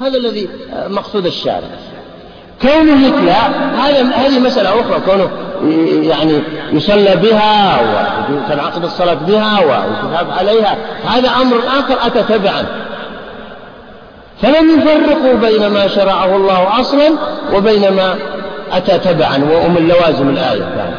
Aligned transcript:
هذا 0.00 0.18
الذي 0.18 0.48
مقصود 0.88 1.26
الشارع. 1.26 1.68
كونه 2.62 3.06
يتلى 3.06 3.30
هذا 3.78 4.10
هذه 4.10 4.38
مسألة 4.38 4.80
أخرى 4.80 5.00
كونه 5.06 5.30
يعني 6.08 6.42
يصلى 6.72 7.16
بها 7.16 7.80
وتنعقد 8.30 8.84
الصلاة 8.84 9.14
بها 9.14 9.60
ويتثاب 9.60 10.30
عليها. 10.38 10.76
هذا 11.06 11.28
أمر 11.28 11.56
آخر 11.58 12.06
أتى 12.06 12.22
تبعا. 12.22 12.64
فلم 14.42 14.78
يفرقوا 14.78 15.34
بين 15.34 15.66
ما 15.66 15.88
شرعه 15.88 16.36
الله 16.36 16.80
أصلا 16.80 17.10
وبين 17.54 17.92
ما 17.92 18.14
أتى 18.72 18.98
تبعا 18.98 19.36
ومن 19.36 19.88
لوازم 19.88 20.28
الآية. 20.28 20.94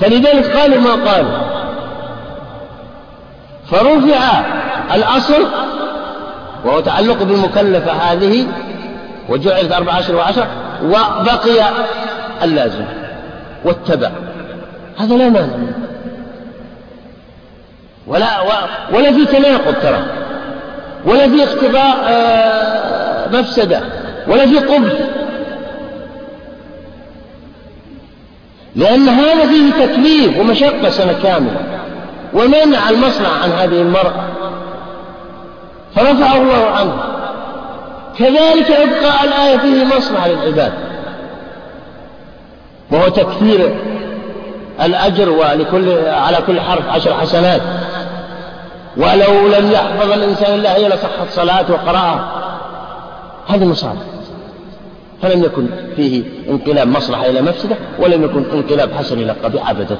فلذلك 0.00 0.56
قالوا 0.56 0.80
ما 0.80 1.10
قالوا؟ 1.10 1.30
فرفع 3.70 4.42
الأصل 4.94 5.46
وهو 6.64 6.80
تعلق 6.80 7.22
بالمكلفة 7.22 7.92
هذه 7.92 8.46
وجعلت 9.28 9.72
أربع 9.72 9.92
عشر 9.92 10.16
وعشر 10.16 10.46
وبقي 10.84 11.70
اللازم 12.42 12.84
واتبع. 13.64 14.10
هذا 14.98 15.16
لا 15.16 15.28
مانع 15.28 15.46
ولا 18.06 18.40
ولا 18.92 19.12
في 19.12 19.24
تناقض 19.24 19.74
ترى. 19.82 20.04
ولا 21.04 21.28
في 21.28 21.42
اقتضاء 21.42 21.96
آه، 22.08 23.28
مفسدة. 23.32 23.80
ولا 24.28 24.46
في 24.46 24.58
قبح. 24.58 24.92
لأن 28.76 29.08
هذا 29.08 29.46
فيه 29.46 29.86
تكليف 29.86 30.38
ومشقة 30.38 30.90
سنة 30.90 31.14
كاملة. 31.22 31.60
ومنع 32.34 32.90
المصنع 32.90 33.28
عن 33.42 33.50
هذه 33.50 33.82
المرأة. 33.82 34.24
فرفعه 35.96 36.36
الله 36.36 36.70
عنه. 36.70 36.94
كذلك 38.18 38.70
إبقاء 38.70 39.24
الآية 39.24 39.56
فيه 39.56 39.96
مصلحة 39.96 40.28
للعباد. 40.28 40.72
وهو 42.90 43.08
تكثير 43.08 43.74
الأجر 44.82 45.30
ولكل 45.30 46.08
على 46.08 46.38
كل 46.46 46.60
حرف 46.60 46.88
عشر 46.88 47.14
حسنات. 47.14 47.62
ولو 48.96 49.48
لم 49.48 49.72
يحفظ 49.72 50.12
الإنسان 50.12 50.54
الله 50.54 50.76
هي 50.76 50.88
لصحت 50.88 51.30
صلاة 51.30 51.64
وقراءة 51.70 52.30
هذه 53.46 53.64
مصالح 53.64 54.00
فلم 55.22 55.44
يكن 55.44 55.66
فيه 55.96 56.22
انقلاب 56.50 56.88
مصلحة 56.88 57.26
إلى 57.26 57.42
مفسدة 57.42 57.76
ولم 57.98 58.24
يكن 58.24 58.44
انقلاب 58.52 58.92
حسن 58.92 59.18
إلى 59.18 59.32
قبيح 59.32 59.70
أبدا. 59.70 59.96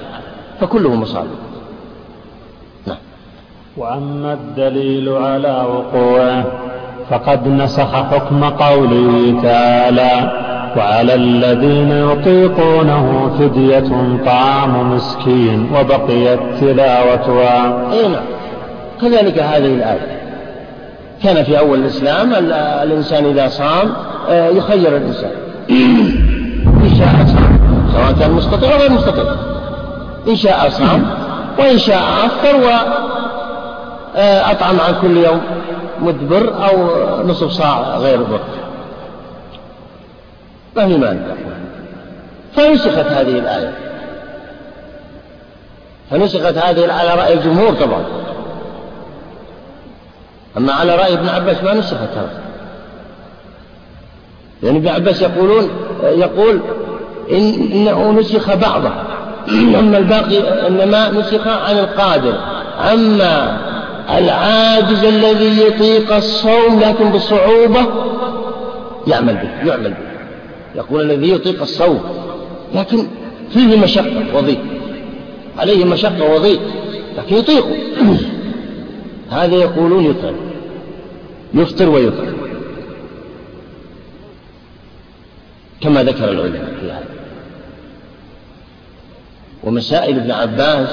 فكله 0.60 0.94
مصالح 0.94 1.30
وأما 3.76 4.32
الدليل 4.32 5.08
على 5.08 5.66
وقوعه 5.68 6.44
فقد 7.10 7.48
نسخ 7.48 7.94
حكم 7.94 8.44
قوله 8.44 9.40
تعالى 9.42 10.32
وعلى 10.76 11.14
الذين 11.14 11.90
يطيقونه 11.90 13.30
فدية 13.38 14.18
طعام 14.26 14.94
مسكين 14.94 15.70
وبقيت 15.74 16.40
تلاوتها. 16.60 17.92
أي 17.92 18.08
نعم. 18.08 18.22
كذلك 19.00 19.38
هذه 19.38 19.66
الآية. 19.66 20.20
كان 21.22 21.44
في 21.44 21.58
أول 21.58 21.78
الإسلام 21.78 22.32
الإنسان 22.82 23.24
إذا 23.24 23.48
صام 23.48 23.92
آه، 24.28 24.48
يخير 24.48 24.96
الإنسان. 24.96 25.30
إن 26.84 26.94
شاء 26.98 27.26
صام. 27.26 27.58
سواء 27.92 28.12
كان 28.20 28.30
مستطيع 28.30 28.72
أو 28.74 28.78
غير 28.78 28.90
مستطيع. 28.92 29.24
إن 30.28 30.36
شاء 30.36 30.68
صام 30.68 31.06
وإن 31.58 31.78
شاء 31.78 32.02
أفطر 32.26 32.70
آه، 32.70 33.13
أطعم 34.16 34.80
عن 34.80 34.94
كل 35.02 35.16
يوم 35.16 35.40
مدبر 36.00 36.68
أو 36.68 36.88
نصف 37.26 37.50
صاع 37.50 37.96
غير 37.96 38.22
بر 38.22 38.40
ما 40.76 40.86
في 40.86 40.96
مانع. 40.98 41.20
فنسخت 42.56 43.06
هذه 43.06 43.38
الآية. 43.38 43.72
فنسخت 46.10 46.56
هذه 46.56 46.92
على 46.92 47.14
رأي 47.14 47.34
الجمهور 47.34 47.74
طبعا. 47.74 48.04
أما 50.56 50.72
على 50.72 50.96
رأي 50.96 51.12
ابن 51.12 51.28
عباس 51.28 51.62
ما 51.62 51.74
نسخت 51.74 52.10
هذا. 52.16 52.40
لأن 54.62 54.76
ابن 54.76 54.88
عباس 54.88 55.22
يقولون 55.22 55.70
يقول 56.02 56.60
إن 57.30 57.54
إنه 57.72 58.12
نسخ 58.12 58.54
بعضه. 58.54 58.92
أما 59.78 59.98
الباقي 59.98 60.66
إنما 60.66 61.10
نسخ 61.10 61.46
عن 61.46 61.78
القادر. 61.78 62.34
أما 62.92 63.58
العاجز 64.10 65.04
الذي 65.04 65.62
يطيق 65.62 66.14
الصوم 66.14 66.80
لكن 66.80 67.10
بصعوبة 67.10 67.86
يعمل 69.06 69.34
به 69.34 69.68
يعمل 69.70 69.90
به. 69.90 70.14
يقول 70.74 71.10
الذي 71.10 71.30
يطيق 71.30 71.62
الصوم 71.62 72.00
لكن 72.74 73.06
فيه 73.50 73.76
مشقة 73.76 74.36
وضيق 74.36 74.60
عليه 75.58 75.84
مشقة 75.84 76.34
وضيق 76.34 76.60
لكن 77.18 77.36
يطيق. 77.36 77.66
هذا 79.30 79.54
يقولون 79.54 80.04
يطعم 80.04 80.34
يفطر 81.54 81.88
ويطعم. 81.88 82.34
كما 85.80 86.02
ذكر 86.02 86.30
العلماء 86.30 86.74
في 86.80 86.86
هذا. 86.86 87.04
ومسائل 89.64 90.18
ابن 90.18 90.30
عباس 90.30 90.88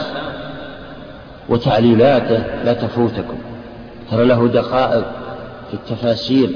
وتعليلاته 1.51 2.63
لا 2.63 2.73
تفوتكم. 2.73 3.38
ترى 4.12 4.25
له 4.25 4.47
دقائق 4.47 5.06
في 5.67 5.73
التفاسير 5.73 6.50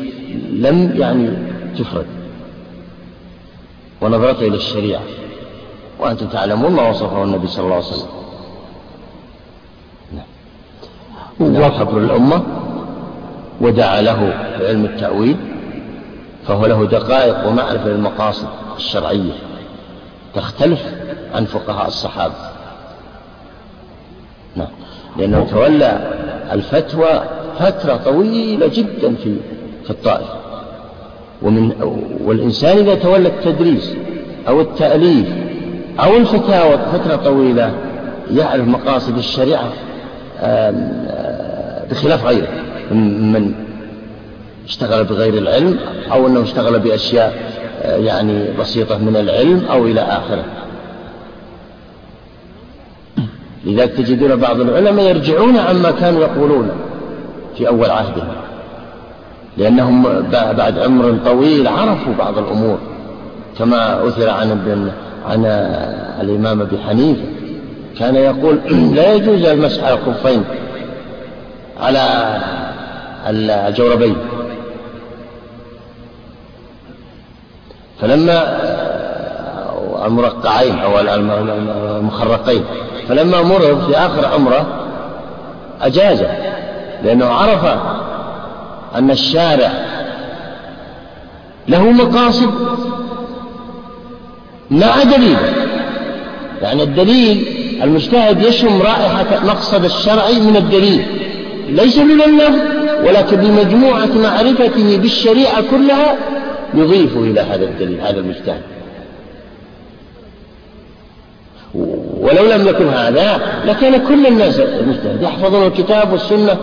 لم 0.52 0.92
يعني 0.96 1.38
تفرد. 1.78 2.06
ونظرته 4.02 4.48
إلى 4.48 4.58
الشريعة. 4.58 5.02
وأنتم 6.00 6.28
تعلمون 6.28 6.72
ما 6.72 6.90
وصفه 6.90 7.24
النبي 7.24 7.48
صلى 7.48 7.64
الله 7.64 7.76
عليه 7.76 7.86
وسلم. 7.86 8.10
نعم. 11.40 11.72
حبر 11.72 11.98
الأمة 11.98 12.44
ودعا 13.62 14.02
له 14.02 14.34
بعلم 14.60 14.86
التأويل 14.86 15.38
فهو 16.48 16.66
له 16.66 16.86
دقائق 16.86 17.48
ومعرفة 17.48 17.88
للمقاصد 17.88 18.48
الشرعية. 18.78 19.34
تختلف 20.36 20.82
عن 21.34 21.46
فقهاء 21.46 21.88
الصحابة. 21.88 22.34
نعم. 24.56 24.68
لأنه 25.18 25.48
تولى 25.52 26.00
الفتوى 26.52 27.24
فترة 27.60 27.96
طويلة 28.06 28.68
جدا 28.68 29.16
في 29.16 29.36
في 29.84 29.90
الطائف. 29.90 30.28
ومن 31.42 31.72
والإنسان 32.26 32.78
إذا 32.78 32.96
تولى 32.96 33.28
التدريس 33.28 33.94
أو 34.48 34.62
التأليف 34.62 35.28
أو 36.00 36.18
الفتاوى 36.18 36.78
فترة 36.94 37.16
طويلة 37.16 37.74
يعرف 38.32 38.68
مقاصد 38.68 39.18
الشريعة 39.18 39.70
بخلاف 41.92 42.26
غيره 42.26 42.48
من 42.92 43.54
اشتغل 44.66 45.04
بغير 45.04 45.34
العلم 45.34 45.80
أو 46.12 46.28
أنه 46.28 46.44
اشتغل 46.44 46.80
بأشياء 46.80 47.34
يعني 47.84 48.46
بسيطة 48.60 48.98
من 48.98 49.16
العلم 49.16 49.66
أو 49.72 49.86
إلى 49.86 50.02
آخره. 50.02 50.44
لذلك 53.66 53.92
تجدون 53.92 54.36
بعض 54.36 54.60
العلماء 54.60 55.06
يرجعون 55.06 55.58
عما 55.58 55.92
كانوا 55.92 56.22
يقولون 56.22 56.70
في 57.58 57.68
أول 57.68 57.90
عهدهم. 57.90 58.28
لأنهم 59.58 60.04
بعد 60.32 60.80
عمر 60.80 61.18
طويل 61.26 61.68
عرفوا 61.68 62.14
بعض 62.20 62.38
الأمور 62.38 62.78
كما 63.58 64.08
أثر 64.08 64.30
عن 64.30 64.52
ابن 64.52 64.92
عن 65.26 65.46
الإمام 66.22 66.62
أبي 66.62 66.78
حنيفة. 66.78 67.22
كان 68.00 68.16
يقول 68.16 68.60
لا 68.96 69.14
يجوز 69.14 69.46
المسح 69.46 69.84
على 69.84 69.98
الخفين 70.00 70.44
على 71.80 72.38
الجوربين. 73.30 74.16
فلما 78.02 78.60
المرقعين 80.06 80.80
أو 80.80 81.00
المخرقين. 81.00 82.64
فلما 83.10 83.42
مر 83.42 83.82
في 83.88 83.98
آخر 83.98 84.26
عمره 84.26 84.66
أجازه 85.82 86.28
لأنه 87.04 87.26
عرف 87.26 87.66
أن 88.96 89.12
الشارع 89.12 89.72
له 91.68 91.92
مقاصد 91.92 92.50
مع 94.72 95.04
دليل. 95.04 95.38
يعني 96.62 96.84
الدليل 96.84 97.48
المجتهد 97.84 98.44
يشم 98.44 98.82
رائحة 98.82 99.46
مقصد 99.46 99.86
الشرعي 99.86 100.40
من 100.40 100.56
الدليل. 100.56 101.06
ليس 101.70 101.98
من 101.98 102.22
اللفظ 102.22 102.60
ولكن 103.08 103.36
بمجموعة 103.38 104.10
معرفته 104.24 104.98
بالشريعة 104.98 105.62
كلها 105.72 106.16
يضيف 106.74 107.18
إلى 107.18 107.42
هذا 107.42 107.66
الدليل 107.66 108.02
هذا 108.02 108.20
المجتهد. 108.20 108.62
ولو 112.22 112.46
لم 112.46 112.68
يكن 112.68 112.90
هذا 112.90 113.40
لكان 113.66 114.08
كل 114.08 114.28
الناس 114.28 114.60
المجتهد 114.60 115.22
يحفظون 115.22 115.68
الكتاب 115.68 116.12
والسنة 116.12 116.58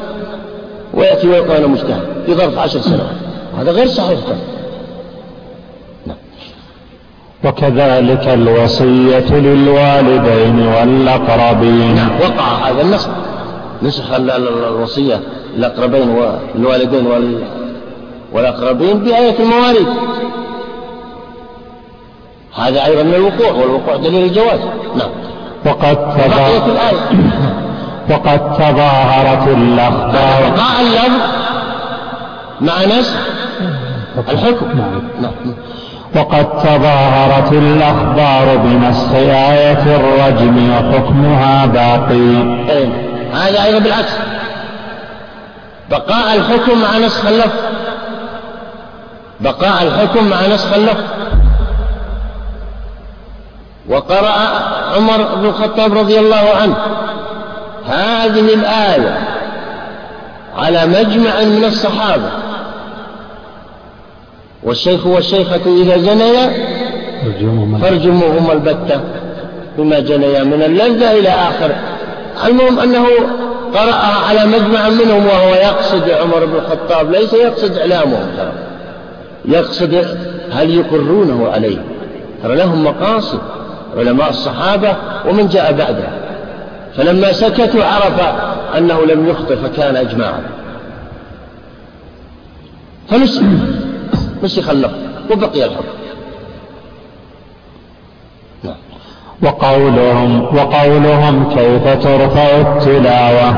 ويأتي 0.95 1.29
ويقول 1.29 1.51
أنا 1.51 1.67
مجتهد 1.67 2.03
في 2.27 2.35
ظرف 2.35 2.59
عشر 2.59 2.81
سنوات. 2.81 3.17
هذا 3.59 3.71
غير 3.71 3.87
صحيح. 3.87 4.19
نعم. 6.07 6.17
وكذلك 7.45 8.29
الوصية 8.29 9.39
للوالدين 9.39 10.67
والأقربين. 10.67 11.95
نعم 11.95 12.11
وقع 12.21 12.69
هذا 12.69 12.83
النسخ 12.83 13.09
نسخ 13.83 14.13
الوصية 14.13 15.21
للأقربين 15.57 16.09
والوالدين 16.11 17.07
والأقربين 18.33 18.99
بآية 18.99 19.35
المواريث. 19.41 19.89
هذا 22.57 22.85
أيضا 22.85 23.03
من 23.03 23.15
الوقوع 23.15 23.53
والوقوع 23.53 23.97
دليل 23.97 24.25
الجواز. 24.25 24.61
نعم. 24.97 25.11
وقد 25.67 25.97
تظاهرت 25.97 26.67
الآية. 26.67 26.99
وقد 28.11 28.55
تظاهرت 28.55 29.49
الأخبار. 29.49 30.53
وقع 30.53 30.81
اللفظ 30.81 31.23
مع 32.61 32.99
نسخ 32.99 33.17
الحكم. 34.31 34.67
نعم. 34.79 35.03
نعم. 35.21 35.55
وقد 36.17 36.59
تظاهرت 36.59 37.53
الأخبار 37.53 38.57
بنسخ 38.57 39.15
آية 39.15 39.97
الرجم 39.97 40.71
وحكمها 40.71 41.67
باقي. 41.67 42.43
إيه. 42.71 42.89
هذا 43.35 43.65
أيضا 43.65 43.79
بالعكس. 43.79 44.13
بقاء 45.91 46.37
الحكم 46.37 46.81
مع 46.83 46.99
نسخ 47.07 47.27
اللفظ. 47.27 47.61
بقاء 49.41 49.83
الحكم 49.83 50.25
مع 50.25 50.47
نسخ 50.55 50.73
اللفظ. 50.73 51.05
وقرأ 53.89 54.33
عمر 54.97 55.35
بن 55.35 55.47
الخطاب 55.47 55.99
رضي 55.99 56.19
الله 56.19 56.51
عنه 56.63 56.77
هذه 57.87 58.55
الآية 58.55 59.19
على 60.57 60.87
مجمع 60.87 61.43
من 61.43 61.65
الصحابة. 61.65 62.31
والشيخ 64.63 65.07
والشيخة 65.07 65.61
إذا 65.67 65.99
زنيا 65.99 66.53
فارجموهما 67.83 68.53
البتة 68.53 69.01
بما 69.79 69.99
جنيا 69.99 70.45
من 70.45 70.63
اللذة 70.63 71.13
إلى 71.13 71.29
آخر. 71.29 71.75
المهم 72.45 72.79
أنه 72.79 73.07
قرأها 73.75 74.27
على 74.29 74.47
مجمع 74.47 74.89
منهم 74.89 75.27
وهو 75.27 75.55
يقصد 75.55 76.11
عمر 76.11 76.45
بن 76.45 76.57
الخطاب 76.57 77.11
ليس 77.11 77.33
يقصد 77.33 77.79
إعلامهم. 77.79 78.27
ترى 78.37 78.53
يقصد 79.45 80.19
هل 80.53 80.75
يقرونه 80.75 81.51
عليه. 81.53 81.79
ترى 82.43 82.57
لهم 82.57 82.85
مقاصد. 82.85 83.41
علماء 83.97 84.31
الصحابة 84.31 84.97
ومن 85.29 85.49
جاء 85.49 85.73
بعده. 85.73 86.09
فلما 86.97 87.33
سكتوا 87.33 87.85
عرف 87.85 88.21
أنه 88.79 89.05
لم 89.07 89.29
يخطئ 89.29 89.57
فكان 89.57 89.97
إجماعا. 89.97 90.43
فنسخ 93.09 93.43
نسخ 94.43 94.71
اللفظ 94.71 94.97
وبقي 95.31 95.65
الحكم. 95.65 95.85
نعم. 98.65 98.75
وقولهم 99.43 100.43
وقولهم 100.43 101.49
كيف 101.55 102.05
ترفع 102.05 102.47
التلاوة؟ 102.61 103.55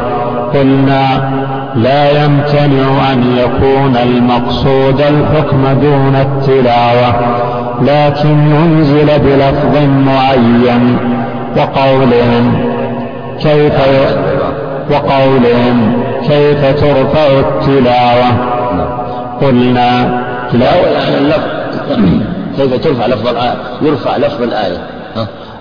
قلنا 0.54 1.30
لا 1.74 2.24
يمتنع 2.24 3.12
أن 3.12 3.36
يكون 3.36 3.96
المقصود 3.96 5.00
الحكم 5.00 5.80
دون 5.80 6.16
التلاوة. 6.16 7.43
لكن 7.82 8.54
ينزل 8.54 9.06
بلفظ 9.06 9.76
معين 10.06 10.96
وقولهم 11.56 12.74
كيف 13.42 13.72
وقولهم 14.90 16.04
كيف 16.28 16.80
ترفع 16.80 17.26
التلاوة؟ 17.26 18.54
قلنا 19.42 20.20
تلاوة 20.52 20.86
يعني 20.86 21.32
كيف 22.56 22.84
ترفع 22.84 23.06
لفظ 23.06 23.28
الآية؟ 23.28 23.54
يرفع 23.82 24.16
لفظ 24.16 24.42
الآية. 24.42 24.78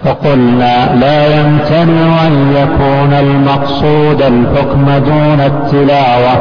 وقلنا 0.06 0.96
لا 0.96 1.40
يمتنع 1.40 2.28
أن 2.28 2.54
يكون 2.56 3.14
المقصود 3.14 4.22
الحكم 4.22 4.86
دون 5.06 5.40
التلاوة 5.40 6.34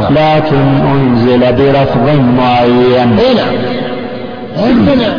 نعم. 0.00 0.12
لكن 0.12 0.86
أنزل 0.94 1.52
بلفظ 1.52 2.20
معين. 2.38 3.18
اي 3.18 3.34
نعم. 3.34 3.83
يمتنع 4.56 5.14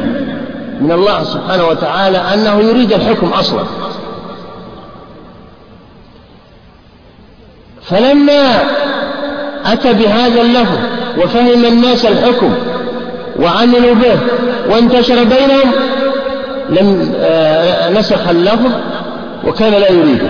من 0.81 0.91
الله 0.91 1.23
سبحانه 1.23 1.67
وتعالى 1.67 2.17
أنه 2.17 2.59
يريد 2.61 2.93
الحكم 2.93 3.27
أصلا. 3.27 3.63
فلما 7.83 8.59
أتى 9.65 9.93
بهذا 9.93 10.41
اللفظ 10.41 10.77
وفهم 11.17 11.65
الناس 11.65 12.05
الحكم 12.05 12.53
وعملوا 13.39 13.93
به 13.93 14.17
وانتشر 14.69 15.23
بينهم 15.23 15.71
لم 16.69 17.13
آه، 17.19 17.89
نسخ 17.89 18.29
اللفظ 18.29 18.71
وكان 19.47 19.73
لا 19.73 19.91
يريده 19.91 20.27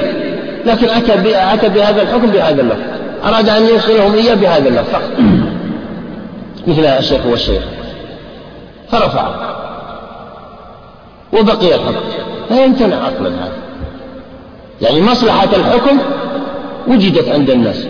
لكن 0.66 0.90
أتى 0.90 1.14
أتى 1.54 1.70
بهذا 1.70 2.02
الحكم 2.02 2.26
بهذا 2.26 2.62
اللفظ. 2.62 2.80
أراد 3.26 3.50
أن 3.50 3.68
يوصلهم 3.68 4.14
إياه 4.16 4.36
بهذا 4.36 4.70
اللفظ. 4.70 4.90
فقط 4.92 5.12
مثل 6.68 6.86
الشيخ 6.86 7.26
والشيخ. 7.26 7.62
فرفع. 8.92 9.28
وبقي 11.34 11.76
الحكم. 11.76 12.06
لا 12.52 12.66
يمتنع 12.66 12.96
عقلا 12.96 13.30
هذا. 13.30 13.58
يعني 14.82 15.02
مصلحة 15.02 15.50
الحكم 15.56 15.98
وجدت 16.88 17.30
عند 17.30 17.50
الناس. 17.50 17.88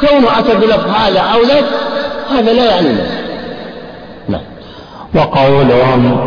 كونه 0.00 0.38
أتى 0.38 0.54
بلفظ 0.54 0.88
هذا 0.88 1.20
أو 1.20 1.42
ذاك 1.42 1.64
هذا 2.30 2.52
لا 2.52 2.64
يعني 2.64 2.90
الناس 2.90 3.10
نعم. 4.28 4.40
وقولهم 5.14 6.18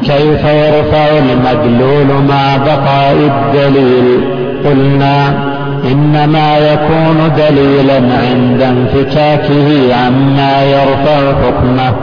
كيف 0.00 0.44
يرفع 0.44 1.08
المدلول 1.18 2.22
مع 2.28 2.56
بقاء 2.56 3.12
الدليل؟ 3.12 4.20
قلنا 4.64 5.53
إنما 5.84 6.58
يكون 6.58 7.32
دليلا 7.36 7.94
عند 7.94 8.62
انفكاكه 8.62 9.94
عما 9.94 10.64
يرفع 10.64 11.32
حكمه 11.42 11.94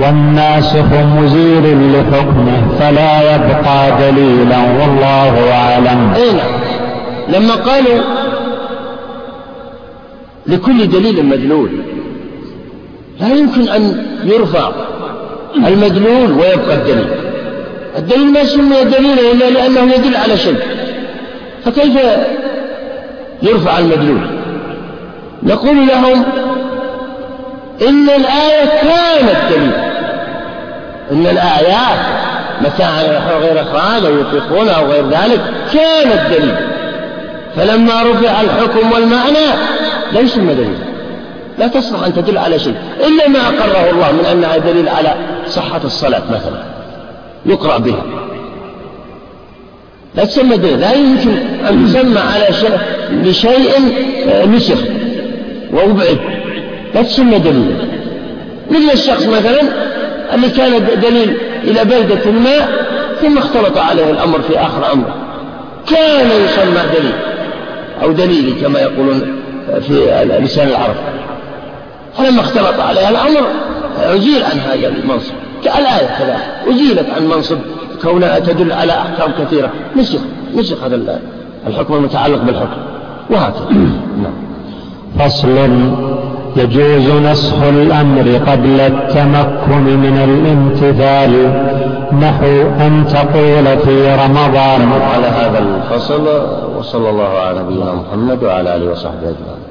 والناسخ 0.00 0.92
مزيل 1.16 1.92
لحكمه 1.92 2.62
فلا 2.78 3.34
يبقى 3.34 4.10
دليلا 4.10 4.58
والله 4.58 5.52
أعلم. 5.52 6.12
أين 6.16 6.36
نعم. 6.36 6.50
لما 7.28 7.54
قالوا 7.54 8.00
لكل 10.46 10.88
دليل 10.88 11.26
مدلول 11.26 11.70
لا 13.20 13.28
يمكن 13.28 13.68
أن 13.68 14.06
يرفع 14.24 14.70
المدلول 15.66 16.32
ويبقى 16.32 16.74
الدليل. 16.74 17.06
الدليل 17.98 18.32
ما 18.32 18.44
سمي 18.44 18.84
دليلا 18.84 19.32
إلا 19.32 19.50
لأنه 19.50 19.94
يدل 19.94 20.16
على 20.16 20.36
شيء. 20.36 20.56
فكيف 21.64 21.98
يرفع 23.42 23.78
المدلول. 23.78 24.20
نقول 25.42 25.86
لهم 25.86 26.24
إن 27.88 28.08
الآية 28.08 28.64
كانت 28.82 29.36
دليل. 29.50 29.72
إن 31.12 31.26
الآيات 31.26 31.98
متاعا 32.60 33.02
غير 33.38 33.62
إخراج 33.62 34.04
أو 34.04 34.18
يطلقون 34.18 34.68
أو 34.68 34.86
غير 34.86 35.08
ذلك 35.08 35.40
كانت 35.72 36.34
دليل. 36.34 36.54
فلما 37.56 38.02
رفع 38.02 38.40
الحكم 38.40 38.92
والمعنى 38.92 39.46
يسمى 40.12 40.54
دليلا 40.54 40.90
لا 41.58 41.68
تصلح 41.68 42.04
أن 42.04 42.14
تدل 42.14 42.38
على 42.38 42.58
شيء. 42.58 42.74
إلا 43.06 43.28
ما 43.28 43.38
أقره 43.38 43.90
الله 43.90 44.12
من 44.12 44.24
أنها 44.32 44.56
دليل 44.56 44.88
على 44.88 45.14
صحة 45.48 45.80
الصلاة 45.84 46.22
مثلا. 46.30 46.62
يقرأ 47.46 47.78
بها. 47.78 48.04
لا 50.14 50.24
تسمى 50.24 50.56
دليل 50.56 50.80
لا 50.80 50.92
يمكن 50.92 51.30
أن 51.68 51.86
تسمى 51.86 52.20
على 52.20 52.52
شيء 52.52 52.78
لشيء 53.12 53.70
آه، 54.28 54.46
نسخ 54.46 54.78
وأبعد. 55.72 56.18
لا 56.94 57.02
تسمى 57.02 57.38
دليل 57.38 57.76
مثل 58.70 58.90
الشخص 58.92 59.26
مثلا 59.26 59.60
اللي 60.34 60.48
كان 60.48 60.86
دليل 61.02 61.36
إلى 61.64 61.84
بلدة 61.84 62.30
ما 62.30 62.68
ثم 63.22 63.38
اختلط 63.38 63.78
عليه 63.78 64.10
الأمر 64.10 64.40
في 64.40 64.58
آخر 64.58 64.92
أمر. 64.92 65.04
كان 65.90 66.26
يسمى 66.26 66.82
دليل 66.98 67.12
أو 68.02 68.12
دليلي 68.12 68.52
كما 68.52 68.80
يقولون 68.80 69.36
في 69.88 70.24
لسان 70.40 70.68
العرب. 70.68 70.96
فلما 72.18 72.40
اختلط 72.40 72.80
عليها 72.80 73.10
الأمر 73.10 73.46
أزيل 73.98 74.42
عن 74.42 74.58
هذا 74.58 74.88
المنصب. 74.88 75.32
كالآية 75.64 76.06
كذلك 76.18 76.46
أزيلت 76.68 77.06
عن 77.16 77.28
منصب 77.28 77.58
كونها 78.02 78.38
تدل 78.38 78.72
على 78.72 78.92
أحكام 78.92 79.30
كثيرة. 79.38 79.70
نسخ 79.96 80.20
نسخ 80.56 80.84
هذا 80.84 81.20
الحكم 81.66 81.94
المتعلق 81.94 82.42
بالحكم. 82.42 82.80
وهكذا. 83.30 83.68
نعم. 84.22 84.32
فصل 85.18 85.68
يجوز 86.56 87.10
نسخ 87.10 87.62
الأمر 87.62 88.40
قبل 88.50 88.80
التمكن 88.80 89.84
من 89.96 90.16
الامتثال. 90.28 91.32
نحو 92.20 92.62
أن 92.86 93.04
تقول 93.12 93.78
في 93.78 94.14
رمضان. 94.14 94.80
نعم، 94.80 95.02
على 95.02 95.26
هذا 95.26 95.58
الفصل. 95.58 96.26
وصلى 96.78 97.10
الله 97.10 97.28
على 97.38 97.62
نبينا 97.62 97.94
محمد 97.94 98.44
وعلى 98.44 98.76
آله 98.76 98.90
وصحبه 98.90 99.28
أجمعين. 99.28 99.70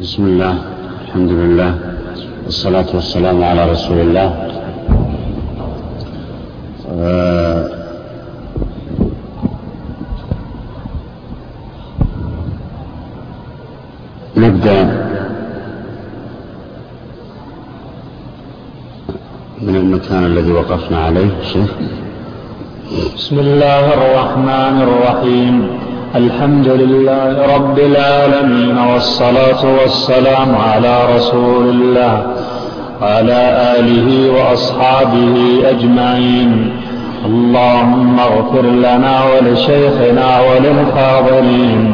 بسم 0.00 0.24
الله 0.24 0.54
الحمد 1.04 1.30
لله 1.30 1.74
والصلاة 2.44 2.86
والسلام 2.94 3.44
على 3.44 3.70
رسول 3.70 3.98
الله. 3.98 4.28
نبدأ. 6.96 7.12
من 19.62 19.76
المكان 19.76 20.24
الذي 20.24 20.52
وقفنا 20.52 21.04
عليه 21.04 21.28
شيخ. 21.52 21.70
بسم 23.16 23.38
الله 23.38 23.94
الرحمن 23.94 24.82
الرحيم. 24.82 25.68
الحمد 26.14 26.68
لله 26.68 27.56
رب 27.56 27.78
العالمين 27.78 28.78
والصلاة 28.78 29.80
والسلام 29.80 30.56
على 30.56 31.16
رسول 31.16 31.68
الله 31.68 32.26
وعلى 33.02 33.74
آله 33.78 34.30
وأصحابه 34.30 35.60
أجمعين. 35.64 36.80
اللهم 37.24 38.20
اغفر 38.20 38.62
لنا 38.62 39.16
ولشيخنا 39.24 40.40
وللحاضرين 40.40 41.92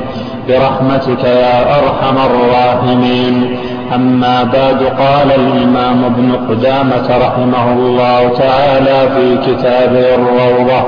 برحمتك 0.49 1.25
يا 1.25 1.79
أرحم 1.79 2.17
الراحمين. 2.31 3.57
أما 3.95 4.43
بعد 4.43 4.83
قال 4.83 5.29
الإمام 5.41 6.05
ابن 6.05 6.33
قدامة 6.49 7.09
رحمه 7.26 7.73
الله 7.73 8.29
تعالى 8.38 9.11
في 9.14 9.52
كتابه 9.52 10.14
الروضة 10.14 10.83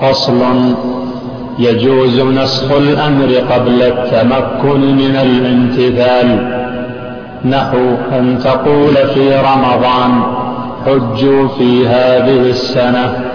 فصل 0.00 0.40
يجوز 1.58 2.20
نسخ 2.20 2.72
الأمر 2.72 3.28
قبل 3.52 3.82
التمكن 3.82 4.80
من 4.80 5.16
الامتثال. 5.16 6.28
نحو 7.44 7.78
أن 8.12 8.38
تقول 8.44 8.94
في 9.14 9.36
رمضان 9.36 10.22
حجوا 10.86 11.48
في 11.48 11.86
هذه 11.86 12.50
السنة. 12.50 13.33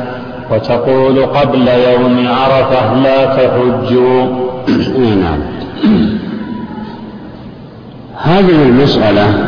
وتقول 0.52 1.26
قبل 1.26 1.68
يوم 1.68 2.28
عرفة 2.28 2.94
لا 2.94 3.26
تحجوا. 3.26 4.28
نعم. 5.24 5.40
هذه 8.16 8.64
المسألة 8.64 9.46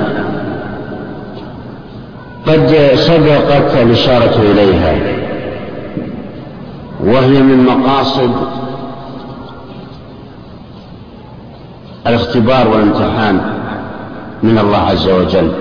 قد 2.48 2.76
سبقت 2.96 3.76
الإشارة 3.82 4.42
إليها 4.42 4.96
وهي 7.04 7.42
من 7.42 7.66
مقاصد 7.66 8.32
الاختبار 12.08 12.68
والامتحان 12.68 13.42
من 14.44 14.58
الله 14.58 14.78
عز 14.78 15.10
وجل. 15.10 15.52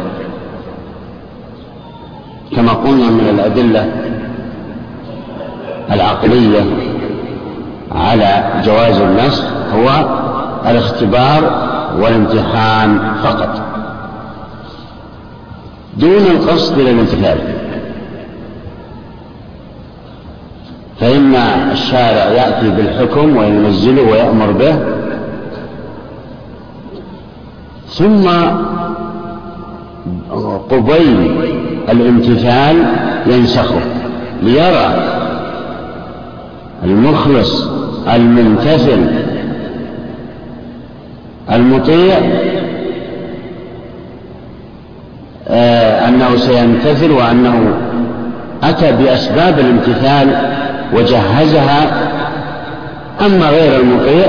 كما 2.56 2.72
قلنا 2.72 3.10
من 3.10 3.28
الأدلة 3.30 3.88
العقلية 5.90 6.64
على 7.92 8.44
جواز 8.64 9.00
النسخ 9.00 9.44
هو 9.74 10.04
الاختبار 10.66 11.70
والامتحان 12.00 12.98
فقط. 13.22 13.60
دون 15.96 16.26
القصد 16.26 16.78
إلى 16.78 16.90
الامتثال. 16.90 17.38
فإن 21.00 21.34
الشارع 21.72 22.24
يأتي 22.24 22.70
بالحكم 22.70 23.36
وينزله 23.36 24.02
ويأمر 24.02 24.52
به 24.52 24.78
ثم 27.88 28.28
قبيل 30.70 31.32
الامتثال 31.88 32.76
ينسخه 33.26 33.80
ليرى 34.42 35.09
المخلص 36.84 37.68
الممتثل 38.14 39.00
المطيع 41.52 42.18
آه 45.48 46.08
أنه 46.08 46.36
سيمتثل 46.36 47.10
وأنه 47.10 47.74
أتى 48.62 48.92
بأسباب 48.92 49.58
الامتثال 49.58 50.28
وجهزها. 50.94 52.10
أما 53.26 53.50
غير 53.50 53.80
المطيع 53.80 54.26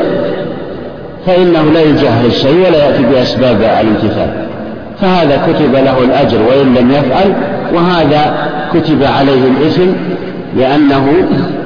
فإنه 1.26 1.64
لا 1.64 1.82
يجهز 1.82 2.32
شيء 2.32 2.68
ولا 2.68 2.86
يأتي 2.86 3.04
بأسباب 3.04 3.62
الامتثال 3.62 4.48
فهذا 5.02 5.42
كتب 5.48 5.76
له 5.76 6.04
الأجر 6.04 6.42
وإن 6.42 6.74
لم 6.74 6.92
يفعل 6.92 7.34
وهذا 7.74 8.50
كتب 8.74 9.04
عليه 9.04 9.44
الإثم 9.48 9.92
لأنه 10.58 11.08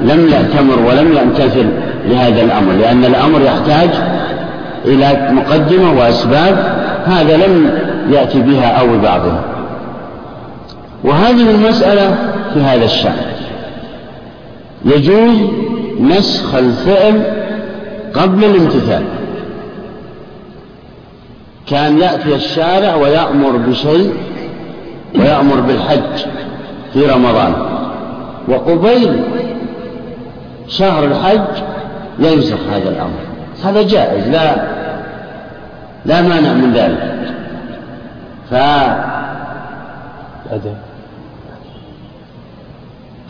لم 0.02 0.28
يأتمر 0.28 0.78
ولم 0.88 1.18
يمتثل 1.22 1.66
لهذا 2.08 2.42
الأمر 2.42 2.72
لأن 2.72 3.04
الأمر 3.04 3.40
يحتاج 3.42 3.90
إلى 4.84 5.28
مقدمة 5.32 5.98
وأسباب 5.98 6.76
هذا 7.06 7.36
لم 7.36 7.70
يأتي 8.10 8.40
بها 8.40 8.68
أو 8.68 8.86
ببعضها 8.86 9.40
وهذه 11.04 11.50
المسألة 11.50 12.16
في 12.54 12.60
هذا 12.60 12.84
الشأن. 12.84 13.16
يجوز 14.84 15.36
نسخ 16.00 16.54
الفعل 16.54 17.22
قبل 18.14 18.44
الامتثال. 18.44 19.02
كان 21.66 21.98
يأتي 21.98 22.34
الشارع 22.34 22.94
ويأمر 22.94 23.56
بشيء 23.56 24.12
ويأمر 25.18 25.60
بالحج 25.60 26.26
في 26.92 27.06
رمضان. 27.06 27.52
وقبيل 28.48 29.22
شهر 30.68 31.04
الحج 31.04 31.62
ينسخ 32.18 32.58
هذا 32.72 32.88
الأمر. 32.88 33.18
هذا 33.64 33.82
جائز 33.82 34.28
لا 34.28 34.56
لا 36.04 36.22
مانع 36.22 36.52
من 36.52 36.72
ذلك. 36.72 37.16
ف 38.50 38.54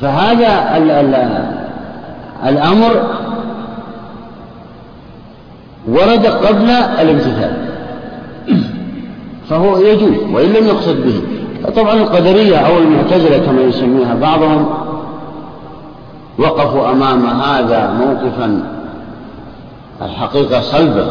فهذا 0.00 0.76
ال 0.76 0.90
ال 0.90 1.14
الأمر 2.46 3.16
ورد 5.88 6.26
قبل 6.26 6.70
الامتثال. 6.70 7.52
فهو 9.50 9.78
يجوز 9.78 10.18
وإن 10.32 10.52
لم 10.52 10.66
يقصد 10.66 10.96
به. 10.96 11.22
طبعا 11.76 11.94
القدرية 11.94 12.56
أو 12.56 12.78
المعتزلة 12.78 13.38
كما 13.38 13.60
يسميها 13.60 14.14
بعضهم 14.14 14.66
وقفوا 16.38 16.90
أمام 16.90 17.26
هذا 17.26 17.90
موقفا 17.90 18.62
الحقيقة 20.02 20.60
صلبة 20.60 21.06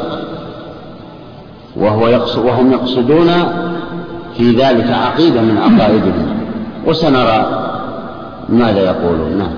وهو 1.76 2.08
يقصد 2.08 2.46
وهم 2.46 2.72
يقصدون 2.72 3.32
في 4.38 4.52
ذلك 4.52 4.92
عقيدة 4.92 5.42
من 5.42 5.58
عقائدهم. 5.58 6.38
وسنرى 6.86 7.46
ماذا 8.50 8.80
يقولون. 8.80 9.38
نعم. 9.38 9.52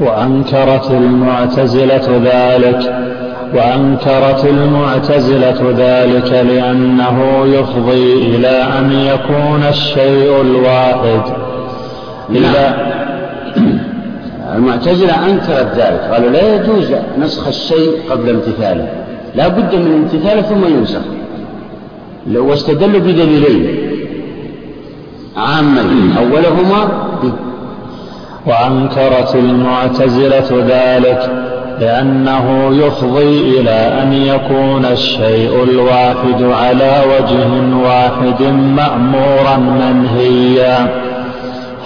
وأنكرت 0.00 0.90
المعتزلة 0.90 2.20
ذلك. 2.24 3.08
وأنكرت 3.54 4.44
المعتزلة 4.44 5.74
ذلك 5.76 6.32
لأنه 6.32 7.46
يفضي 7.46 8.12
إلى 8.12 8.48
أن 8.78 8.92
يكون 8.92 9.62
الشيء 9.68 10.40
الواحد. 10.40 11.22
إلا 12.30 12.74
المعتزلة 14.56 15.26
أنكرت 15.30 15.74
ذلك 15.76 16.00
قالوا 16.12 16.30
لا 16.30 16.54
يجوز 16.54 16.92
نسخ 17.18 17.46
الشيء 17.46 17.90
قبل 18.10 18.30
امتثاله 18.30 18.88
لا 19.34 19.48
بد 19.48 19.74
من 19.74 19.92
امتثاله 19.92 20.42
ثم 20.42 20.64
ينسخ. 20.78 21.00
واستدلوا 22.34 23.00
بدليلين 23.00 23.76
عامين 25.36 26.14
أولهما. 26.18 27.08
وأنكرت 28.46 29.34
المعتزلة 29.34 30.64
ذلك 30.68 31.30
لأنه 31.80 32.70
يفضي 32.72 33.60
إلى 33.60 34.02
أن 34.02 34.12
يكون 34.12 34.84
الشيء 34.84 35.64
الواحد 35.64 36.42
على 36.42 37.02
وجه 37.12 37.76
واحد 37.86 38.42
مأمورا 38.76 39.56
منهيا 39.56 40.88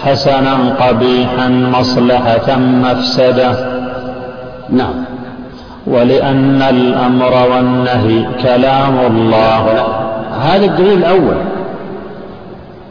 حسنا 0.05 0.57
قبيحا 0.81 1.49
مصلحة 1.49 2.57
مفسدة. 2.59 3.53
نعم. 4.71 4.95
ولأن 5.87 6.63
الأمر 6.63 7.33
والنهي 7.55 8.27
كلام 8.43 8.95
الله. 9.07 9.87
هذا 10.41 10.65
الدليل 10.65 10.99
الأول. 10.99 11.37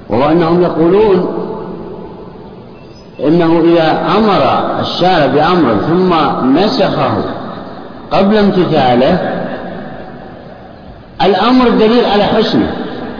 وهو 0.09 0.31
أنهم 0.31 0.63
يقولون 0.63 1.40
إنه 3.19 3.61
إذا 3.65 3.99
أمر 4.17 4.69
الشارع 4.79 5.25
بأمر 5.25 5.75
ثم 5.89 6.13
نسخه 6.59 7.13
قبل 8.11 8.37
امتثاله 8.37 9.41
الأمر 11.25 11.69
دليل 11.69 12.05
على 12.05 12.23
حسنه 12.23 12.71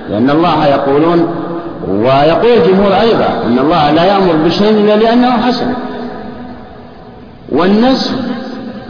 لأن 0.10 0.30
الله 0.30 0.66
يقولون 0.68 1.28
ويقول 1.88 2.52
الجمهور 2.52 2.94
أيضا 3.02 3.44
أن 3.46 3.60
الله 3.60 3.92
لا 3.92 4.04
يأمر 4.04 4.34
بشيء 4.46 4.70
إلا 4.70 4.96
لأنه 4.96 5.32
حسن. 5.32 5.74
والنسخ 7.50 8.12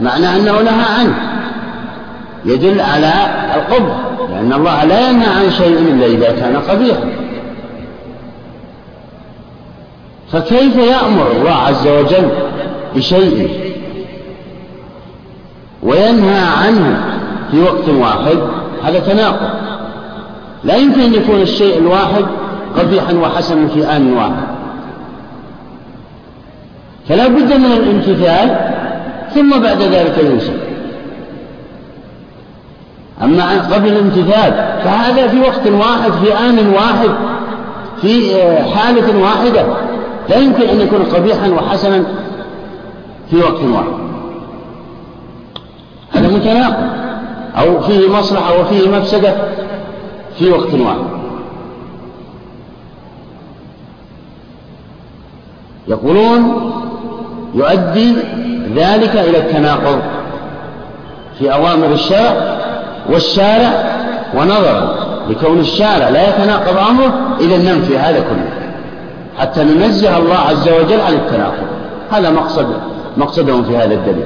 معنى 0.00 0.36
أنه 0.36 0.52
نهى 0.52 0.84
عنه 0.98 1.14
يدل 2.44 2.80
على 2.80 3.12
القبح 3.54 3.94
لأن 4.30 4.52
الله 4.52 4.84
لا 4.84 5.10
ينهى 5.10 5.26
عن 5.26 5.50
شيء 5.50 5.78
إلا 5.78 6.06
إذا 6.06 6.40
كان 6.40 6.56
قبيحا. 6.56 7.04
فكيف 10.32 10.76
يأمر 10.76 11.30
الله 11.32 11.50
عز 11.50 11.86
وجل 11.86 12.28
بشيء؟ 12.96 13.50
وينهى 15.82 16.40
عنه 16.64 17.00
في 17.50 17.62
وقت 17.62 17.88
واحد 17.88 18.38
هذا 18.82 18.98
تناقض. 18.98 19.50
لا 20.64 20.76
يمكن 20.76 21.00
أن 21.00 21.14
يكون 21.14 21.40
الشيء 21.40 21.78
الواحد 21.78 22.24
قبيحا 22.78 23.12
وحسنا 23.12 23.68
في 23.68 23.96
آن 23.96 24.12
واحد. 24.12 24.46
فلا 27.08 27.28
بد 27.28 27.52
من 27.52 27.72
الامتثال 27.72 28.70
ثم 29.34 29.50
بعد 29.50 29.82
ذلك 29.82 30.18
ينسب. 30.18 30.56
أما 33.22 33.74
قبل 33.74 33.88
الامتثال 33.88 34.80
فهذا 34.84 35.28
في 35.28 35.40
وقت 35.40 35.66
واحد 35.66 36.12
في 36.12 36.34
آن 36.34 36.68
واحد 36.68 37.10
في 38.02 38.34
حالة 38.74 39.18
واحدة. 39.22 39.91
لا 40.32 40.38
يمكن 40.38 40.62
أن 40.68 40.80
يكون 40.80 41.02
قبيحا 41.02 41.48
وحسنا 41.48 42.04
في 43.30 43.36
وقت 43.36 43.62
واحد. 43.62 43.92
هذا 46.12 46.28
متناقض. 46.28 47.02
أو 47.58 47.80
فيه 47.80 48.08
مصلحة 48.08 48.60
وفيه 48.60 48.88
مفسدة 48.88 49.34
في 50.38 50.50
وقت 50.50 50.74
واحد. 50.74 50.98
يقولون 55.88 56.72
يؤدي 57.54 58.14
ذلك 58.76 59.16
إلى 59.16 59.38
التناقض 59.38 60.00
في 61.38 61.52
أوامر 61.52 61.86
الشرع 61.86 62.58
والشارع 63.10 63.70
ونظرا 64.34 64.94
لكون 65.30 65.58
الشارع 65.58 66.08
لا 66.08 66.28
يتناقض 66.28 66.76
أمره 66.90 67.36
إلى 67.40 67.56
النمفي 67.56 67.98
هذا 67.98 68.20
كله. 68.20 68.71
حتى 69.38 69.64
ننزه 69.64 70.16
الله 70.16 70.38
عز 70.38 70.68
وجل 70.68 71.00
عن 71.00 71.12
التناقض. 71.12 71.66
هذا 72.10 72.30
مقصد 72.30 72.66
مقصدهم 73.16 73.64
في 73.64 73.76
هذا 73.76 73.94
الدليل. 73.94 74.24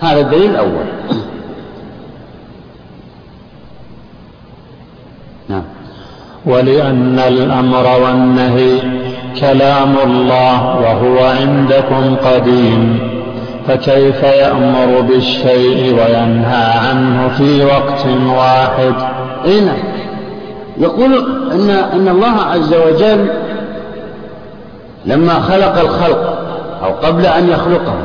هذا 0.00 0.20
الدليل 0.20 0.50
الأول. 0.50 0.84
نعم. 5.48 5.62
ولأن 6.46 7.18
الأمر 7.18 8.00
والنهي 8.04 8.80
كلام 9.40 9.94
الله 10.04 10.76
وهو 10.76 11.26
عندكم 11.26 12.16
قديم 12.16 12.98
فكيف 13.68 14.22
يأمر 14.22 15.00
بالشيء 15.00 15.94
وينهى 15.94 16.72
عنه 16.78 17.28
في 17.28 17.64
وقت 17.64 18.06
واحد؟ 18.36 18.94
إيه 19.44 19.60
نعم. 19.60 19.89
يقول 20.80 21.14
أن 21.52 21.70
أن 21.70 22.08
الله 22.08 22.40
عز 22.40 22.74
وجل 22.74 23.30
لما 25.06 25.40
خلق 25.40 25.78
الخلق 25.78 26.38
أو 26.82 26.92
قبل 26.92 27.26
أن 27.26 27.48
يخلقهم 27.48 28.04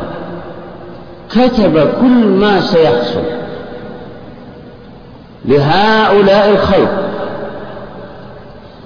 كتب 1.31 1.89
كل 2.01 2.25
ما 2.25 2.61
سيحصل 2.61 3.23
لهؤلاء 5.45 6.49
الخلق 6.49 7.05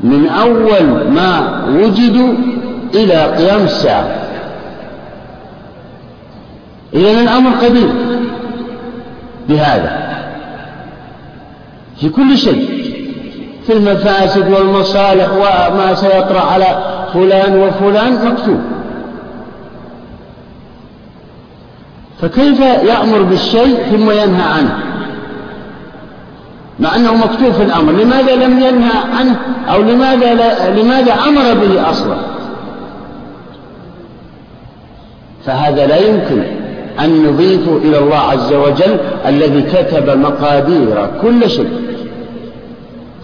من 0.04 0.28
أول 0.28 1.10
ما 1.10 1.64
وجدوا 1.70 2.34
إلى 2.96 3.24
قيام 3.24 3.62
الساعة. 3.64 4.08
إذن 6.94 7.20
الأمر 7.20 7.66
قديم 7.66 7.94
بهذا 9.50 10.10
في 12.00 12.10
كل 12.10 12.38
شيء. 12.38 12.79
في 13.70 13.76
المفاسد 13.78 14.52
والمصالح 14.52 15.28
وما 15.34 15.96
سيطرأ 15.96 16.40
على 16.40 16.66
فلان 17.14 17.60
وفلان 17.60 18.14
مكتوب. 18.26 18.60
فكيف 22.22 22.60
يأمر 22.60 23.22
بالشيء 23.22 23.78
ثم 23.92 24.12
ينهى 24.12 24.44
عنه؟ 24.58 24.80
مع 26.80 26.96
أنه 26.96 27.14
مكتوب 27.14 27.52
في 27.52 27.64
الأمر 27.64 27.92
لماذا 27.92 28.36
لم 28.36 28.60
ينهى 28.60 28.98
عنه؟ 29.18 29.36
أو 29.70 29.82
لماذا, 29.82 30.34
لا 30.34 30.70
لماذا 30.70 31.14
أمر 31.14 31.54
به 31.54 31.90
أصلا؟ 31.90 32.18
فهذا 35.46 35.88
لا 35.88 35.98
يمكن 35.98 36.44
أن 37.00 37.24
نضيف 37.24 37.70
إلى 37.70 37.98
الله 37.98 38.18
عز 38.18 38.54
وجل 38.54 38.98
الذي 39.26 39.62
كتب 39.62 40.18
مقادير 40.18 41.10
كل 41.22 41.50
شيء. 41.50 41.99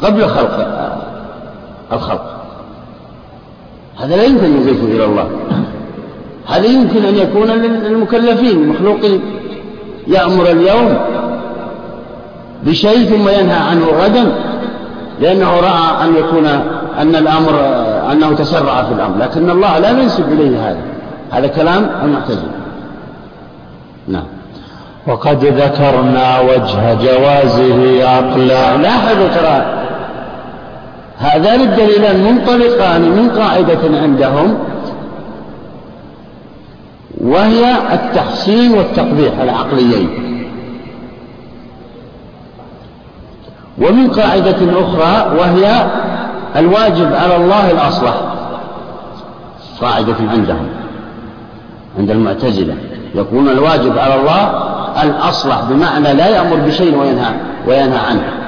قبل 0.04 0.28
خلق 0.28 0.68
الخلق. 1.94 2.36
هذا 4.00 4.16
لا 4.16 4.24
يمكن 4.24 4.46
أن 4.46 4.60
نضيفه 4.60 4.86
إلى 4.86 5.06
الله. 5.06 5.28
هذا 6.48 6.66
يمكن 6.66 7.06
أن 7.06 7.16
يكون 7.16 7.48
للمكلفين 7.48 8.62
المخلوقين 8.62 9.22
يأمر 10.08 10.52
اليوم 10.52 10.98
بشيء 12.64 13.06
ثم 13.06 13.30
ينهى 13.30 13.60
عنه 13.70 13.86
غدا 13.86 14.32
لأنه 15.22 15.60
رأى 15.60 16.08
أن 16.08 16.16
يكون 16.16 16.46
أن 17.00 17.16
الأمر 17.16 17.60
أنه 18.12 18.34
تسرع 18.34 18.84
في 18.84 18.94
الأمر. 18.94 19.18
لكن 19.18 19.50
الله 19.50 19.80
لا 19.80 19.92
ننسب 19.92 20.32
إليه 20.32 20.70
هذا. 20.70 20.82
هذا 21.32 21.48
كلام 21.48 21.90
المعتزلة. 22.04 22.52
نعم. 24.08 24.24
وقد 25.08 25.46
ذكرنا 25.46 26.40
وجه 26.40 26.94
جوازه 26.94 28.10
عقلا. 28.10 28.78
لاحظوا 28.78 29.28
ترى 29.28 29.85
هذان 31.20 31.62
الدليلان 31.62 32.24
منطلقان 32.24 33.02
من 33.02 33.30
قاعدة 33.30 34.00
عندهم 34.02 34.58
وهي 37.22 37.74
التحسين 37.94 38.72
والتقبيح 38.74 39.40
العقليين. 39.40 40.10
ومن 43.78 44.10
قاعدة 44.12 44.58
أخرى 44.82 45.38
وهي 45.40 45.90
الواجب 46.56 47.14
على 47.14 47.36
الله 47.36 47.72
الأصلح 47.72 48.14
قاعدة 49.82 50.16
عندهم 50.32 50.68
عند 52.00 52.12
المعتزلة. 52.12 52.76
يقولون 53.16 53.50
الواجب 53.50 53.98
على 53.98 54.16
الله 54.16 54.50
الأصلح 55.04 55.62
بمعنى 55.70 56.14
لا 56.14 56.28
يأمر 56.28 56.56
بشيء 56.56 56.98
وينهى 56.98 57.34
وينهى 57.68 58.00
عنه. 58.10 58.45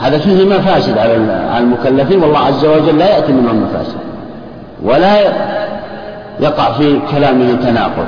هذا 0.00 0.18
فيه 0.18 0.44
مفاسد 0.44 0.98
على 0.98 1.16
المكلفين 1.58 2.22
والله 2.22 2.38
عز 2.38 2.64
وجل 2.64 2.98
لا 2.98 3.16
يأتي 3.16 3.32
منهم 3.32 3.62
مفاسد. 3.62 3.96
ولا 4.82 5.20
يقع 6.40 6.72
في 6.72 7.00
كلامه 7.10 7.52
تناقض 7.52 8.06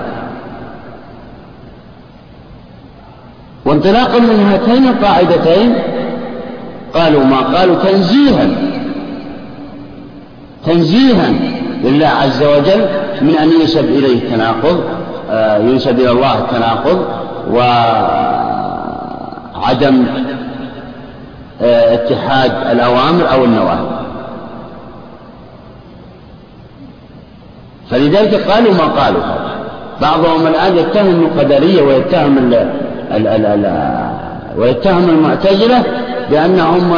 وانطلاقا 3.64 4.18
من 4.18 4.40
هاتين 4.40 4.88
القاعدتين 4.88 5.74
قالوا 6.94 7.24
ما 7.24 7.38
قالوا 7.40 7.76
تنزيها. 7.76 8.48
تنزيها 10.66 11.32
لله 11.84 12.06
عز 12.06 12.42
وجل 12.42 12.86
من 13.22 13.34
أن 13.42 13.50
ينسب 13.60 13.84
إليه 13.84 14.14
التناقض 14.14 14.84
آه، 15.30 15.58
ينسب 15.58 16.00
إلى 16.00 16.10
الله 16.10 16.38
التناقض 16.38 17.04
وعدم 19.54 20.06
اتحاد 21.62 22.52
الأوامر 22.70 23.32
أو 23.32 23.44
النواهي. 23.44 23.86
فلذلك 27.90 28.34
قالوا 28.34 28.74
ما 28.74 28.84
قالوا. 28.84 29.22
بعضهم 30.02 30.46
الآن 30.46 30.76
يتهم 30.76 31.24
القدرية 31.24 31.82
ويتهم 31.82 32.38
ال 32.38 32.54
ال 33.12 33.26
ال 33.26 33.46
ال 33.46 33.96
ويتهم 34.56 35.08
المعتزلة 35.08 35.82
بأنهم 36.30 36.94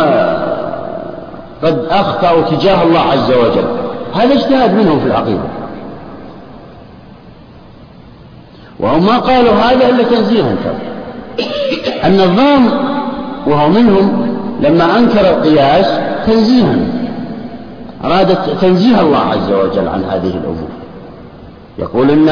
قد 1.62 1.87
أخطأوا 1.90 2.42
تجاه 2.42 2.83
الله 2.83 3.01
عز 3.01 3.33
وجل. 3.33 3.64
هذا 4.14 4.35
اجتهاد 4.35 4.75
منهم 4.75 5.01
في 5.01 5.07
العقيدة. 5.07 5.42
وهم 8.81 9.07
ما 9.07 9.18
قالوا 9.18 9.53
هذا 9.53 9.88
إلا 9.88 10.03
تنزيها. 10.03 10.55
النظام 12.05 12.71
وهو 13.47 13.68
منهم 13.68 14.28
لما 14.61 14.99
أنكر 14.99 15.21
القياس 15.21 15.87
تنزيها. 16.27 16.77
أراد 18.05 18.37
تنزيه 18.61 19.01
الله 19.01 19.18
عز 19.18 19.51
وجل 19.51 19.88
عن 19.88 20.05
هذه 20.05 20.31
الأمور. 20.31 20.68
يقول 21.79 22.11
إن, 22.11 22.29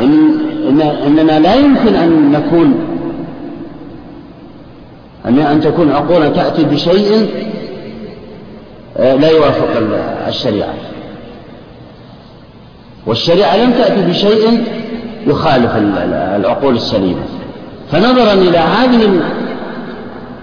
إن, 0.00 0.40
إن 0.68 0.80
إننا 0.80 1.38
لا 1.38 1.54
يمكن 1.54 1.94
أن 1.94 2.32
نكون 2.32 2.74
أن 5.26 5.38
أن 5.38 5.60
تكون 5.60 5.92
عقولا 5.92 6.28
تأتي 6.28 6.64
بشيء 6.64 7.28
آه، 8.96 9.14
لا 9.14 9.28
يوافق 9.28 9.68
الشريعة. 10.28 10.74
والشريعة 13.06 13.56
لم 13.56 13.72
تأتي 13.72 14.02
بشيء 14.02 14.64
يخالف 15.26 15.70
العقول 16.36 16.74
السليمة. 16.76 17.22
فنظرا 17.92 18.32
إلى 18.32 18.58
هذه 18.58 19.20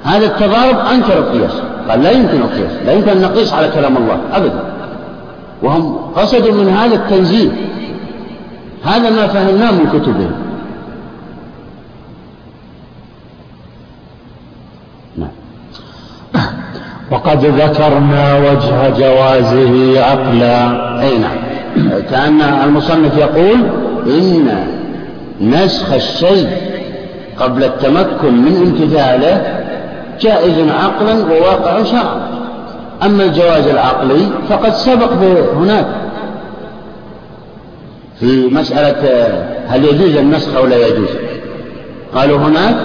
هذا 0.05 0.25
التضارب 0.25 0.77
أنكر 0.93 1.17
القياس. 1.17 1.51
قال 1.89 2.03
لا 2.03 2.11
يمكن 2.11 2.37
القياس 2.41 2.71
لا 2.85 2.91
يمكن 2.91 3.09
أن 3.09 3.21
نقيس 3.21 3.53
على 3.53 3.67
كلام 3.67 3.97
الله 3.97 4.17
أبدا. 4.33 4.59
وهم 5.63 5.97
قصدوا 6.15 6.53
من 6.53 6.69
هذا 6.69 6.95
التنزيل 6.95 7.51
هذا 8.83 9.09
ما 9.09 9.27
فهمناه 9.27 9.71
من 9.71 9.85
كتبهم. 9.93 10.31
نعم. 15.17 15.29
وقد 17.11 17.45
ذكرنا 17.45 18.37
وجه 18.37 18.89
جوازه 18.89 20.01
عقلا. 20.01 21.01
أي 21.01 21.17
نعم. 21.17 21.37
كأن 22.11 22.41
المصنف 22.41 23.17
يقول 23.17 23.57
إن 24.07 24.67
نسخ 25.41 25.93
الشيء 25.93 26.47
قبل 27.39 27.63
التمكن 27.63 28.33
من 28.33 28.55
امتثاله 28.57 29.61
جائز 30.19 30.69
عقلا 30.69 31.13
وواقع 31.13 31.84
شرعا. 31.84 32.36
أما 33.04 33.23
الجواز 33.23 33.67
العقلي 33.67 34.28
فقد 34.49 34.73
سبق 34.73 35.12
هناك 35.56 35.86
في 38.19 38.47
مسألة 38.47 39.28
هل 39.67 39.86
يجوز 39.86 40.15
النسخ 40.15 40.56
أو 40.56 40.65
لا 40.65 40.88
يجوز؟ 40.88 41.10
قالوا 42.15 42.38
هناك 42.38 42.75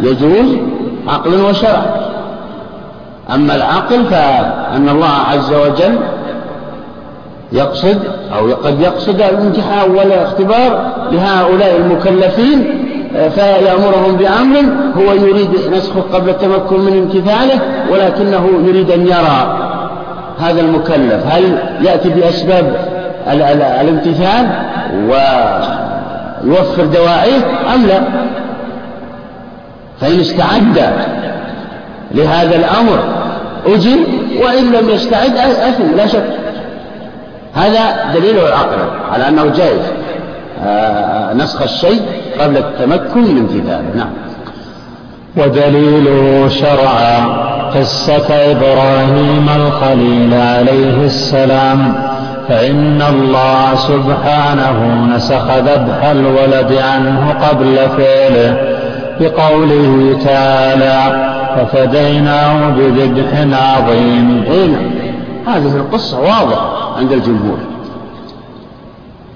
يجوز 0.00 0.56
عقلا 1.08 1.48
وشرعا 1.48 2.04
أما 3.34 3.54
العقل 3.54 4.04
فأن 4.04 4.88
الله 4.88 5.10
عز 5.32 5.52
وجل 5.52 5.98
يقصد 7.52 7.98
أو 8.36 8.54
قد 8.54 8.80
يقصد 8.80 9.20
الامتحان 9.20 9.90
والاختبار 9.90 10.92
لهؤلاء 11.12 11.76
المكلفين 11.76 12.80
فيأمرهم 13.14 14.16
بأمر 14.16 14.62
هو 14.96 15.12
يريد 15.12 15.50
نسخه 15.72 16.00
قبل 16.12 16.28
التمكن 16.28 16.80
من 16.80 16.98
امتثاله 16.98 17.60
ولكنه 17.92 18.62
يريد 18.66 18.90
أن 18.90 19.06
يرى 19.06 19.58
هذا 20.40 20.60
المكلف. 20.60 21.26
هل 21.26 21.58
يأتي 21.80 22.08
بأسباب 22.08 22.76
الامتثال 23.80 24.46
ويوفر 26.44 26.84
دواعيه 26.84 27.38
أم 27.74 27.86
لا؟ 27.86 28.00
فإن 30.00 30.20
استعد 30.20 30.82
لهذا 32.14 32.56
الأمر 32.56 32.98
أجل 33.66 34.06
وإن 34.42 34.72
لم 34.72 34.90
يستعد 34.90 35.36
أثم 35.36 35.96
لا 35.96 36.06
شك. 36.06 36.24
هذا 37.54 37.80
دليل 38.14 38.38
العقل 38.38 38.78
على 39.12 39.28
أنه 39.28 39.44
جائز. 39.44 39.80
نسخ 41.36 41.62
الشيء 41.62 42.02
قبل 42.40 42.56
التمكن 42.56 43.20
من 43.20 43.38
امتثاله 43.38 43.96
نعم. 43.96 44.10
ودليله 45.36 46.48
شرعا 46.48 47.44
قصة 47.74 48.34
إبراهيم 48.34 49.48
الخليل 49.56 50.34
عليه 50.34 51.04
السلام 51.04 51.94
فإن 52.48 53.02
الله 53.02 53.74
سبحانه 53.74 55.06
نسخ 55.16 55.56
ذبح 55.56 56.04
الولد 56.04 56.72
عنه 56.72 57.34
قبل 57.48 57.76
فعله 57.76 58.74
بقوله 59.20 60.18
تعالى 60.24 61.30
ففديناه 61.56 62.70
بذبح 62.70 63.58
عظيم. 63.62 64.44
إيه 64.50 64.66
نعم. 64.66 64.90
هذه 65.46 65.76
القصة 65.76 66.20
واضحة 66.20 66.96
عند 66.98 67.12
الجمهور. 67.12 67.58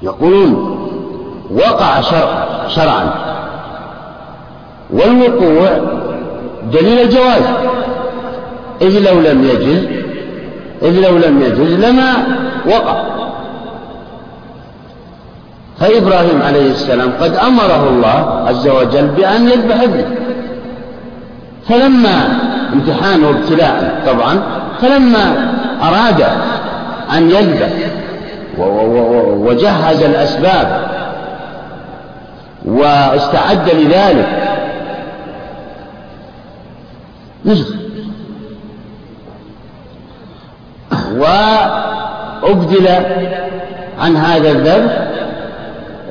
يقولون 0.02 0.77
وقع 1.50 2.00
شرع 2.00 2.46
شرعا. 2.68 3.10
والوقوع 4.90 5.70
دليل 6.72 7.00
الجواز. 7.00 7.42
إذ 8.82 9.10
لو 9.10 9.20
لم 9.20 9.44
يجز 9.44 9.88
إذ 10.82 11.08
لو 11.08 11.18
لم 11.18 11.42
يجز 11.42 11.84
لما 11.84 12.12
وقع. 12.66 13.02
فإبراهيم 15.80 16.42
عليه 16.42 16.70
السلام 16.70 17.12
قد 17.20 17.36
أمره 17.36 17.88
الله 17.88 18.44
عز 18.48 18.68
وجل 18.68 19.06
بأن 19.06 19.48
يذبح 19.48 19.80
ابنه. 19.80 20.16
فلما 21.68 22.38
امتحان 22.72 23.24
وابتلاء 23.24 24.02
طبعا 24.06 24.40
فلما 24.80 25.54
أراد 25.82 26.24
أن 27.16 27.30
يذبح 27.30 27.68
وجهز 29.46 30.02
الأسباب 30.02 30.87
واستعد 32.64 33.70
لذلك. 33.70 34.48
نسخ 37.44 37.78
وأبدل 41.16 42.88
عن 43.98 44.16
هذا 44.16 44.50
الذبح 44.50 45.08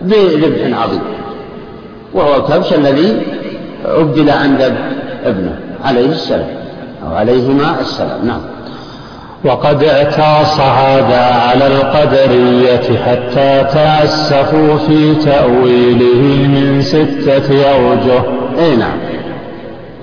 بذبح 0.02 0.80
عظيم 0.80 1.02
وهو 2.14 2.36
الكبش 2.36 2.74
الذي 2.74 3.22
أبدل 3.86 4.30
عن 4.30 4.56
ذبح 4.56 4.90
ابنه 5.26 5.60
عليه 5.86 6.10
السلام 6.10 6.50
أو 7.06 7.16
عليهما 7.16 7.80
السلام. 7.82 8.26
نعم. 8.26 8.42
وقد 9.46 9.84
اعتاص 9.84 10.60
هذا 10.60 11.22
على 11.22 11.68
القدرية 11.68 13.00
حتى 13.06 13.64
تأسفوا 13.74 14.78
في 14.78 15.16
تأويله 15.16 16.48
من 16.48 16.82
ستة 16.82 17.66
أوجه. 17.66 18.24
أي 18.60 18.76
نعم. 18.76 18.98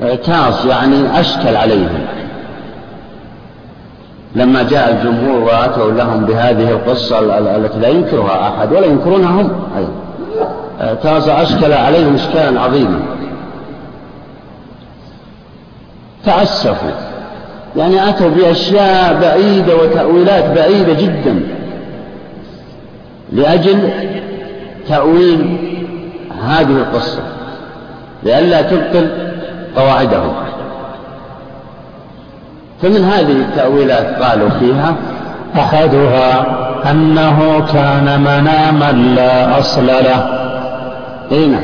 اعتاص 0.03 0.64
يعني 0.64 1.20
أشكل 1.20 1.57
عليهم. 1.57 2.07
لما 4.35 4.62
جاء 4.62 4.90
الجمهور 4.90 5.42
وأتوا 5.42 5.90
لهم 5.90 6.25
بهذه 6.25 6.70
القصة 6.70 7.18
التي 7.57 7.79
لا 7.79 7.88
ينكرها 7.88 8.49
أحد 8.49 8.73
ولا 8.73 8.87
ينكرونها 8.87 9.31
هم 9.31 9.51
أيضا 9.77 9.92
اعتاص 10.81 11.29
أشكل 11.29 11.73
عليهم 11.73 12.14
إشكالا 12.14 12.61
عظيما. 12.61 13.01
تعسفوا 16.25 17.13
يعني 17.76 18.08
أتوا 18.08 18.28
بأشياء 18.28 19.20
بعيدة 19.20 19.76
وتأويلات 19.76 20.44
بعيدة 20.44 20.92
جدا. 20.92 21.40
لأجل 23.32 23.90
تأويل 24.88 25.56
هذه 26.44 26.76
القصة. 26.76 27.22
لئلا 28.22 28.62
تبطل 28.62 29.08
قواعدهم. 29.76 30.32
فمن 32.82 33.04
هذه 33.04 33.32
التأويلات 33.32 34.22
قالوا 34.22 34.48
فيها 34.48 34.94
أحدها 35.56 36.46
أنه 36.90 37.66
كان 37.72 38.20
مناما 38.20 38.92
لا 38.92 39.58
أصل 39.58 39.87
له. 39.87 40.28
أي 41.32 41.46
نعم. 41.46 41.62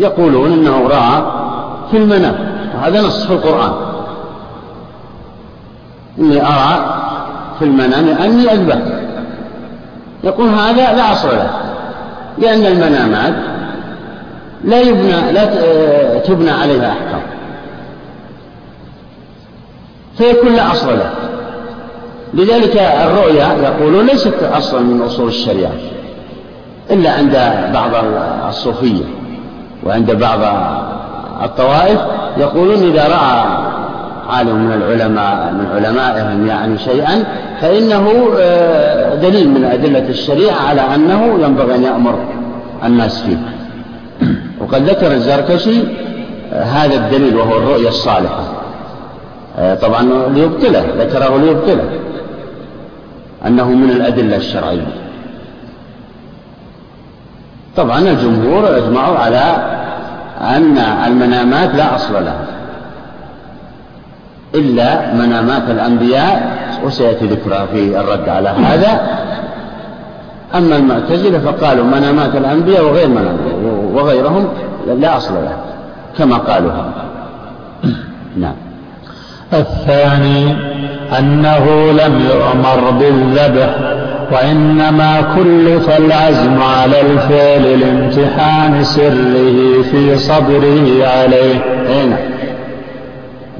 يقولون 0.00 0.52
أنه 0.52 0.88
رأى 0.88 1.22
في 1.90 1.96
المنام. 1.96 2.34
وهذا 2.76 3.00
نص 3.00 3.26
في 3.26 3.32
القرآن. 3.32 3.91
إني 6.18 6.42
أرى 6.42 7.00
في 7.58 7.64
المنام 7.64 8.08
أني 8.08 8.52
أذبح. 8.52 8.76
يقول 10.24 10.48
هذا 10.48 10.92
لا 10.92 11.12
أصل 11.12 11.28
له 11.28 11.50
لأن 12.38 12.66
المنامات 12.66 13.34
لا 14.64 14.80
يبنى 14.80 15.32
لا 15.32 15.44
تبنى 16.18 16.50
عليها 16.50 16.92
أحكام. 16.92 17.22
فيكون 20.18 20.54
لا 20.54 20.72
أصل 20.72 20.88
له. 20.88 21.10
لذلك 22.34 22.76
الرؤيا 22.76 23.46
يقولون 23.62 24.06
ليست 24.06 24.34
أصلا 24.52 24.80
من 24.80 25.02
أصول 25.02 25.28
الشريعة 25.28 25.72
إلا 26.90 27.12
عند 27.12 27.32
بعض 27.74 27.90
الصوفية 28.48 29.04
وعند 29.86 30.10
بعض 30.10 30.38
الطوائف 31.42 32.00
يقولون 32.36 32.82
إذا 32.82 33.08
رأى 33.08 33.44
عالم 34.28 34.56
من 34.56 34.72
العلماء 34.72 35.52
من 35.52 35.66
علمائهم 35.74 36.46
يعني 36.46 36.78
شيئا 36.78 37.24
فإنه 37.60 38.28
آه، 38.40 39.14
دليل 39.14 39.48
من 39.48 39.64
أدلة 39.64 40.08
الشريعة 40.08 40.56
على 40.68 40.80
أنه 40.80 41.38
ينبغي 41.42 41.74
أن 41.74 41.82
يأمر 41.82 42.18
الناس 42.84 43.22
فيه. 43.22 43.36
وقد 44.60 44.82
ذكر 44.82 45.12
الزركشي 45.12 45.80
آه، 46.52 46.62
هذا 46.62 46.94
الدليل 46.94 47.36
وهو 47.36 47.56
الرؤيا 47.56 47.88
الصالحة. 47.88 48.44
آه، 49.58 49.74
طبعا 49.74 50.02
ليبطله 50.34 50.84
ذكره 50.98 51.38
ليبطله 51.38 51.84
أنه 53.46 53.68
من 53.68 53.90
الأدلة 53.90 54.36
الشرعية. 54.36 54.86
طبعا 57.76 57.98
الجمهور 57.98 58.76
إجمعوا 58.76 59.18
على 59.18 59.56
أن 60.40 60.78
المنامات 60.78 61.74
لا 61.74 61.94
أصل 61.94 62.14
لها. 62.14 62.51
إلا 64.54 65.14
منامات 65.14 65.62
الأنبياء 65.70 66.58
وسيأتي 66.84 67.26
ذكرها 67.26 67.66
في 67.66 68.00
الرد 68.00 68.28
على 68.28 68.48
هذا. 68.48 69.00
أما 70.54 70.76
المعتزلة 70.76 71.38
فقالوا 71.38 71.84
منامات 71.84 72.36
الأنبياء 72.36 72.84
وغير 72.84 73.08
منام 73.08 73.36
وغيرهم 73.94 74.48
لا 74.98 75.16
أصل 75.16 75.34
له 75.34 75.56
كما 76.18 76.36
قالوا 76.36 76.72
نعم. 78.36 78.54
الثاني 79.52 80.56
أنه 81.18 81.92
لم 81.92 82.20
يؤمر 82.30 82.90
بالذبح 82.90 83.76
وإنما 84.32 85.20
كلف 85.36 85.98
العزم 85.98 86.62
على 86.62 87.00
الفعل 87.00 87.80
لامتحان 87.80 88.84
سره 88.84 89.82
في 89.82 90.18
صبره 90.18 91.06
عليه. 91.06 91.54
هنا 91.88 92.16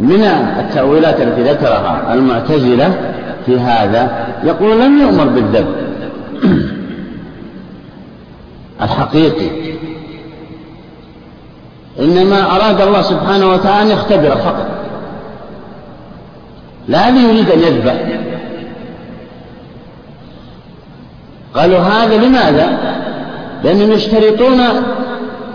من 0.02 0.22
التأويلات 0.58 1.20
التي 1.20 1.42
ذكرها 1.42 2.14
المعتزلة 2.14 3.14
في 3.46 3.60
هذا 3.60 4.26
يقول 4.44 4.80
لم 4.80 5.00
يؤمر 5.00 5.24
بالذبح 5.24 5.76
الحقيقي. 8.82 9.48
إنما 12.00 12.56
أراد 12.56 12.80
الله 12.80 13.02
سبحانه 13.02 13.50
وتعالى 13.50 13.92
أن 13.92 13.98
يختبر 13.98 14.30
فقط. 14.30 14.66
لا 16.88 17.08
يريد 17.08 17.50
أن 17.50 17.58
يذبح. 17.58 17.94
قالوا 21.54 21.78
هذا 21.78 22.16
لماذا؟ 22.16 22.78
لأنهم 23.64 23.92
يشترطون 23.92 24.60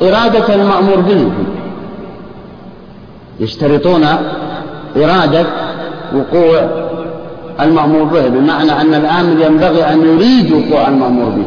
إرادة 0.02 0.56
المأمور 0.56 1.00
به. 1.00 1.32
يشترطون 3.40 4.06
إرادة 4.98 5.46
وقوع 6.16 6.70
المأمور 7.62 8.04
به 8.04 8.28
بمعنى 8.28 8.72
أن 8.72 8.94
الآمر 8.94 9.46
ينبغي 9.46 9.84
أن 9.84 10.02
يريد 10.02 10.52
وقوع 10.52 10.88
المأمور 10.88 11.30
به. 11.30 11.46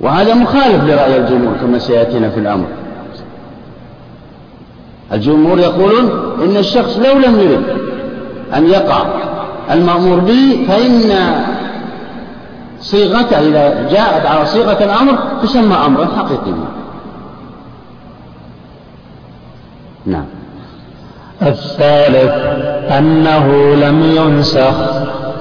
وهذا 0.00 0.34
مخالف 0.34 0.84
لرأي 0.84 1.16
الجمهور 1.16 1.54
كما 1.60 1.78
سيأتينا 1.78 2.30
في 2.30 2.40
الأمر. 2.40 2.64
الجمهور 5.12 5.58
يقولون 5.58 6.10
إن 6.44 6.56
الشخص 6.56 6.98
لو 6.98 7.18
لم 7.18 7.40
يرد 7.40 7.76
أن 8.56 8.66
يقع 8.66 9.02
المأمور 9.70 10.18
به 10.18 10.64
فإن 10.68 11.12
صيغته 12.80 13.38
إذا 13.38 13.88
جاءت 13.90 14.26
على 14.26 14.46
صيغة 14.46 14.84
الأمر 14.84 15.18
تسمى 15.42 15.74
أمرا 15.86 16.06
حقيقيا. 16.06 16.54
نعم. 20.06 20.24
الثالث 21.42 22.32
أنه 22.98 23.74
لم 23.74 24.02
ينسخ 24.16 24.74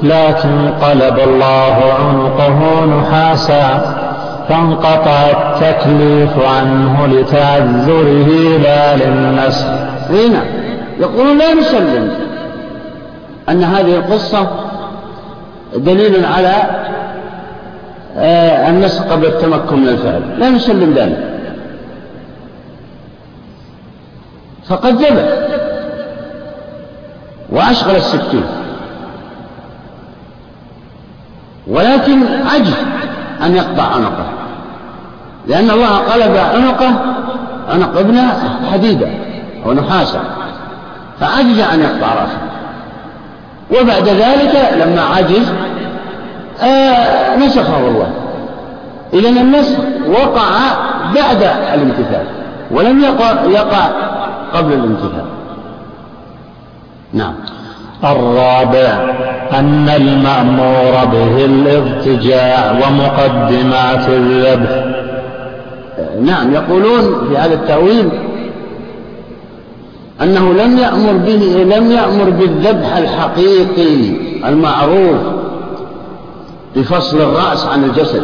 لكن 0.04 0.69
قلب 0.82 1.19
الله 1.19 1.78
عنقه 2.00 2.86
نحاسا 2.86 3.95
فانقطع 4.50 5.30
التكليف 5.32 6.45
عنه 6.45 7.08
لتعذره 7.08 8.58
لا 8.63 8.95
للنسخ. 8.95 9.65
هنا 10.10 10.43
يقولون 11.00 11.38
لا 11.38 11.54
نسلم. 11.54 12.10
أن 13.50 13.63
هذه 13.63 13.95
القصة 13.95 14.47
دليل 15.76 16.26
على 16.26 16.54
آه، 18.17 18.69
النسخ 18.69 19.04
قبل 19.04 19.26
التمكن 19.26 19.80
من 19.80 19.88
الفعل. 19.88 20.21
لا 20.39 20.50
نسلم 20.50 20.93
ذلك. 20.93 21.41
فقد 24.69 25.02
ذبح. 25.02 25.24
وأشغل 27.50 27.95
السكين 27.95 28.43
ولكن 31.67 32.24
عجز 32.54 32.74
أن 33.43 33.56
يقطع 33.56 33.84
عنقه. 33.84 34.26
لأن 35.47 35.69
الله 35.71 35.97
قلب 35.97 36.36
عنقه 36.38 36.93
عنق 37.69 37.97
ابنه 37.97 38.34
حديدا 38.71 39.12
أو 39.65 39.74
نحاسا 39.74 40.19
فعجز 41.19 41.60
أن 41.60 41.80
يقطع 41.80 42.13
رأسه. 42.13 42.38
وبعد 43.71 44.08
ذلك 44.08 44.74
لما 44.78 45.02
عجز 45.02 45.52
آه 46.62 47.36
نسخه 47.36 47.88
الله. 47.88 48.12
إذا 49.13 49.30
النسخ 49.30 49.80
وقع 50.08 50.50
بعد 51.15 51.43
الامتثال. 51.74 52.26
ولم 52.71 53.04
يقع, 53.04 53.43
يقع 53.43 53.89
قبل 54.54 54.74
الامتثال 54.74 55.26
نعم. 57.14 57.34
الرابع 58.04 59.14
أن 59.54 59.90
المأمور 59.90 61.06
به 61.06 61.46
الاضطجاع 61.46 62.72
ومقدمات 62.72 64.10
الذبح 64.10 65.02
نعم 66.22 66.54
يقولون 66.54 67.28
في 67.30 67.38
هذا 67.38 67.54
التأويل 67.54 68.10
أنه 70.22 70.54
لم 70.54 70.78
يأمر 70.78 71.14
به 71.14 71.76
لم 71.78 71.92
يأمر 71.92 72.30
بالذبح 72.30 72.98
الحقيقي 72.98 74.16
المعروف 74.46 75.20
بفصل 76.76 77.22
الرأس 77.22 77.66
عن 77.66 77.84
الجسد. 77.84 78.24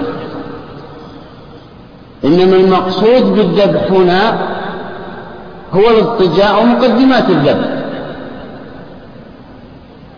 إنما 2.25 2.55
المقصود 2.55 3.35
بالذبح 3.35 3.91
هنا 3.91 4.56
هو 5.73 5.89
الاضطجاع 5.89 6.57
ومقدمات 6.57 7.29
الذبح 7.29 7.67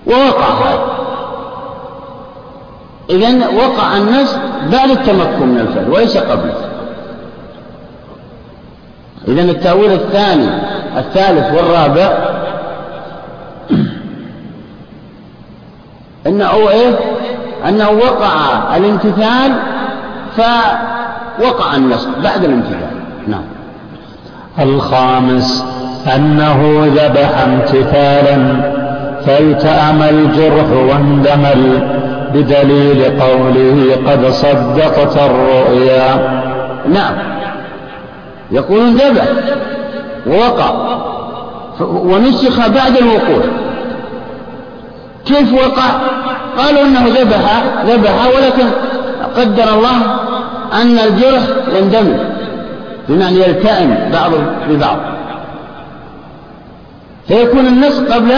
ووقع 0.07 0.47
هذا. 0.47 0.99
إذا 3.09 3.47
وقع 3.47 3.97
الناس 3.97 4.37
بعد 4.71 4.89
التمكن 4.89 5.47
من 5.47 5.59
الفعل 5.59 5.89
وليس 5.89 6.17
قبله 6.17 6.53
إذا 9.27 9.41
التأويل 9.41 9.91
الثاني 9.91 10.49
الثالث 10.97 11.53
والرابع 11.55 12.17
أنه 16.27 16.69
إيه؟ 16.69 16.99
أنه 17.67 17.89
وقع 17.89 18.31
الامتثال 18.77 19.53
فوقع 20.37 21.75
النسخ 21.75 22.07
بعد 22.23 22.43
الامتثال. 22.43 22.89
نعم. 23.27 23.43
الخامس 24.61 25.65
أنه 26.15 26.85
ذبح 26.95 27.39
امتثالا 27.47 28.37
فالتأم 29.25 30.01
الجرح 30.01 30.71
واندمل 30.71 31.87
بدليل 32.33 33.21
قوله 33.21 33.97
قد 34.07 34.29
صدقت 34.29 35.17
الرؤيا. 35.17 36.41
نعم. 36.93 37.13
يقولون 38.51 38.95
ذبح 38.95 39.25
ووقع 40.27 40.71
ونسخ 41.81 42.67
بعد 42.67 42.97
الوقوع. 42.97 43.43
كيف 45.25 45.53
وقع؟ 45.53 45.89
قالوا 46.57 46.81
إنه 46.81 47.07
ذبح 47.07 47.63
ذبح 47.85 48.25
ولكن 48.35 48.67
قدر 49.37 49.63
الله 49.73 49.97
أن 50.73 50.99
الجرح 50.99 51.41
يندمل 51.77 52.38
بمعنى 53.09 53.39
يلتئم 53.39 54.09
بعض 54.13 54.31
ببعض 54.69 54.97
فيكون 57.27 57.67
النسخ 57.67 58.03
قبل 58.13 58.31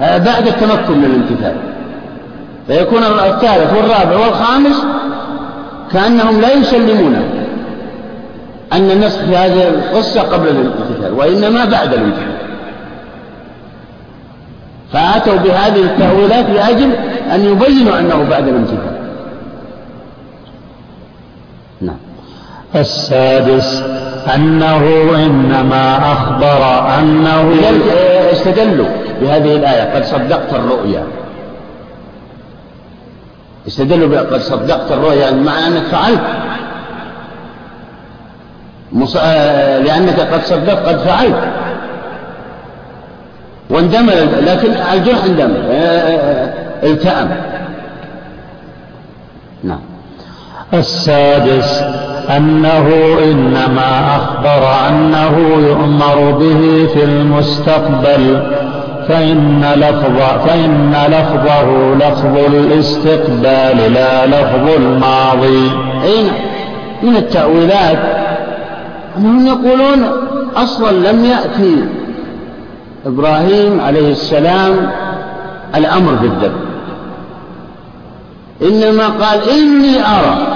آه، 0.00 0.18
بعد 0.18 0.46
التمكن 0.46 0.98
من 0.98 1.04
الامتثال. 1.04 1.56
فيكون 2.66 3.02
الثالث 3.02 3.72
والرابع 3.72 4.26
والخامس 4.26 4.84
كأنهم 5.92 6.40
لا 6.40 6.52
يسلمون 6.52 7.16
أن 8.72 8.90
النسخ 8.90 9.18
في 9.18 9.36
هذه 9.36 9.68
القصة 9.68 10.22
قبل 10.22 10.48
الامتثال 10.48 11.12
وإنما 11.12 11.64
بعد 11.64 11.94
الامتثال. 11.94 12.34
فأتوا 14.92 15.36
بهذه 15.36 15.82
التأويلات 15.82 16.50
لأجل 16.50 16.90
أن 17.34 17.44
يبينوا 17.44 17.98
أنه 17.98 18.26
بعد 18.30 18.48
الامتثال 18.48 18.94
نعم 21.80 21.96
السادس 22.76 23.82
أنه 24.34 24.84
إنما 25.16 26.12
أخبر 26.12 26.88
أنه 26.98 27.54
استدلوا 28.32 28.86
بهذه 29.20 29.56
الآية 29.56 29.94
قد 29.94 30.04
صدقت 30.04 30.54
الرؤيا. 30.54 31.04
استدلوا 33.66 34.08
بقد 34.08 34.40
صدقت 34.40 34.92
الرؤيا 34.92 35.30
معنى 35.30 35.66
أنك 35.66 35.82
فعلت. 35.82 36.20
آه، 39.18 39.78
لأنك 39.78 40.20
قد 40.20 40.42
صدقت 40.44 40.86
قد 40.88 40.98
فعلت. 40.98 41.48
واندمل 43.70 44.46
لكن 44.46 44.72
الجرح 44.92 45.24
اندمل. 45.24 45.62
آه، 45.70 45.74
آه، 45.74 46.52
التأم. 46.82 47.36
نعم. 49.64 49.93
السادس 50.72 51.82
أنه 52.36 52.88
إنما 53.24 54.16
أخبر 54.16 54.88
أنه 54.88 55.38
يؤمر 55.68 56.30
به 56.30 56.88
في 56.94 57.04
المستقبل 57.04 58.42
فإن 59.08 59.64
لفظ 59.76 60.46
فإن 60.46 60.94
لفظه 61.08 61.94
لفظ 61.94 62.54
الاستقبال 62.54 63.92
لا 63.92 64.26
لفظ 64.26 64.68
الماضي. 64.76 65.70
أي 66.04 66.22
نعم. 66.22 66.34
من 67.02 67.16
التأويلات 67.16 67.98
أنهم 69.18 69.46
يقولون 69.46 70.06
أصلا 70.56 71.10
لم 71.12 71.24
يأتي 71.24 71.76
إبراهيم 73.06 73.80
عليه 73.80 74.10
السلام 74.10 74.90
الأمر 75.74 76.12
بالذبح 76.12 76.58
إنما 78.62 79.06
قال 79.06 79.38
إني 79.50 79.96
أرى 80.00 80.53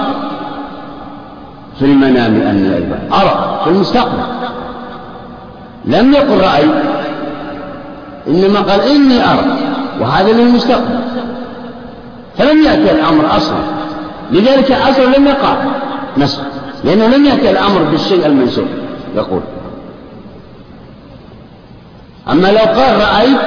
في 1.79 1.85
المنام 1.85 2.41
أني 2.41 2.93
أرى 3.13 3.61
في 3.63 3.69
المستقبل. 3.69 4.23
لم 5.85 6.13
يقل 6.13 6.37
رأيت 6.37 6.71
إنما 8.27 8.59
قال 8.59 8.81
إني 8.81 9.23
أرى. 9.23 9.45
وهذا 10.01 10.31
للمستقبل. 10.31 10.99
فلم 12.37 12.63
يأتي 12.63 12.91
الأمر 12.91 13.37
أصلا. 13.37 13.57
لذلك 14.31 14.71
أصلا 14.71 15.17
لم 15.17 15.27
يقع 15.27 15.55
نسخ 16.17 16.41
لأنه 16.83 17.07
لم 17.07 17.25
يأتي 17.25 17.51
الأمر 17.51 17.83
بالشيء 17.83 18.25
المنسوخ. 18.25 18.67
يقول. 19.15 19.41
أما 22.31 22.47
لو 22.47 22.57
قال 22.57 23.01
رأيت 23.01 23.39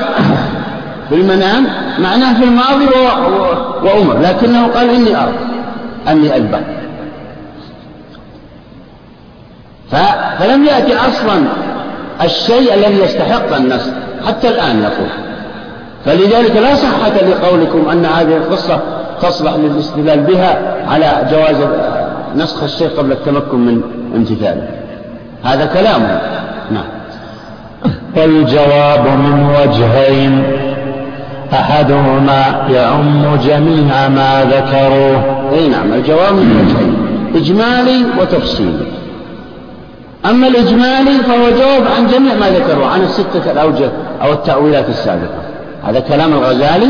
في 1.09 1.14
المنام 1.14 1.66
معناه 1.99 2.38
في 2.38 2.45
الماضي 2.45 2.87
وأمر. 3.83 4.18
لكنه 4.18 4.66
قال 4.66 4.90
إني 4.90 5.16
أرى. 5.16 5.33
أني 6.09 6.37
أذبح. 6.37 6.82
فلم 10.38 10.64
يأتي 10.64 10.96
أصلا 10.96 11.42
الشيء 12.22 12.74
الذي 12.74 13.02
يستحق 13.02 13.57
النسخ 13.57 13.90
حتى 14.26 14.48
الآن 14.48 14.83
يقول 14.83 15.09
فلذلك 16.05 16.57
لا 16.57 16.74
صحة 16.74 17.12
لقولكم 17.28 17.90
أن 17.90 18.05
هذه 18.05 18.37
القصة 18.37 18.81
تصلح 19.22 19.52
للاستدلال 19.55 20.20
بها 20.20 20.59
على 20.88 21.28
جواز 21.31 21.57
نسخ 22.37 22.62
الشيء 22.62 22.88
قبل 22.88 23.12
التمكن 23.12 23.59
من 23.59 23.83
امتثاله. 24.16 24.68
هذا 25.44 25.66
كلام. 25.66 26.18
نعم. 26.70 26.85
والجواب 28.16 29.07
من 29.07 29.57
وجهين. 29.61 30.44
أحدهما 31.52 32.66
يعم 32.70 33.37
جميع 33.37 34.09
ما 34.09 34.44
ذكروه. 34.44 35.50
أي 35.52 35.68
نعم 35.68 35.92
الجواب 35.92 36.33
من 36.33 36.57
وجهين. 36.61 36.96
إجمالي 37.35 38.05
وتفصيلي. 38.20 39.02
أما 40.27 40.47
الإجمالي 40.49 41.19
فهو 41.19 41.51
جواب 41.51 41.83
عن 41.97 42.07
جميع 42.07 42.35
ما 42.35 42.51
ذكروه 42.51 42.87
عن 42.87 43.03
الستة 43.03 43.53
الأوجه 43.53 43.91
أو 44.23 44.33
التأويلات 44.33 44.89
السابقة. 44.89 45.43
هذا 45.85 46.01
كلام 46.01 46.33
الغزالي 46.33 46.89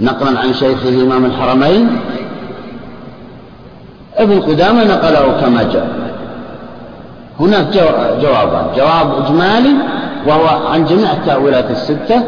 نقلا 0.00 0.40
عن 0.40 0.52
شيخه 0.54 0.88
إمام 0.88 1.24
الحرمين. 1.24 2.00
ابن 4.16 4.40
قدامة 4.40 4.84
نقله 4.84 5.40
كما 5.40 5.62
جاء. 5.62 5.86
هناك 7.40 7.66
جوابان. 8.22 8.66
جواب 8.76 9.24
إجمالي 9.24 9.74
وهو 10.26 10.66
عن 10.72 10.84
جميع 10.84 11.12
التأويلات 11.12 11.70
الستة 11.70 12.22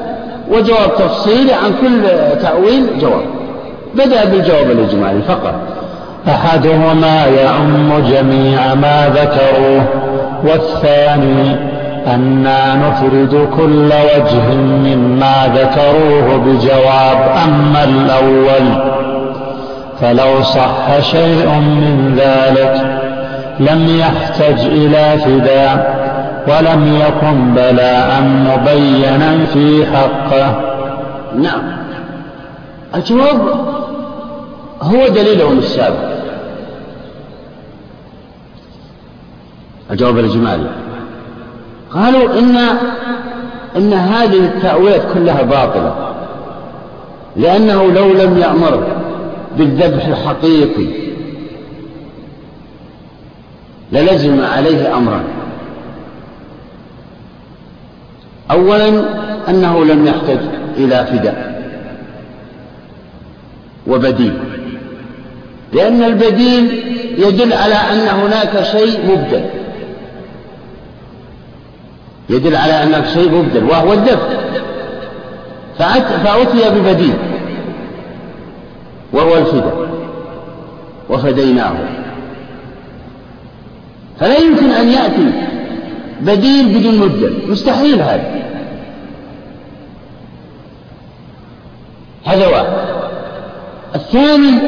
وجواب 0.50 0.96
تفصيلي 0.98 1.52
عن 1.52 1.72
كل 1.80 2.02
تأويل 2.42 2.98
جواب. 3.00 3.24
بدأ 3.94 4.24
بالجواب 4.24 4.70
الإجمالي 4.70 5.22
فقط. 5.22 5.54
أحدهما 6.28 7.26
يعم 7.26 8.02
جميع 8.08 8.74
ما 8.74 9.08
ذكروه 9.08 9.86
والثاني 10.44 11.56
أنا 12.06 12.74
نفرد 12.74 13.48
كل 13.56 13.86
وجه 13.86 14.54
مما 14.56 15.34
ذكروه 15.54 16.36
بجواب 16.36 17.18
أما 17.44 17.84
الأول. 17.84 18.94
فلو 20.00 20.42
صح 20.42 21.00
شيء 21.00 21.46
من 21.46 22.14
ذلك 22.18 23.00
لم 23.60 23.98
يحتج 23.98 24.66
إلى 24.66 25.18
فداء 25.18 26.04
ولم 26.48 27.00
يكن 27.00 27.54
بلاء 27.54 28.22
مبينا 28.22 29.44
في 29.52 29.86
حقه. 29.86 30.60
نعم. 31.36 31.62
الجواب 32.94 33.73
هو 34.84 35.08
دليلهم 35.08 35.58
السابق. 35.58 36.14
الجواب 39.90 40.18
الإجمالي 40.18 40.70
قالوا 41.90 42.38
إن 42.38 42.56
إن 43.76 43.92
هذه 43.92 44.38
التأويلات 44.38 45.02
كلها 45.14 45.42
باطلة. 45.42 46.14
لأنه 47.36 47.92
لو 47.92 48.12
لم 48.12 48.38
يأمر 48.38 48.86
بالذبح 49.58 50.06
الحقيقي 50.06 50.86
للزم 53.92 54.44
عليه 54.44 54.96
أمران 54.96 55.24
أولا 58.50 58.88
أنه 59.48 59.84
لم 59.84 60.06
يحتج 60.06 60.40
إلى 60.76 61.06
فداء 61.06 61.54
وبديل. 63.86 64.63
لأن 65.74 66.02
البديل 66.02 66.82
يدل 67.18 67.52
على 67.52 67.74
أن 67.74 68.08
هناك 68.08 68.62
شيء 68.62 69.00
مبدل. 69.08 69.44
يدل 72.30 72.56
على 72.56 72.82
أن 72.82 73.04
شيء 73.14 73.30
مبدل 73.30 73.64
وهو 73.64 73.92
الدفع. 73.92 74.28
فأتي 75.78 76.70
ببديل 76.70 77.14
وهو 79.12 79.36
الفداء 79.36 79.88
وفديناه. 81.10 81.74
فلا 84.20 84.38
يمكن 84.38 84.70
أن 84.70 84.88
يأتي 84.88 85.30
بديل 86.20 86.78
بدون 86.78 86.98
مبدل. 86.98 87.38
مستحيل 87.48 88.02
هذا. 88.02 88.44
هذا 92.24 92.46
واحد. 92.46 92.66
الثاني 93.94 94.58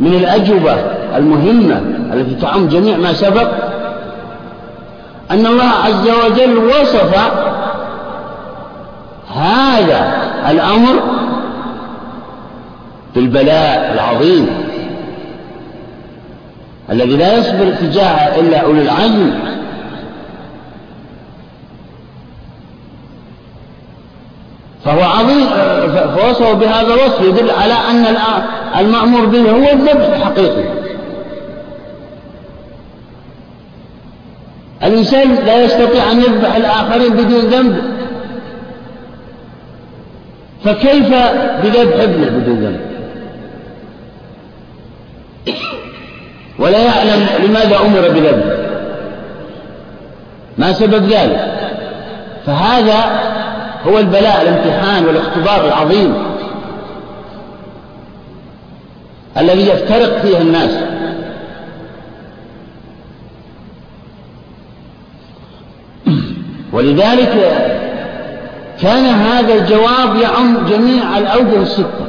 من 0.00 0.14
الأجوبة 0.14 0.72
المهمة 1.16 1.82
التي 2.12 2.34
تعم 2.34 2.68
جميع 2.68 2.96
ما 2.96 3.12
سبق 3.12 3.50
أن 5.30 5.46
الله 5.46 5.70
عز 5.84 6.08
وجل 6.24 6.58
وصف 6.58 7.16
هذا 9.36 10.12
الأمر 10.50 11.02
بالبلاء 13.14 13.92
العظيم 13.94 14.48
الذي 16.90 17.16
لا 17.16 17.38
يصبر 17.38 17.72
تجاهه 17.80 18.40
إلا 18.40 18.58
أولي 18.58 18.82
العزم. 18.82 19.30
فهو 24.84 25.02
عظيم 25.02 25.46
فوصفه 26.16 26.52
بهذا 26.52 26.94
الوصف 26.94 27.20
يدل 27.20 27.50
على 27.50 27.74
أن 27.90 28.16
المأمور 28.78 29.24
به 29.24 29.50
هو 29.50 29.72
الذبح 29.72 30.16
الحقيقي. 30.16 30.64
الإنسان 34.82 35.34
لا 35.34 35.64
يستطيع 35.64 36.12
أن 36.12 36.20
يذبح 36.20 36.56
الآخرين 36.56 37.12
بدون 37.12 37.40
ذنب. 37.40 37.82
فكيف 40.64 41.08
بذبح 41.62 42.02
ابنه 42.02 42.28
بدون 42.28 42.60
ذنب؟ 42.60 42.80
ولا 46.58 46.78
يعلم 46.78 47.26
لماذا 47.44 47.76
أمر 47.76 48.08
بذبحه 48.08 48.60
ما 50.58 50.72
سبب 50.72 51.04
ذلك؟ 51.04 51.52
فهذا 52.46 53.29
هو 53.86 53.98
البلاء 53.98 54.42
الامتحان 54.42 55.04
والاختبار 55.06 55.66
العظيم 55.66 56.14
الذي 59.36 59.68
يفترق 59.68 60.18
فيه 60.18 60.38
الناس 60.38 60.70
ولذلك 66.72 67.32
كان 68.82 69.04
هذا 69.04 69.54
الجواب 69.54 70.16
يعم 70.16 70.66
جميع 70.66 71.18
الأوجه 71.18 71.62
الستة 71.62 72.06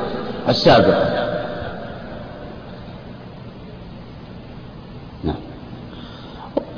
السابقة 0.50 1.28
نعم. 5.24 5.36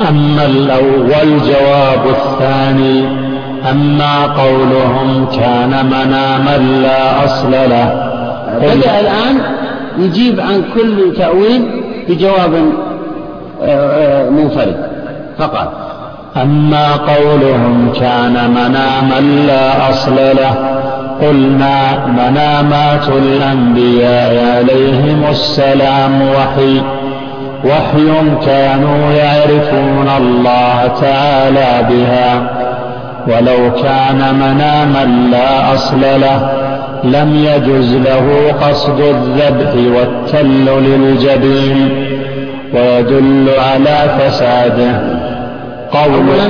أما 0.01 0.45
الأول 0.45 1.39
جواب 1.39 2.07
الثاني 2.07 3.32
أما 3.71 4.25
قولهم 4.25 5.25
كان 5.35 5.85
مناما 5.85 6.57
لا 6.81 7.25
أصل 7.25 7.51
له. 7.51 8.09
بدأ 8.61 8.99
الآن 8.99 9.41
يجيب 9.97 10.39
عن 10.39 10.63
كل 10.73 11.13
تأويل 11.17 11.83
بجواب 12.09 12.53
آه، 13.63 14.25
آه، 14.25 14.29
منفرد 14.29 14.75
فقال 15.37 15.67
أما 16.41 16.91
قولهم 16.91 17.91
كان 17.99 18.49
مناما 18.49 19.45
لا 19.47 19.89
أصل 19.89 20.15
له. 20.15 20.55
قلنا 21.21 22.05
منامات 22.07 23.07
الأنبياء 23.07 24.55
عليهم 24.57 25.23
السلام 25.29 26.21
وحي. 26.21 26.81
وحي 27.65 28.29
كانوا 28.45 29.11
يعرفون 29.11 30.09
الله 30.17 30.91
تعالى 31.01 31.87
بها. 31.89 32.62
ولو 33.27 33.73
كان 33.83 34.35
مناما 34.35 35.29
لا 35.31 35.73
أصل 35.73 36.01
له 36.01 36.49
لم 37.03 37.35
يجز 37.35 37.95
له 37.95 38.53
قصد 38.61 38.99
الذبح 38.99 39.97
والتل 39.97 40.65
للجبين 40.65 41.89
ويدل 42.73 43.49
على 43.59 44.19
فساده. 44.19 45.23
قولا 45.91 46.47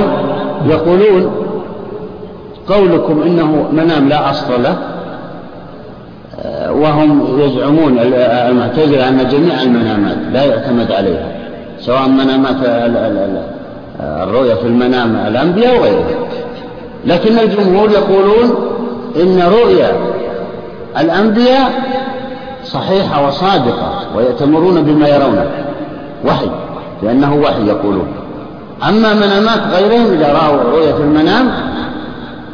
يقولون 0.68 1.32
قولكم 2.68 3.22
إنه 3.22 3.68
منام 3.72 4.08
لا 4.08 4.30
أصل 4.30 4.62
له 4.62 4.76
وهم 6.70 7.40
يزعمون 7.40 7.98
المعتزلة 7.98 9.08
أن 9.08 9.28
جميع 9.28 9.62
المنامات 9.62 10.16
لا 10.32 10.44
يعتمد 10.44 10.92
عليها 10.92 11.26
سواء 11.80 12.08
منامات 12.08 12.56
الرؤيا 14.00 14.54
في 14.54 14.66
المنام 14.66 15.16
الأنبياء 15.26 15.78
وغيرها. 15.80 16.04
لكن 17.06 17.38
الجمهور 17.38 17.90
يقولون 17.90 18.54
إن 19.16 19.42
رؤيا 19.42 19.92
الأنبياء 20.98 21.72
صحيحة 22.64 23.26
وصادقة 23.26 24.00
ويأتمرون 24.16 24.82
بما 24.82 25.08
يرونه 25.08 25.46
وحي 26.24 26.50
لأنه 27.02 27.34
وحي 27.34 27.66
يقولون. 27.66 28.06
أما 28.88 29.14
منامات 29.14 29.60
غيرهم 29.72 30.12
إذا 30.12 30.32
رأوا 30.32 30.62
رؤية 30.62 30.92
في 30.92 31.00
المنام 31.00 31.50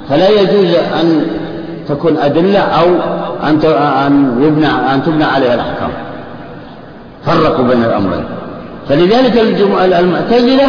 فلا 0.09 0.29
يجوز 0.29 0.75
أن 0.75 1.27
تكون 1.89 2.17
أدلة 2.17 2.59
أو 2.59 2.87
أن 3.45 3.61
أن 4.07 4.43
يبنى 4.43 4.67
أن 4.67 5.03
تبنى 5.07 5.25
عليها 5.25 5.55
الأحكام. 5.55 5.91
فرقوا 7.27 7.65
بين 7.65 7.85
الأمرين. 7.85 8.25
فلذلك 8.89 9.39
المعتزلة 9.99 10.69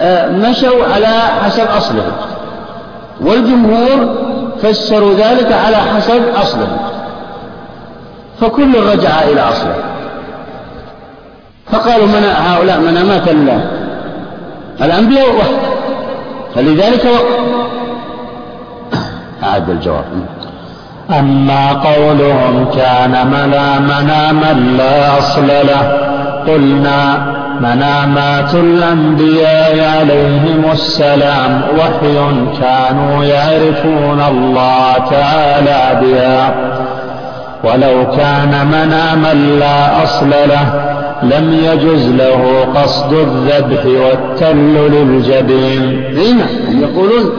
آه، 0.00 0.28
مشوا 0.30 0.84
على 0.94 1.06
حسب 1.44 1.66
أصله 1.76 2.04
والجمهور 3.20 4.16
فسروا 4.62 5.14
ذلك 5.14 5.52
على 5.52 5.76
حسب 5.76 6.22
أصله 6.42 6.76
فكل 8.40 8.74
رجع 8.92 9.22
إلى 9.22 9.40
أصله. 9.40 9.74
فقالوا 11.72 12.06
من 12.06 12.24
هؤلاء 12.24 12.80
منامات 12.80 13.28
الله؟ 13.28 13.70
الأنبياء 14.82 15.28
وحده 15.28 15.72
فلذلك 16.54 17.06
أعد 19.44 19.70
الجواب. 19.70 20.04
أما 21.10 21.72
قولهم 21.72 22.66
كان 22.74 23.26
منا 23.26 23.78
مناما 23.78 24.52
لا 24.52 25.18
أصل 25.18 25.46
له. 25.46 25.98
قلنا 26.46 27.31
منامات 27.62 28.54
الأنبياء 28.54 29.98
عليهم 29.98 30.70
السلام 30.72 31.62
وحي 31.78 32.16
كانوا 32.60 33.24
يعرفون 33.24 34.20
الله 34.28 34.92
تعالى 35.10 36.00
بها. 36.00 36.54
ولو 37.64 38.10
كان 38.16 38.66
مناما 38.66 39.34
لا 39.58 40.02
أصل 40.02 40.30
له 40.30 40.92
لم 41.22 41.52
يجز 41.64 42.08
له 42.08 42.64
قصد 42.74 43.12
الذبح 43.12 43.84
والتل 43.84 44.74
للجبين. 44.92 46.14
نعم 46.14 46.82
يقولون 46.82 47.30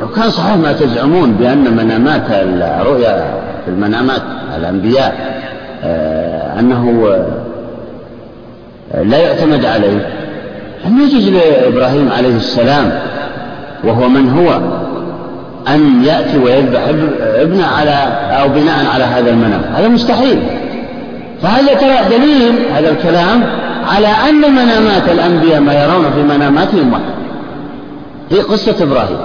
لو 0.00 0.08
كان 0.08 0.30
صحيح 0.30 0.56
ما 0.56 0.72
تزعمون 0.72 1.32
بأن 1.32 1.76
منامات 1.76 2.22
الرؤيا 2.30 3.24
في 3.64 3.70
المنامات 3.70 4.22
الأنبياء 4.56 5.42
آه، 5.84 6.60
أنه 6.60 7.14
لا 8.94 9.18
يعتمد 9.18 9.64
عليه. 9.64 10.08
لم 10.84 11.00
يجوز 11.00 11.28
لإبراهيم 11.28 12.10
عليه 12.18 12.36
السلام 12.36 12.92
وهو 13.84 14.08
من 14.08 14.30
هو 14.30 14.60
أن 15.74 16.04
يأتي 16.04 16.38
ويذبح 16.38 16.80
ابنه 17.20 17.66
على 17.66 17.96
أو 18.30 18.48
بناء 18.48 18.86
على 18.94 19.04
هذا 19.04 19.30
المنام. 19.30 19.62
هذا 19.74 19.88
مستحيل. 19.88 20.38
فهذا 21.42 21.74
ترى 21.74 22.18
دليل 22.18 22.52
هذا 22.74 22.90
الكلام 22.90 23.44
على 23.86 24.06
أن 24.06 24.40
منامات 24.40 25.08
الأنبياء 25.08 25.60
ما 25.60 25.84
يرون 25.84 26.04
في 26.14 26.22
مناماتهم 26.22 26.92
واحد. 26.92 27.04
في 28.30 28.40
قصة 28.40 28.82
إبراهيم. 28.82 29.18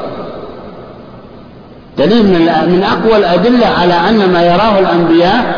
دليل 1.97 2.26
من, 2.26 2.41
من 2.68 2.84
أقوى 2.84 3.18
الأدلة 3.18 3.68
على 3.82 3.93
أن 3.93 4.34
ما 4.34 4.41
يراه 4.41 4.80
الأنبياء 4.80 5.55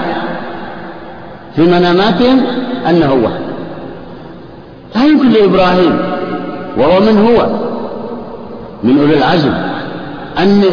في 1.55 1.61
مناماتهم 1.61 2.41
أنه 2.89 3.13
وحي 3.13 3.48
لا 4.95 5.05
يمكن 5.05 5.29
لإبراهيم 5.31 5.97
وهو 6.77 6.99
من 6.99 7.17
هو 7.27 7.47
من 8.83 8.99
أولي 8.99 9.17
العزم 9.17 9.51
أن 10.39 10.63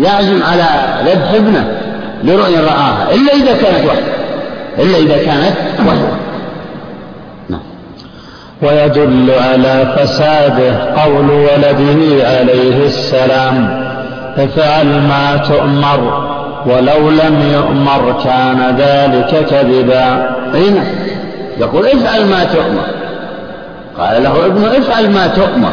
يعزم 0.00 0.42
على 0.42 0.64
ذبح 1.06 1.34
ابنه 1.34 1.78
لرؤيا 2.24 2.60
رآها 2.60 3.14
إلا 3.14 3.32
إذا 3.32 3.52
كانت 3.62 3.86
وحي 3.86 4.00
إلا 4.78 4.98
إذا 4.98 5.24
كانت 5.24 5.56
وحي 5.88 5.98
نعم. 7.48 7.60
ويدل 8.62 9.30
على 9.30 9.96
فساده 9.96 11.02
قول 11.02 11.30
ولده 11.30 12.28
عليه 12.28 12.86
السلام 12.86 13.88
افعل 14.36 14.86
ما 14.86 15.36
تؤمر 15.48 16.28
ولو 16.66 17.10
لم 17.10 17.52
يؤمر 17.52 18.22
كان 18.24 18.76
ذلك 18.78 19.46
كذبا. 19.50 20.36
أين 20.54 20.74
نعم. 20.74 20.84
يقول 21.60 21.86
افعل 21.86 22.26
ما 22.26 22.44
تؤمر. 22.44 23.07
قال 23.98 24.22
له 24.22 24.46
ابنه 24.46 24.78
افعل 24.78 25.10
ما 25.10 25.26
تؤمر. 25.26 25.72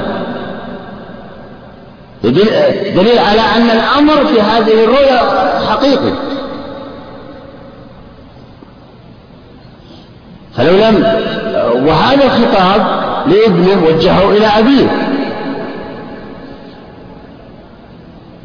دليل 2.24 3.20
على 3.20 3.42
أن 3.42 3.70
الأمر 3.70 4.26
في 4.26 4.42
هذه 4.42 4.84
الرؤيا 4.84 5.20
حقيقي. 5.70 6.14
فلو 10.58 10.72
لم 10.72 11.04
وهذا 11.88 12.24
الخطاب 12.24 12.86
لابنه 13.28 13.88
وجهه 13.88 14.30
إلى 14.30 14.48
أبيه. 14.48 14.88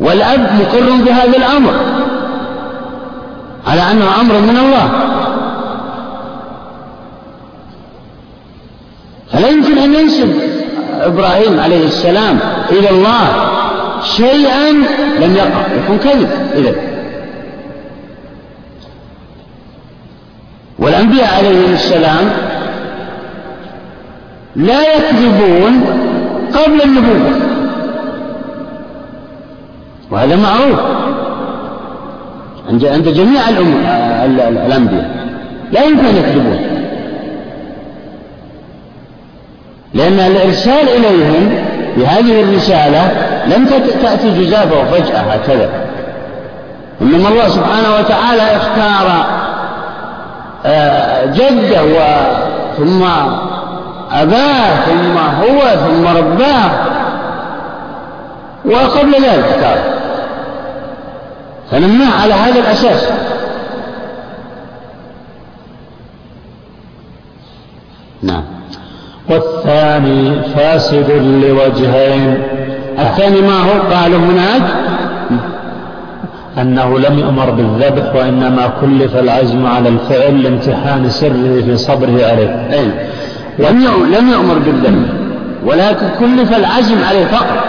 والأب 0.01 0.41
مقر 0.41 1.05
بهذا 1.05 1.37
الأمر. 1.37 1.73
على 3.67 3.83
أنه 3.83 4.21
أمر 4.21 4.35
من 4.35 4.57
الله. 4.57 4.91
فلا 9.33 9.49
يمكن 9.49 9.79
أن 9.79 9.95
ينسب 9.95 10.33
إبراهيم 11.01 11.61
عليه 11.61 11.85
السلام 11.85 12.39
إلى 12.71 12.91
الله 12.91 13.51
شيئا 14.03 14.71
لم 15.21 15.37
يقع 15.37 15.67
يكون 15.85 15.99
كذب 15.99 16.29
إذا 16.55 16.75
والأنبياء 20.79 21.35
عليهم 21.37 21.73
السلام 21.73 22.31
لا 24.57 24.97
يكذبون 24.97 25.85
قبل 26.55 26.83
النبوة. 26.83 27.31
وهذا 30.11 30.37
معروف 30.37 30.81
عند 32.69 33.09
جميع 33.09 33.49
الأنبياء. 33.49 35.11
لا 35.73 35.85
يمكن 35.85 36.05
أن 36.05 36.17
يكذبون. 36.17 36.80
لأن 39.95 40.21
الإرسال 40.21 40.89
إليهم 40.89 41.65
بهذه 41.97 42.43
الرسالة 42.43 43.13
لم 43.47 43.67
تأتي 44.03 44.45
جزافة 44.45 44.81
وفجأة 44.81 45.19
هكذا. 45.19 45.69
إنما 47.03 47.29
الله 47.29 47.49
سبحانه 47.49 47.95
وتعالى 47.99 48.57
اختار 48.57 49.27
آه، 50.67 51.27
جده 51.27 52.17
ثم 52.79 53.03
أباه 54.13 54.77
ثم 54.87 55.19
هو 55.19 55.61
ثم 55.61 56.17
رباه. 56.17 56.71
وقبل 58.65 59.15
ذلك 59.15 59.45
اختاره 59.45 59.85
فنمناه 61.71 62.23
على 62.23 62.35
هذا 62.35 62.59
الأساس. 62.61 63.09
نعم. 68.23 68.50
والثاني 69.31 70.43
فاسد 70.43 71.11
لوجهين. 71.45 72.43
الثاني 72.99 73.41
ما 73.41 73.59
هو؟ 73.59 73.95
قالوا 73.95 74.19
هناك 74.19 74.63
أنه 76.59 76.99
لم 76.99 77.19
يؤمر 77.19 77.51
بالذبح 77.51 78.15
وإنما 78.15 78.71
كلف 78.81 79.17
العزم 79.17 79.67
على 79.67 79.89
الفعل 79.89 80.43
لامتحان 80.43 81.11
سره 81.11 81.63
في 81.67 81.77
صبره 81.77 82.27
عليه. 82.27 82.69
أي. 82.73 82.91
لم 83.59 83.87
لم 84.19 84.31
يؤمر 84.33 84.59
بالذبح 84.59 85.11
ولكن 85.65 86.07
كلف 86.21 86.57
العزم 86.57 87.05
عليه 87.05 87.25
فقط. 87.25 87.65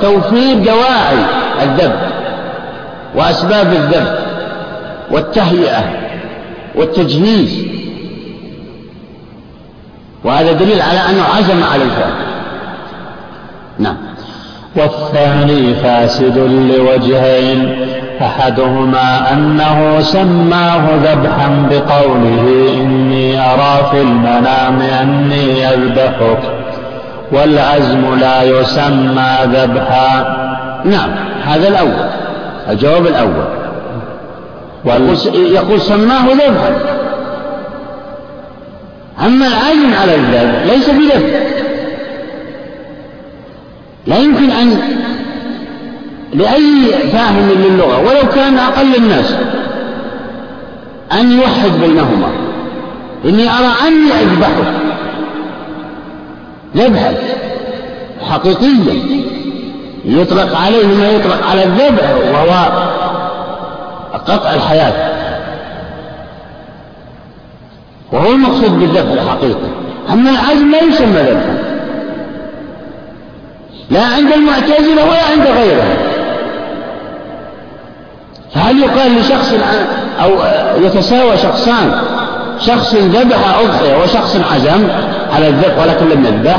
توفير 0.00 0.58
دواعي 0.58 1.18
الذبح 1.62 2.08
وأسباب 3.16 3.72
الذبح 3.72 4.14
والتهيئة 5.10 5.84
والتجهيز. 6.74 7.66
وهذا 10.26 10.52
دليل 10.52 10.82
على 10.82 10.98
أنه 10.98 11.22
عزم 11.36 11.62
على 11.72 11.82
الفعل 11.82 12.12
نعم. 13.78 13.96
والثاني 14.76 15.74
فاسد 15.74 16.38
لوجهين 16.38 17.86
أحدهما 18.20 19.32
أنه 19.32 20.00
سماه 20.00 20.96
ذبحا 20.96 21.68
بقوله 21.70 22.70
إني 22.74 23.40
أرى 23.40 23.90
في 23.90 24.00
المنام 24.00 24.80
أني 24.80 25.68
أذبحك 25.68 26.38
والعزم 27.32 28.18
لا 28.20 28.42
يسمى 28.42 29.36
ذبحا. 29.44 30.36
نعم 30.84 31.10
هذا 31.44 31.68
الأول 31.68 32.10
الجواب 32.70 33.06
الأول. 33.06 33.44
يقول 35.34 35.80
سماه 35.80 36.24
ذبحا. 36.32 36.70
أما 39.20 39.46
العزم 39.46 39.94
على 39.94 40.14
الذبح 40.14 40.74
ليس 40.74 40.90
بذبح 40.90 41.40
لا 44.06 44.18
يمكن 44.18 44.50
أن 44.50 44.80
لأي 46.34 46.92
فاهم 47.12 47.50
للغة 47.50 47.98
ولو 47.98 48.28
كان 48.34 48.58
أقل 48.58 48.96
الناس 48.96 49.34
أن 51.12 51.32
يوحد 51.32 51.70
بينهما 51.80 52.28
إني 53.24 53.50
أرى 53.50 53.72
أني 53.88 54.12
أذبحه. 54.12 54.72
ذبحا 56.76 57.14
حقيقيا. 58.30 59.02
يطلق 60.04 60.56
عليه 60.56 60.86
ما 60.86 61.10
يطلق 61.10 61.46
على 61.46 61.64
الذبح 61.64 62.14
وهو 62.32 62.68
قطع 64.14 64.54
الحياة. 64.54 65.15
وهو 68.12 68.32
المقصود 68.32 68.78
بالذبح 68.80 69.12
الحقيقي 69.12 69.68
أما 70.12 70.30
العزم 70.30 70.70
لا 70.70 70.82
يسمى 70.82 71.20
ذبحا 71.20 71.56
لا 73.90 74.04
عند 74.04 74.32
المعتزلة 74.32 75.04
ولا 75.08 75.22
عند 75.32 75.46
غيرهم 75.46 75.96
فهل 78.54 78.80
يقال 78.80 79.18
لشخص 79.18 79.54
أو 80.22 80.30
يتساوى 80.84 81.36
شخصان 81.36 81.92
شخص 82.60 82.94
ذبح 82.94 83.58
أضحية 83.58 84.02
وشخص 84.02 84.36
عزم 84.52 84.88
على 85.32 85.48
الذبح 85.48 85.78
ولكن 85.82 86.08
لم 86.08 86.24
يذبح؟ 86.24 86.56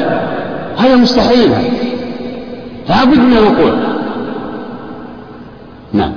هذا 0.77 0.95
مستحيل. 0.95 1.51
لابد 2.89 3.17
من 3.17 3.37
الوقوع. 3.37 3.73
نعم. 5.93 6.13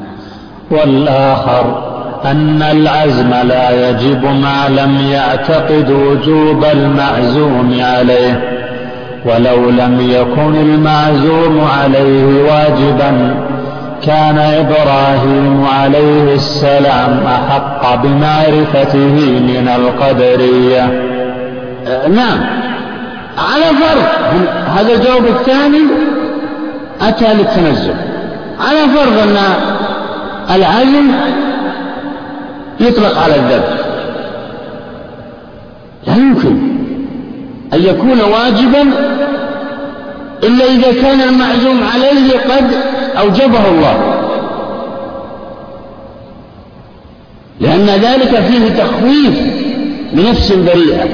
والآخر 0.70 1.89
أن 2.24 2.62
العزم 2.62 3.30
لا 3.48 3.88
يجب 3.88 4.24
ما 4.24 4.68
لم 4.68 5.00
يعتقد 5.12 5.90
وجوب 5.90 6.64
المعزوم 6.64 7.80
عليه 7.80 8.60
ولو 9.24 9.70
لم 9.70 9.98
يكن 10.00 10.56
المعزوم 10.56 11.60
عليه 11.80 12.24
واجبا 12.42 13.34
كان 14.06 14.38
إبراهيم 14.38 15.66
عليه 15.80 16.34
السلام 16.34 17.20
أحق 17.26 17.94
بمعرفته 17.94 19.14
من 19.40 19.70
القدرية. 19.76 20.82
آه 21.86 22.08
نعم. 22.08 22.40
على 23.38 23.64
فرض 23.64 24.04
هذا 24.76 24.92
الجواب 24.94 25.26
الثاني؟ 25.26 25.80
أتى 27.00 27.34
للتنزل 27.34 27.94
على 28.60 28.78
فرض 28.94 29.18
أن 29.18 29.36
العزم 30.54 31.10
يطلق 32.80 33.18
على 33.18 33.34
الذبح 33.36 33.90
لا 36.06 36.16
يمكن 36.16 36.56
أن 37.72 37.82
يكون 37.82 38.20
واجبا 38.20 38.82
إلا 40.42 40.64
إذا 40.64 41.02
كان 41.02 41.20
المعزوم 41.20 41.80
عليه 41.94 42.32
قد 42.32 42.70
أوجبه 43.18 43.68
الله. 43.68 44.16
لأن 47.60 47.86
ذلك 47.86 48.40
فيه 48.40 48.84
تخويف 48.84 49.40
لنفس 50.12 50.52
بريئة. 50.52 51.08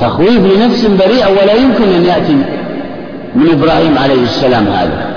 تخويف 0.00 0.56
لنفس 0.56 0.86
بريئة 0.86 1.28
ولا 1.28 1.52
يمكن 1.52 1.84
أن 1.84 2.04
يأتي 2.04 2.32
من 3.34 3.50
إبراهيم 3.52 3.98
عليه 3.98 4.22
السلام 4.22 4.66
هذا. 4.66 5.12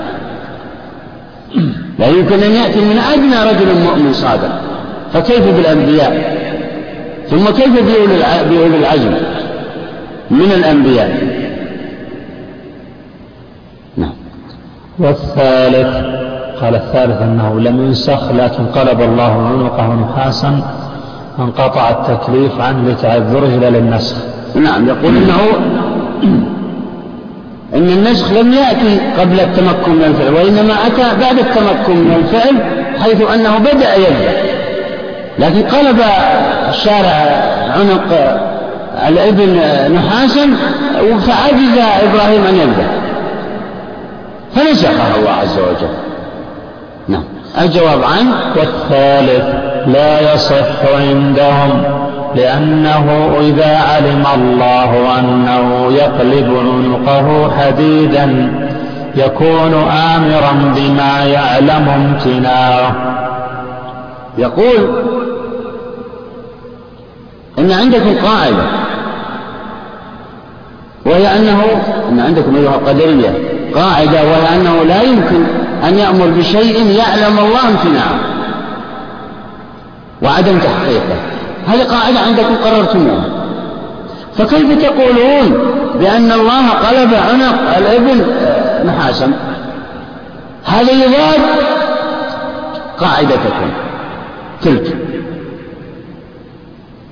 لا 1.98 2.06
يمكن 2.06 2.42
أن 2.42 2.50
يأتي 2.50 2.80
من 2.80 2.98
أدنى 2.98 3.50
رجل 3.50 3.80
مؤمن 3.84 4.12
صادق. 4.12 4.60
فكيف 5.12 5.56
بالأنبياء؟ 5.56 6.36
ثم 7.30 7.44
كيف 7.50 7.82
بأولي 8.50 8.78
العزم؟ 8.78 9.14
من 10.30 10.52
الأنبياء؟ 10.52 11.18
نعم. 13.96 14.12
والثالث 14.98 16.16
قال 16.60 16.74
الثالث 16.74 17.22
أنه 17.22 17.60
لم 17.60 17.86
ينسخ 17.86 18.32
لكن 18.32 18.66
قلب 18.66 19.00
الله 19.00 19.46
عنقه 19.46 19.94
نحاسا 19.94 20.60
انقطع 21.38 21.90
التكليف 21.90 22.60
عنه 22.60 22.90
لتعذره 22.90 23.46
إلى 23.46 23.70
للنسخ. 23.70 24.16
نعم 24.54 24.88
يقول 24.88 25.16
إنه 25.16 25.38
إن 27.74 27.88
النسخ 27.88 28.32
لم 28.32 28.52
يأتي 28.52 29.00
قبل 29.18 29.40
التمكن 29.40 29.92
من 29.92 30.04
الفعل 30.04 30.34
وإنما 30.34 30.74
أتى 30.86 31.20
بعد 31.20 31.38
التمكن 31.38 31.96
من 31.96 32.24
الفعل 32.24 32.56
حيث 33.02 33.30
أنه 33.34 33.58
بدأ 33.58 33.94
يبدأ. 33.94 34.56
لكن 35.38 35.62
قلب 35.62 36.00
الشارع 36.68 37.44
عنق 37.76 38.40
الابن 39.08 39.60
نحاسا 39.94 40.50
فعجز 41.26 41.78
إبراهيم 42.02 42.46
أن 42.46 42.54
يبدأ. 42.54 42.86
فنسخه 44.56 45.16
الله 45.18 45.30
عز 45.30 45.58
وجل. 45.58 45.94
نعم. 47.08 47.24
الجواب 47.60 48.04
عنه 48.04 48.34
والثالث 48.56 49.44
لا 49.86 50.34
يصح 50.34 50.94
عندهم. 50.98 51.82
لأنه 52.34 53.36
إذا 53.40 53.78
علم 53.78 54.24
الله 54.34 55.18
أنه 55.18 55.92
يقلب 55.92 56.56
عنقه 56.56 57.50
حديدا 57.58 58.52
يكون 59.16 59.74
آمرا 59.90 60.72
بما 60.76 61.24
يعلم 61.24 61.88
امتناعه 61.88 62.94
يقول 64.38 65.04
إن 67.58 67.72
عندكم 67.72 68.14
قاعدة 68.24 68.64
وهي 71.06 71.36
أنه 71.36 71.62
إن 72.08 72.20
عندكم 72.20 72.56
أيها 72.56 72.74
القدرية 72.74 73.32
قاعدة 73.74 74.24
وهي 74.24 74.56
أنه 74.56 74.82
لا 74.82 75.02
يمكن 75.02 75.44
أن 75.88 75.98
يأمر 75.98 76.26
بشيء 76.26 76.86
يعلم 76.86 77.38
الله 77.38 77.68
امتناعه 77.68 78.18
وعدم 80.22 80.58
تحقيقه. 80.58 81.16
هذه 81.66 81.82
قاعدة 81.82 82.20
عندكم 82.20 82.56
قررتموها. 82.64 83.24
فكيف 84.38 84.82
تقولون 84.82 85.72
بأن 86.00 86.32
الله 86.32 86.70
قلب 86.70 87.14
عنق 87.14 87.76
الابن 87.76 88.24
نحاسا؟ 88.86 89.32
هذا 90.64 90.92
يضاد 90.92 91.40
قاعدتكم. 92.98 93.70
تلك 94.62 94.96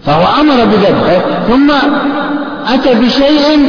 فهو 0.07 0.41
أمر 0.41 0.65
بذبحه 0.65 1.21
ثم 1.49 1.71
أتى 2.75 2.95
بشيء 2.95 3.69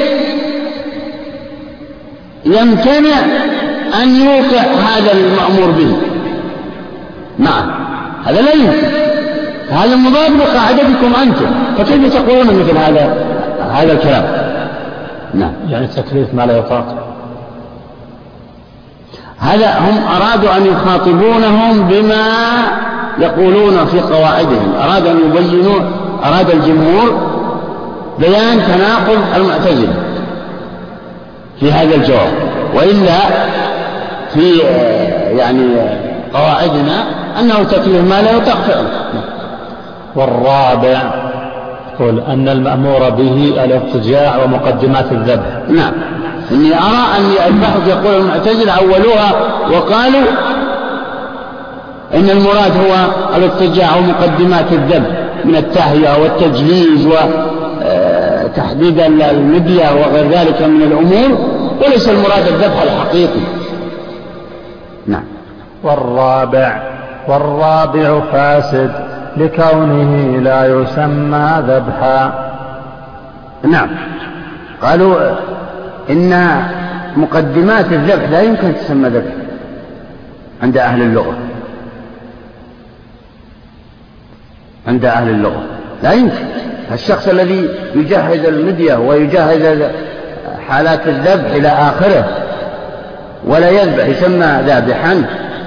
يمتنع 2.45 3.19
أن 4.03 4.15
يوقع 4.15 4.61
هذا 4.63 5.11
المأمور 5.11 5.71
به. 5.71 5.97
نعم 7.37 7.71
هذا 8.25 8.41
لا 8.41 8.53
يمكن. 8.53 9.04
هذا 9.69 9.95
مضاد 9.95 10.31
لقاعدتكم 10.31 11.15
أنتم. 11.21 11.45
فكيف 11.77 12.13
تقولون 12.13 12.47
مثل 12.47 12.77
هذا 12.77 13.25
هذا 13.71 13.93
الكلام؟ 13.93 14.23
نعم. 15.33 15.51
يعني 15.69 15.87
تكليف 15.87 16.33
ما 16.33 16.45
لا 16.45 16.57
يطاق. 16.57 16.85
هذا 19.39 19.79
هم 19.79 19.99
أرادوا 20.15 20.57
أن 20.57 20.65
يخاطبونهم 20.65 21.87
بما 21.87 22.27
يقولون 23.19 23.85
في 23.85 23.99
قواعدهم. 23.99 24.73
أرادوا 24.81 25.11
أن 25.11 25.17
يبينوا 25.25 25.79
أراد 26.23 26.49
الجمهور 26.49 27.27
بيان 28.19 28.61
تناقض 28.67 29.19
المعتزلة 29.35 29.93
في 31.59 31.71
هذا 31.71 31.95
الجواب. 31.95 32.33
وإلا 32.75 33.19
في 34.33 34.59
يعني 35.37 35.65
قواعدنا 36.33 37.03
أنه 37.39 37.63
تكليف 37.63 38.09
ما 38.09 38.21
لا 38.21 38.31
يطاق 38.31 38.57
فعله 38.67 38.89
والرابع 40.15 41.01
يقول 41.93 42.19
أن 42.19 42.49
المأمور 42.49 43.09
به 43.09 43.53
الاضطجاع 43.63 44.43
ومقدمات 44.43 45.11
الذبح. 45.11 45.45
نعم. 45.69 45.93
إني 46.51 46.73
أرى 46.73 47.17
أن 47.17 47.31
البحث 47.47 47.87
يقول 47.87 48.21
المعتزلة 48.21 48.71
أولوها 48.71 49.31
وقالوا 49.71 50.21
إن 52.13 52.29
المراد 52.29 52.71
هو 52.71 53.07
الاضطجاع 53.37 53.95
ومقدمات 53.95 54.71
الذبح 54.71 55.09
من 55.45 55.55
التهيئة 55.55 56.21
والتجهيز 56.21 57.07
وتحديد 57.07 58.99
المدية 58.99 59.85
وغير 59.91 60.29
ذلك 60.29 60.61
من 60.61 60.81
الأمور 60.81 61.39
وليس 61.85 62.09
المراد 62.09 62.47
الذبح 62.47 62.81
الحقيقي. 62.81 63.41
نعم. 65.07 65.23
والرابع 65.83 66.81
والرابع 67.27 68.19
فاسد. 68.31 69.04
لكونه 69.37 70.39
لا 70.43 70.65
يسمى 70.65 71.63
ذبحا. 71.67 72.51
نعم. 73.63 73.89
قالوا 74.81 75.35
إن 76.09 76.61
مقدمات 77.17 77.85
الذبح 77.91 78.29
لا 78.29 78.41
يمكن 78.41 78.75
تسمى 78.75 79.09
ذبح 79.09 79.31
عند 80.63 80.77
أهل 80.77 81.01
اللغة. 81.01 81.37
عند 84.87 85.05
أهل 85.05 85.29
اللغة. 85.29 85.63
لا 86.03 86.11
يمكن. 86.11 86.45
الشخص 86.93 87.27
الذي 87.27 87.69
يجهز 87.95 88.45
المدية 88.45 88.95
ويجهز 88.95 89.83
حالات 90.69 91.07
الذبح 91.07 91.51
إلى 91.51 91.67
آخره 91.67 92.25
ولا 93.47 93.69
يذبح 93.69 94.05
يسمى 94.05 94.59
ذابحا 94.65 95.23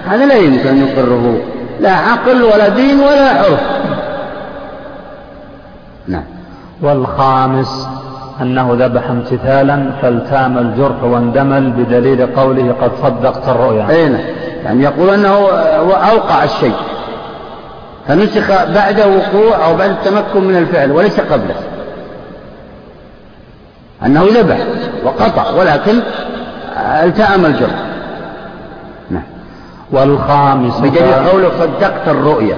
هذا 0.07 0.27
لا 0.27 0.35
يمكن 0.35 0.69
أن 0.69 0.87
يقره. 0.87 1.41
لا 1.81 1.93
عقل 1.93 2.43
ولا 2.43 2.69
دين 2.69 3.01
ولا 3.01 3.31
عرف. 3.31 3.61
نعم. 6.09 6.25
والخامس 6.83 7.89
أنه 8.43 8.77
ذبح 8.81 9.11
امتثالا 9.11 9.91
فالتام 10.03 10.59
الجرح 10.59 11.05
واندمل 11.05 11.71
بدليل 11.71 12.27
قوله 12.27 12.75
قد 12.83 12.91
صدقت 13.03 13.49
الرؤيا. 13.49 13.91
أين 13.91 14.13
نعم. 14.13 14.23
يعني 14.65 14.83
يقول 14.83 15.11
أنه 15.11 15.49
أوقع 16.11 16.45
الشيء. 16.45 16.75
فنسخ 18.09 18.49
بعد 18.75 19.01
وقوع 19.01 19.67
أو 19.67 19.77
بعد 19.77 19.91
التمكن 19.91 20.45
من 20.45 20.57
الفعل 20.57 20.93
وليس 20.93 21.21
قبله. 21.21 21.55
أنه 24.07 24.25
ذبح 24.35 24.59
وقطع 25.05 25.51
ولكن 25.51 26.01
التأم 26.77 27.47
الجرح. 27.47 27.88
والخامس 29.93 30.81
بدليل 30.81 31.15
قوله 31.15 31.51
صدقت 31.59 32.09
الرؤيا. 32.09 32.57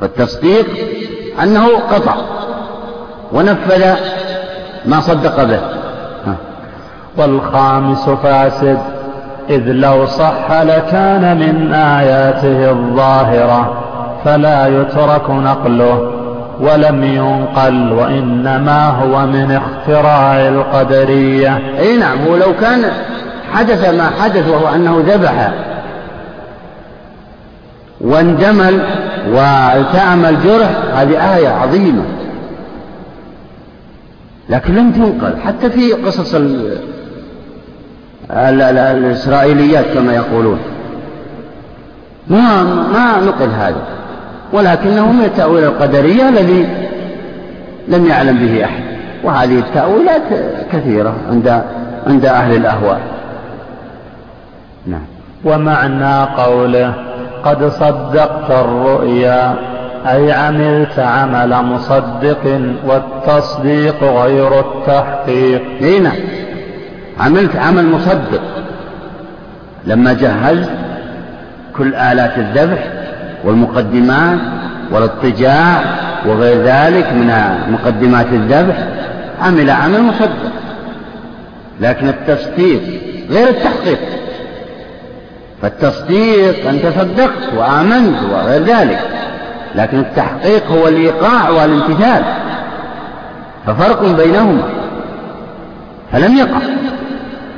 فالتصديق 0.00 0.66
أنه 1.42 1.66
قطع 1.90 2.14
ونفذ 3.32 3.94
ما 4.86 5.00
صدق 5.00 5.44
به. 5.44 5.60
والخامس 7.16 8.08
فاسد 8.08 8.78
إذ 9.50 9.62
لو 9.72 10.06
صح 10.06 10.52
لكان 10.52 11.36
من 11.36 11.74
آياته 11.74 12.70
الظاهرة 12.70 13.82
فلا 14.24 14.66
يترك 14.66 15.30
نقله 15.30 16.12
ولم 16.60 17.04
ينقل 17.04 17.92
وإنما 17.92 18.88
هو 18.88 19.26
من 19.26 19.60
اختراع 19.62 20.48
القدرية. 20.48 21.60
أي 21.78 21.96
نعم 21.96 22.18
هو 22.28 22.36
لو 22.36 22.54
كان 22.60 22.84
حدث 23.52 23.88
ما 23.94 24.10
حدث 24.20 24.48
وهو 24.48 24.74
أنه 24.74 25.02
ذبح 25.06 25.52
واندمل 28.00 28.80
والتأم 29.32 30.24
الجرح 30.24 30.70
هذه 30.94 31.36
آية 31.36 31.48
عظيمة. 31.48 32.02
لكن 34.48 34.74
لم 34.74 34.92
تنقل 34.92 35.40
حتى 35.40 35.70
في 35.70 35.92
قصص 35.92 36.34
ال 36.34 36.76
ال 38.30 38.62
ال 38.62 38.78
الإسرائيليات 38.78 39.84
كما 39.94 40.14
يقولون. 40.14 40.58
ما 42.28 42.64
ما 42.64 43.20
نقل 43.26 43.48
هذا. 43.48 43.82
ولكنه 44.52 45.12
من 45.12 45.24
التأويل 45.24 45.64
القدرية 45.64 46.28
الذي 46.28 46.68
لم 47.88 48.06
يعلم 48.06 48.36
به 48.38 48.64
أحد. 48.64 48.82
وهذه 49.24 49.58
التأويلات 49.58 50.22
كثيرة 50.72 51.14
عند 51.30 51.62
عند 52.06 52.24
أهل 52.26 52.56
الأهواء. 52.56 53.00
ومعنى 55.44 56.22
قوله 56.22 56.94
قد 57.44 57.68
صدقت 57.68 58.50
الرؤيا 58.50 59.54
أي 60.06 60.32
عملت 60.32 60.98
عمل 60.98 61.64
مصدق 61.64 62.60
والتصديق 62.86 64.04
غير 64.04 64.60
التحقيق. 64.60 65.62
هنا. 65.80 66.12
عملت 67.20 67.56
عمل 67.56 67.86
مصدق. 67.86 68.42
لما 69.86 70.12
جهزت 70.12 70.70
كل 71.76 71.94
آلات 71.94 72.38
الذبح 72.38 72.84
والمقدمات 73.44 74.38
والاضطجاع 74.90 75.82
وغير 76.26 76.62
ذلك 76.62 77.12
من 77.12 77.32
مقدمات 77.68 78.26
الذبح 78.26 78.76
عمل 79.42 79.70
عمل 79.70 80.02
مصدق. 80.02 80.52
لكن 81.80 82.08
التصديق 82.08 82.82
غير 83.30 83.48
التحقيق. 83.48 83.98
فالتصديق 85.62 86.68
أنت 86.68 86.86
صدقت 86.86 87.54
وآمنت 87.56 88.16
وغير 88.32 88.62
ذلك. 88.62 89.10
لكن 89.74 89.98
التحقيق 89.98 90.66
هو 90.66 90.88
الإيقاع 90.88 91.50
والامتثال. 91.50 92.22
ففرق 93.66 94.02
بينهما. 94.16 94.62
فلم 96.12 96.36
يقع. 96.36 96.60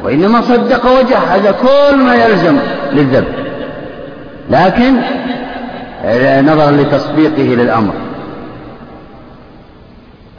وإنما 0.05 0.41
صدق 0.41 0.87
وجهز 0.87 1.47
كل 1.47 1.97
ما 1.97 2.15
يلزم 2.15 2.59
للذبح 2.93 3.35
لكن 4.51 4.97
نظرا 6.47 6.71
لتصديقه 6.71 7.63
للأمر. 7.63 7.95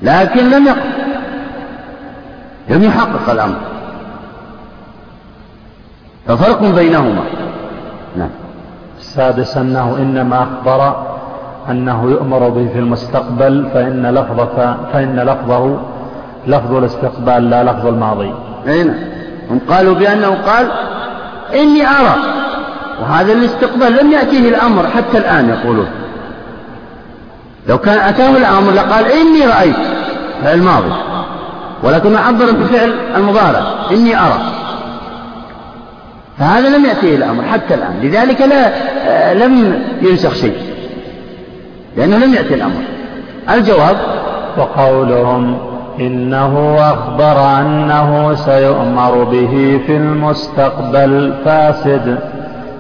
لكن 0.02 0.50
لم 0.50 0.66
يقع. 0.68 0.84
لم 2.70 2.84
يحقق 2.84 3.30
الأمر. 3.30 3.60
ففرق 6.28 6.64
بينهما. 6.64 7.24
نعم. 8.18 8.30
السادس 9.00 9.58
أنه 9.58 9.98
إنما 9.98 10.44
أخبر 10.44 10.96
أنه 11.70 12.10
يؤمر 12.12 12.50
به 12.50 12.70
في 12.74 12.80
المستقبل 12.80 13.70
فإن 13.74 14.06
لفظة 14.06 14.78
فإن 14.94 15.20
لفظه 15.20 15.78
لفظ 16.48 16.74
الاستقبال 16.76 17.50
لا 17.50 17.64
لفظ 17.64 17.88
الماضي. 17.88 18.34
أين 18.68 18.88
نعم. 18.88 18.98
هم 19.52 19.60
قالوا 19.70 19.96
بأنه 19.96 20.38
قال 20.48 20.68
إني 21.54 21.88
أرى 21.88 22.16
وهذا 23.02 23.34
الاستقبال 23.34 23.98
لم 23.98 24.12
يأتيه 24.12 24.50
الأمر 24.50 24.88
حتى 24.88 25.18
الآن 25.18 25.50
يقولون. 25.50 25.88
لو 27.70 27.78
كان 27.78 27.98
أتاه 27.98 28.38
الأمر 28.38 28.72
لقال 28.72 29.06
إني 29.06 29.46
رأيت 29.46 29.76
فعل 30.44 30.54
الماضي 30.54 30.92
ولكن 31.84 32.16
عبر 32.16 32.52
بفعل 32.52 32.94
المضارع 33.16 33.64
إني 33.92 34.20
أرى. 34.20 34.63
فهذا 36.44 36.78
لم 36.78 36.86
يأتيه 36.86 37.16
الأمر 37.16 37.44
حتى 37.44 37.74
الآن. 37.74 37.94
لذلك 38.02 38.42
لا 38.42 39.34
لم 39.34 39.82
ينسخ 40.02 40.34
شيء. 40.34 40.56
لأنه 41.98 42.18
لم 42.18 42.34
يأتي 42.34 42.54
الأمر. 42.54 42.82
الجواب؟ 43.54 43.96
وقولهم 44.58 45.58
إنه 46.00 46.78
أخبر 46.80 47.62
أنه 47.62 48.34
سيؤمر 48.36 49.24
به 49.24 49.80
في 49.88 49.98
المستقبل 49.98 51.34
فاسد 51.46 52.18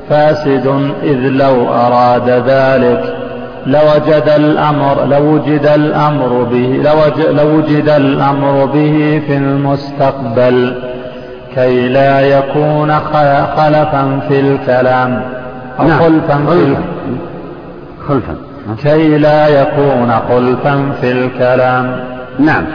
فاسد 0.09 0.91
إذ 1.03 1.19
لو 1.19 1.73
أراد 1.73 2.29
ذلك. 2.29 3.17
لوجد 3.65 4.29
الأمر 4.35 5.05
لوجد 5.05 5.65
الأمر 5.65 6.43
به 6.51 6.81
لوجد 7.31 7.89
الأمر 7.89 8.65
به 8.65 9.21
في 9.27 9.37
المستقبل. 9.37 10.83
كي 11.55 11.89
لا 11.89 12.21
يكون 12.21 12.99
خلفا 13.55 14.19
في 14.27 14.39
الكلام 14.39 15.23
أو 15.79 15.87
نعم. 15.87 15.99
خلفا 15.99 16.45
في 16.49 16.75
خلفا. 18.07 18.35
كي 18.83 19.17
لا 19.17 19.47
يكون 19.47 20.11
خلفا 20.29 20.91
في 21.01 21.11
الكلام. 21.11 22.03
نعم. 22.39 22.65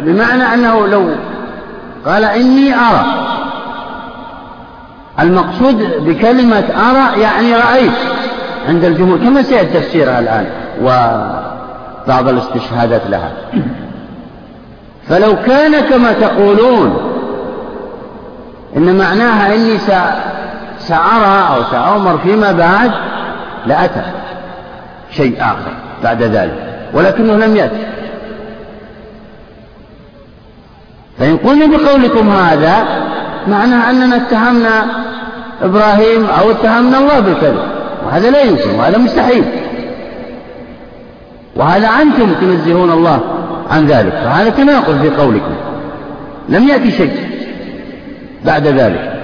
بمعنى 0.00 0.42
أنه 0.54 0.86
لو 0.86 1.08
قال 2.06 2.24
إني 2.24 2.74
أرى. 2.74 3.04
المقصود 5.20 6.06
بكلمة 6.06 6.64
أرى 6.90 7.20
يعني 7.20 7.54
رأيت 7.54 7.92
عند 8.68 8.84
الجمهور 8.84 9.18
كما 9.18 9.42
سيأتي 9.42 9.80
تفسيرها 9.80 10.18
الآن 10.18 10.46
وبعض 10.82 12.28
الاستشهادات 12.28 13.02
لها. 13.10 13.32
فلو 15.08 15.36
كان 15.46 15.80
كما 15.80 16.12
تقولون 16.12 17.13
إن 18.76 18.98
معناها 18.98 19.54
إني 19.54 19.78
سأرى 20.78 21.48
أو 21.54 21.62
سأؤمر 21.70 22.18
فيما 22.18 22.52
بعد 22.52 22.90
لأتى 23.66 24.02
شيء 25.10 25.36
آخر 25.40 25.72
بعد 26.04 26.22
ذلك 26.22 26.74
ولكنه 26.92 27.36
لم 27.46 27.56
يأتي. 27.56 27.86
فإن 31.18 31.36
قلنا 31.36 31.76
بقولكم 31.76 32.30
هذا 32.30 32.74
معناه 33.48 33.90
أننا 33.90 34.16
اتهمنا 34.16 34.86
إبراهيم 35.62 36.26
أو 36.40 36.50
اتهمنا 36.50 36.98
الله 36.98 37.20
بالكذب 37.20 37.62
وهذا 38.06 38.30
لا 38.30 38.42
يمكن 38.42 38.70
وهذا 38.78 38.98
مستحيل. 38.98 39.44
وهذا 41.56 41.88
أنتم 41.88 42.34
تنزهون 42.40 42.92
الله 42.92 43.20
عن 43.70 43.86
ذلك 43.86 44.12
فهذا 44.12 44.50
تناقض 44.50 45.00
في 45.02 45.10
قولكم 45.10 45.54
لم 46.48 46.68
يأتي 46.68 46.90
شيء. 46.90 47.33
بعد 48.44 48.66
ذلك. 48.66 49.14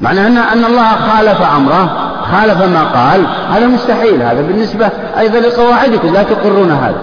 معنى 0.00 0.26
أن 0.26 0.36
أن 0.38 0.64
الله 0.64 0.92
خالف 0.94 1.42
أمره 1.42 2.14
خالف 2.32 2.62
ما 2.62 2.84
قال 2.84 3.20
هذا 3.52 3.66
مستحيل 3.66 4.22
هذا 4.22 4.42
بالنسبة 4.42 4.90
أيضا 5.18 5.38
لقواعدكم 5.38 6.12
لا 6.12 6.22
تقرون 6.22 6.70
هذا. 6.70 7.00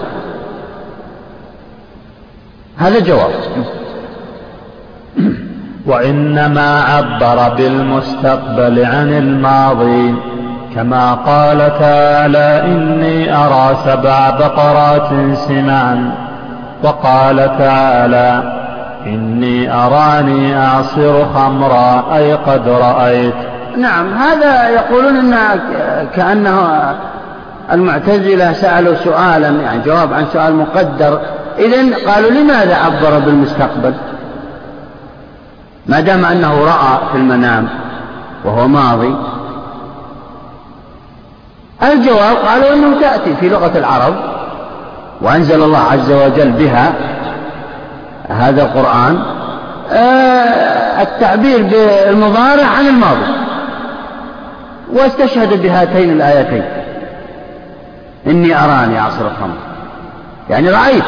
هذا 2.78 2.98
جواب. 2.98 3.30
وإنما 5.86 6.82
عبر 6.82 7.54
بالمستقبل 7.54 8.84
عن 8.84 9.12
الماضي 9.12 10.14
كما 10.74 11.14
قال 11.14 11.58
تعالى 11.58 12.62
إني 12.64 13.36
أرى 13.36 13.76
سبع 13.84 14.30
بقرات 14.30 15.36
سمان. 15.48 16.21
وقال 16.82 17.36
تعالى 17.58 18.42
إني 19.06 19.72
أراني 19.74 20.58
أعصر 20.58 21.24
خمرا 21.34 22.16
أي 22.16 22.32
قد 22.32 22.68
رأيت. 22.68 23.34
نعم 23.76 24.14
هذا 24.14 24.68
يقولون 24.68 25.16
أن 25.16 25.58
كأنه 26.14 26.68
المعتزلة 27.72 28.52
سألوا 28.52 28.94
سؤالا 28.94 29.48
يعني 29.48 29.82
جواب 29.82 30.12
عن 30.12 30.26
سؤال 30.32 30.56
مقدر. 30.56 31.20
إذا 31.58 32.10
قالوا 32.12 32.30
لماذا 32.30 32.74
عبر 32.74 33.18
بالمستقبل؟ 33.18 33.94
ما 35.86 36.00
دام 36.00 36.24
أنه 36.24 36.64
رأى 36.64 36.98
في 37.12 37.18
المنام 37.18 37.68
وهو 38.44 38.68
ماضي. 38.68 39.14
الجواب 41.82 42.36
قالوا 42.36 42.74
أنه 42.74 43.00
تأتي 43.00 43.36
في 43.36 43.48
لغة 43.48 43.72
العرب. 43.78 44.14
وأنزل 45.22 45.62
الله 45.62 45.78
عز 45.78 46.12
وجل 46.12 46.50
بها 46.50 46.92
هذا 48.28 48.62
القرآن 48.62 49.22
آه، 49.92 51.02
التعبير 51.02 51.62
بالمضارع 51.62 52.66
عن 52.66 52.86
الماضي 52.86 53.42
واستشهد 54.92 55.62
بهاتين 55.62 56.10
الآيتين. 56.10 56.64
إني 58.26 58.64
أراني 58.64 58.98
عصر 58.98 59.26
الخمر. 59.26 59.56
يعني 60.50 60.70
رأيت 60.70 61.04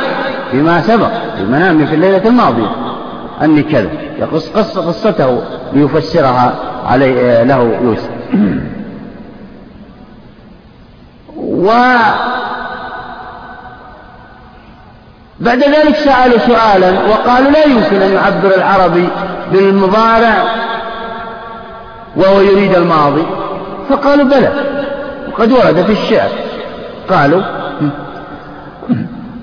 فيما 0.51 0.83
سبق 0.83 1.11
في 1.37 1.45
منامي 1.45 1.87
في 1.87 1.95
الليلة 1.95 2.29
الماضية 2.29 2.71
أني 3.43 3.63
كذا 3.63 3.89
يقص 4.19 4.49
قص 4.49 4.79
قصته 4.79 5.43
ليفسرها 5.73 6.55
علي 6.87 7.21
آه، 7.21 7.45
له 7.45 7.79
يوسف. 7.83 8.11
و 11.37 11.73
بعد 15.41 15.59
ذلك 15.59 15.97
سألوا 15.97 16.39
سؤالا 16.39 16.91
وقالوا 17.11 17.51
لا 17.51 17.65
يمكن 17.65 18.03
أن 18.03 18.13
يعبر 18.13 18.55
العربي 18.57 19.09
بالمضارع 19.53 20.35
وهو 22.17 22.41
يريد 22.41 22.75
الماضي 22.75 23.25
فقالوا 23.91 24.25
بلى 24.25 24.53
وقد 25.29 25.53
ورد 25.53 25.83
في 25.83 25.93
الشعر. 25.93 26.29
قالوا 27.11 27.43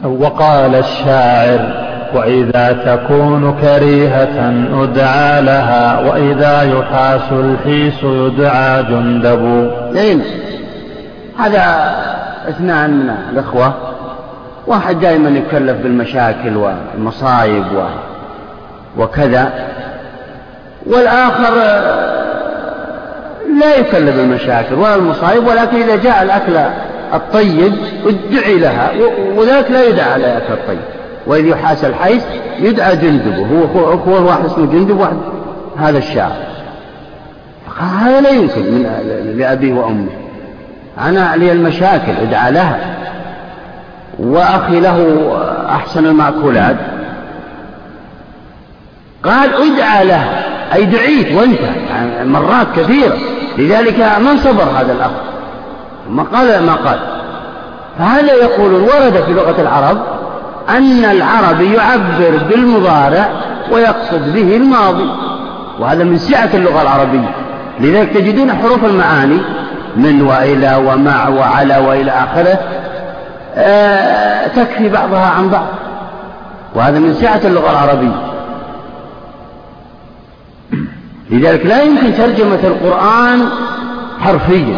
وقال 0.04 0.76
الشاعر 0.76 1.82
وإذا 2.14 2.72
تكون 2.86 3.58
كريهة 3.62 4.66
أدعى 4.84 5.42
لها 5.42 6.00
وإذا 6.00 6.62
يحاس 6.62 7.32
الحيس 7.32 8.04
يدعى 8.04 8.84
جندب 8.84 9.72
نعم. 9.94 10.22
هذا 11.38 11.96
اثنان 12.50 12.90
من 12.90 13.16
الإخوة. 13.34 13.91
واحد 14.68 15.00
دائما 15.00 15.30
يكلف 15.30 15.78
بالمشاكل 15.78 16.58
والمصايب 16.58 17.66
وكذا. 18.98 19.54
والآخر 20.86 21.54
لا 23.60 23.76
يكلف 23.76 24.16
بالمشاكل 24.16 24.76
ولا 24.76 24.96
المصايب 24.96 25.48
ولكن 25.48 25.82
إذا 25.82 25.96
جاء 25.96 26.24
الأكل 26.24 26.58
الطيب 27.14 27.74
ادعي 28.06 28.58
لها 28.58 28.92
وذلك 29.36 29.72
لا 29.72 29.84
يدعى 29.84 30.14
على 30.14 30.26
الأكل 30.26 30.54
الطيب. 30.54 30.80
وإذ 31.28 31.46
يحاس 31.46 31.86
الحيث 31.86 32.24
يدعى 32.60 32.96
جندبه 32.96 33.68
هو 33.76 33.94
أخوه 33.94 34.26
واحد 34.26 34.46
اسمه 34.46 34.66
جندب 34.66 35.00
واحد 35.00 35.18
هذا 35.78 35.98
الشاعر. 35.98 36.52
هذا 37.80 38.22
لا 38.22 38.30
يمكن 38.30 38.62
من 38.62 38.86
لأبيه 39.38 39.74
وأمه. 39.74 40.10
أنا 41.02 41.36
لي 41.36 41.52
المشاكل 41.52 42.12
ادعى 42.22 42.52
لها. 42.52 42.80
وأخي 44.20 44.80
له 44.80 45.28
أحسن 45.70 46.06
المأكولات. 46.06 46.76
قال 49.24 49.50
ادعى 49.54 50.06
له 50.06 50.24
أي 50.74 50.86
دعيت 50.86 51.32
وانت 51.38 51.60
مرات 52.24 52.68
كثيرة. 52.76 53.18
لذلك 53.58 54.00
من 54.00 54.38
صبر 54.38 54.64
هذا 54.64 54.92
الأخ 54.94 55.12
ما 56.10 56.24
قال 56.24 56.64
ما 56.64 56.74
قال. 56.74 57.00
فهذا 58.00 58.34
يقول 58.34 58.74
ورد 58.74 59.24
في 59.28 59.34
لغة 59.34 59.62
العرب 59.62 59.98
أن 60.70 61.06
العربي 61.06 61.74
يعبر 61.74 62.42
بالمضارع 62.50 63.30
ويقصد 63.72 64.34
به 64.34 64.58
الماضي؟ 64.58 65.10
وهذا 65.80 66.04
من 66.04 66.18
سعة 66.18 66.50
اللغة 66.54 66.82
العربية. 66.82 67.36
لذلك 67.80 68.10
تجدون 68.10 68.54
حروف 68.54 68.86
المعاني 68.86 69.38
من 69.96 70.22
وإلى 70.22 70.76
ومع 70.76 71.28
وعلى 71.28 71.78
وإلى 71.78 72.12
آخره 72.12 72.60
تكفي 74.56 74.90
بعضها 74.90 75.26
عن 75.26 75.50
بعض. 75.50 75.68
وهذا 76.76 77.00
من 77.00 77.14
سعة 77.14 77.42
اللغة 77.46 77.72
العربية. 77.72 78.32
لذلك 81.30 81.66
لا 81.66 81.82
يمكن 81.82 82.14
ترجمة 82.18 82.60
القرآن 82.64 83.50
حرفيا. 84.20 84.78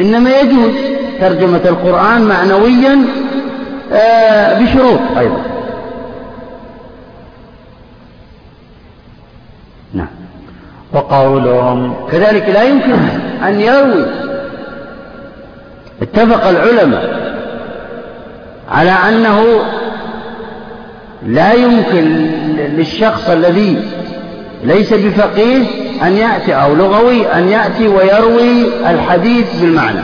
إنما 0.00 0.30
يجوز 0.30 0.72
ترجمة 1.20 1.60
القرآن 1.64 2.22
معنويا 2.22 2.98
آه، 3.92 4.60
بشروط 4.60 5.00
أيضا. 5.18 5.42
نعم. 9.94 10.06
وقولهم 10.92 11.94
كذلك 12.12 12.48
لا 12.48 12.62
يمكن 12.62 12.98
أن 13.46 13.60
يروي 13.60 14.04
اتفق 16.02 16.48
العلماء 16.48 17.34
على 18.70 18.90
أنه 18.90 19.44
لا 21.26 21.52
يمكن 21.52 22.04
للشخص 22.56 23.30
الذي 23.30 23.82
ليس 24.64 24.94
بفقيه 24.94 25.64
أن 26.02 26.12
يأتي 26.12 26.54
أو 26.54 26.74
لغوي 26.74 27.26
أن 27.32 27.48
يأتي 27.48 27.88
ويروي 27.88 28.66
الحديث 28.90 29.60
بالمعنى. 29.60 30.00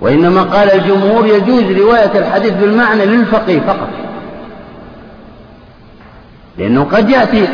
وإنما 0.00 0.42
قال 0.42 0.70
الجمهور 0.70 1.26
يجوز 1.26 1.62
رواية 1.62 2.18
الحديث 2.18 2.52
بالمعنى 2.52 3.06
للفقيه 3.06 3.60
فقط. 3.60 3.88
لأنه 6.58 6.84
قد 6.84 7.10
يأتي 7.10 7.48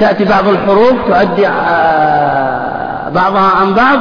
تأتي 0.00 0.24
بعض 0.24 0.48
الحروف 0.48 0.94
تؤدي 1.08 1.46
آه، 1.48 3.08
بعضها 3.08 3.50
عن 3.50 3.74
بعض 3.74 3.98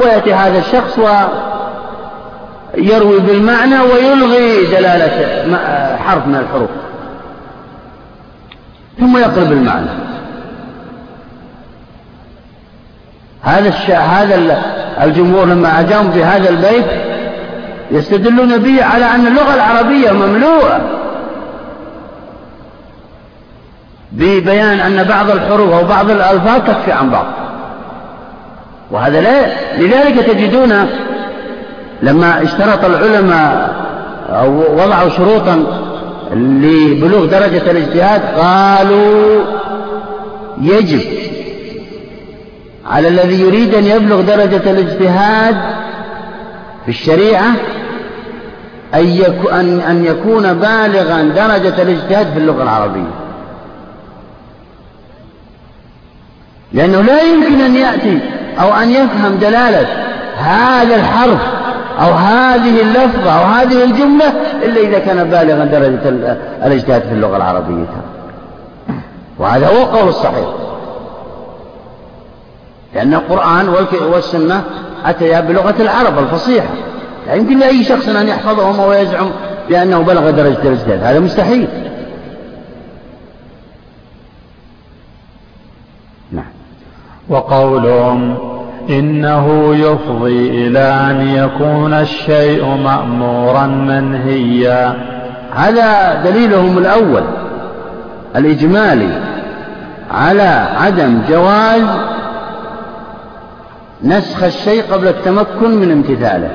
ويأتي 0.00 0.34
هذا 0.34 0.58
الشخص 0.58 0.98
ويروي 0.98 3.18
بالمعنى 3.18 3.80
ويلغي 3.80 4.66
دلالة 4.66 5.56
حرف 5.96 6.26
من 6.26 6.34
الحروف. 6.34 6.70
ثم 9.00 9.16
يقلب 9.16 9.52
المعنى 9.52 9.90
هذا 13.42 13.68
الش... 13.68 13.90
هذا 13.90 14.62
الجمهور 15.02 15.44
لما 15.44 15.80
أجابوا 15.80 16.10
بهذا 16.10 16.48
البيت 16.48 16.86
يستدلون 17.90 18.56
به 18.56 18.84
على 18.84 19.04
أن 19.04 19.26
اللغة 19.26 19.54
العربية 19.54 20.12
مملوءة 20.12 20.80
ببيان 24.12 24.80
أن 24.80 25.04
بعض 25.04 25.30
الحروف 25.30 25.72
أو 25.72 25.84
بعض 25.84 26.10
الألفاظ 26.10 26.60
تكفي 26.60 26.92
عن 26.92 27.10
بعض. 27.10 27.26
وهذا 28.90 29.20
لا 29.20 29.46
لذلك 29.78 30.26
تجدون 30.26 30.72
لما 32.02 32.42
اشترط 32.42 32.84
العلماء 32.84 33.74
أو 34.28 34.74
وضعوا 34.74 35.08
شروطا 35.08 35.64
لبلوغ 36.34 37.26
درجة 37.26 37.70
الاجتهاد 37.70 38.20
قالوا 38.38 39.44
يجب 40.60 41.00
على 42.86 43.08
الذي 43.08 43.40
يريد 43.40 43.74
أن 43.74 43.84
يبلغ 43.84 44.20
درجة 44.20 44.70
الاجتهاد 44.70 45.56
في 46.84 46.88
الشريعة 46.88 47.52
أن 49.90 50.04
يكون 50.04 50.54
بالغا 50.54 51.22
درجة 51.22 51.82
الاجتهاد 51.82 52.26
في 52.32 52.38
اللغة 52.38 52.62
العربية. 52.62 53.10
لأنه 56.72 57.00
لا 57.00 57.22
يمكن 57.22 57.60
أن 57.60 57.74
يأتي 57.74 58.18
أو 58.60 58.74
أن 58.74 58.90
يفهم 58.90 59.36
دلالة 59.36 59.86
هذا 60.36 60.96
الحرف 60.96 61.40
أو 62.00 62.12
هذه 62.12 62.80
اللفظة 62.80 63.32
أو 63.32 63.44
هذه 63.44 63.84
الجملة 63.84 64.28
إلا 64.62 64.80
إذا 64.80 64.98
كان 64.98 65.30
بالغا 65.30 65.64
درجة 65.64 66.08
الاجتهاد 66.66 67.02
في 67.02 67.12
اللغة 67.12 67.36
العربية. 67.36 67.86
وهذا 69.38 69.68
هو 69.68 69.82
القول 69.82 70.08
الصحيح. 70.08 70.46
لأن 72.94 73.14
القرآن 73.14 73.68
والسنة 74.12 74.62
أتيا 75.04 75.40
بلغة 75.40 75.74
العرب 75.80 76.18
الفصيحة. 76.18 76.74
لا 77.26 77.34
يمكن 77.34 77.58
لأي 77.58 77.84
شخص 77.84 78.08
أن 78.08 78.28
يحفظهما 78.28 78.86
ويزعم 78.86 79.30
بأنه 79.68 80.02
بلغ 80.02 80.30
درجة 80.30 80.62
الاجتهاد. 80.62 81.02
هذا 81.02 81.20
مستحيل. 81.20 81.68
نعم. 86.32 86.44
وقولهم 87.28 88.49
إنه 88.88 89.74
يفضي 89.74 90.66
إلى 90.66 90.78
أن 90.78 91.28
يكون 91.28 91.94
الشيء 91.94 92.64
مأمورا 92.64 93.66
منهيا. 93.66 94.96
هذا 95.54 96.14
دليلهم 96.24 96.78
الأول 96.78 97.22
الإجمالي 98.36 99.20
على 100.10 100.66
عدم 100.76 101.22
جواز 101.28 101.82
نسخ 104.04 104.42
الشيء 104.42 104.82
قبل 104.92 105.08
التمكن 105.08 105.70
من 105.70 105.90
امتثاله. 105.92 106.50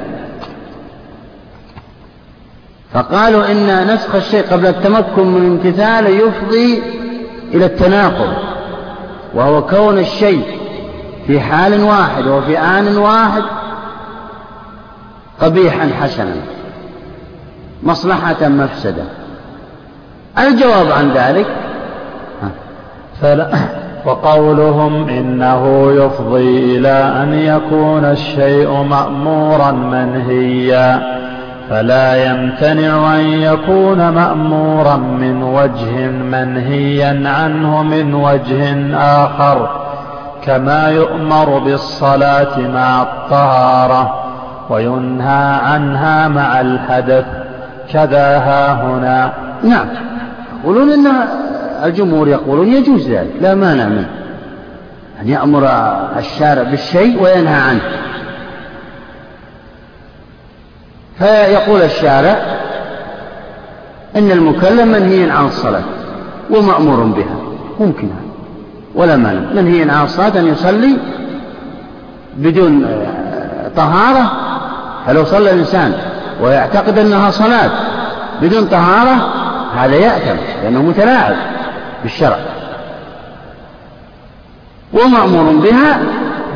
فقالوا 2.93 3.51
إن 3.51 3.93
نسخ 3.93 4.15
الشيء 4.15 4.43
قبل 4.51 4.65
التمكن 4.65 5.27
من 5.27 5.45
امتثاله 5.45 6.09
يفضي 6.09 6.83
إلى 7.53 7.65
التناقض 7.65 8.33
وهو 9.33 9.65
كون 9.65 9.99
الشيء 9.99 10.43
في 11.27 11.39
حال 11.39 11.83
واحد 11.83 12.27
وفي 12.27 12.59
آن 12.59 12.97
واحد 12.97 13.43
قبيحا 15.41 15.89
حسنا 16.01 16.35
مصلحة 17.83 18.47
مفسدة. 18.47 19.03
الجواب 20.37 20.91
عن 20.91 21.11
ذلك؟ 21.11 21.45
فلا. 23.21 23.51
وقولهم 24.05 25.09
إنه 25.09 25.91
يفضي 25.91 26.77
إلى 26.77 27.23
أن 27.23 27.33
يكون 27.33 28.05
الشيء 28.05 28.69
مأمورا 28.69 29.71
منهيا 29.71 31.15
فلا 31.69 32.25
يمتنع 32.25 33.15
أن 33.15 33.25
يكون 33.25 34.09
مأمورا 34.09 34.97
من 34.97 35.43
وجه 35.43 36.07
منهيا 36.07 37.29
عنه 37.29 37.83
من 37.83 38.13
وجه 38.13 38.95
آخر. 38.97 39.84
كما 40.45 40.89
يؤمر 40.89 41.59
بالصلاة 41.59 42.59
مع 42.59 43.01
الطهارة 43.01 44.23
وينهى 44.69 45.59
عنها 45.63 46.27
مع 46.27 46.61
الحدث. 46.61 47.25
كذا 47.93 48.37
ها 48.37 48.73
هنا. 48.73 49.33
نعم. 49.63 49.87
يقولون 50.63 50.89
إن 50.89 51.07
الجمهور 51.83 52.27
يقولون 52.27 52.67
يجوز 52.67 53.09
ذلك. 53.09 53.31
لا 53.41 53.55
مانع 53.55 53.85
منه. 53.85 54.09
أن 55.21 55.29
يأمر 55.29 55.67
الشارع 56.17 56.63
بالشيء 56.63 57.23
وينهى 57.23 57.61
عنه. 57.61 57.81
فيقول 61.17 61.81
الشارع 61.81 62.35
إن 64.15 64.31
المكلم 64.31 64.87
منهي 64.87 65.31
عن 65.31 65.45
الصلاة 65.45 65.83
ومأمور 66.49 67.03
بها. 67.03 67.35
ممكن 67.79 68.07
هذا. 68.07 68.24
ولا 68.95 69.15
مانع. 69.15 69.39
منهي 69.53 69.91
عن 69.91 70.03
الصلاة 70.03 70.39
أن 70.39 70.47
يصلي 70.47 70.97
بدون 72.37 72.85
طهارة؟ 73.75 74.31
فلو 75.07 75.25
صلى 75.25 75.51
الإنسان 75.51 75.93
ويعتقد 76.41 76.97
أنها 76.97 77.31
صلاة 77.31 77.69
بدون 78.41 78.65
طهارة؟ 78.65 79.29
هذا 79.77 79.95
يأتم 79.95 80.37
لأنه 80.63 80.81
متلاعب 80.81 81.35
بالشرع. 82.03 82.37
ومأمور 84.93 85.55
بها 85.55 85.99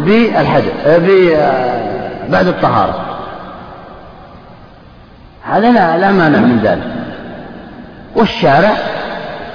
بالحدث 0.06 0.74
بعد 2.30 2.48
الطهارة. 2.48 3.06
هذا 5.44 5.72
لا 5.72 5.98
لا 5.98 6.12
مانع 6.12 6.40
من 6.40 6.60
ذلك. 6.64 6.84
والشارع 8.16 8.74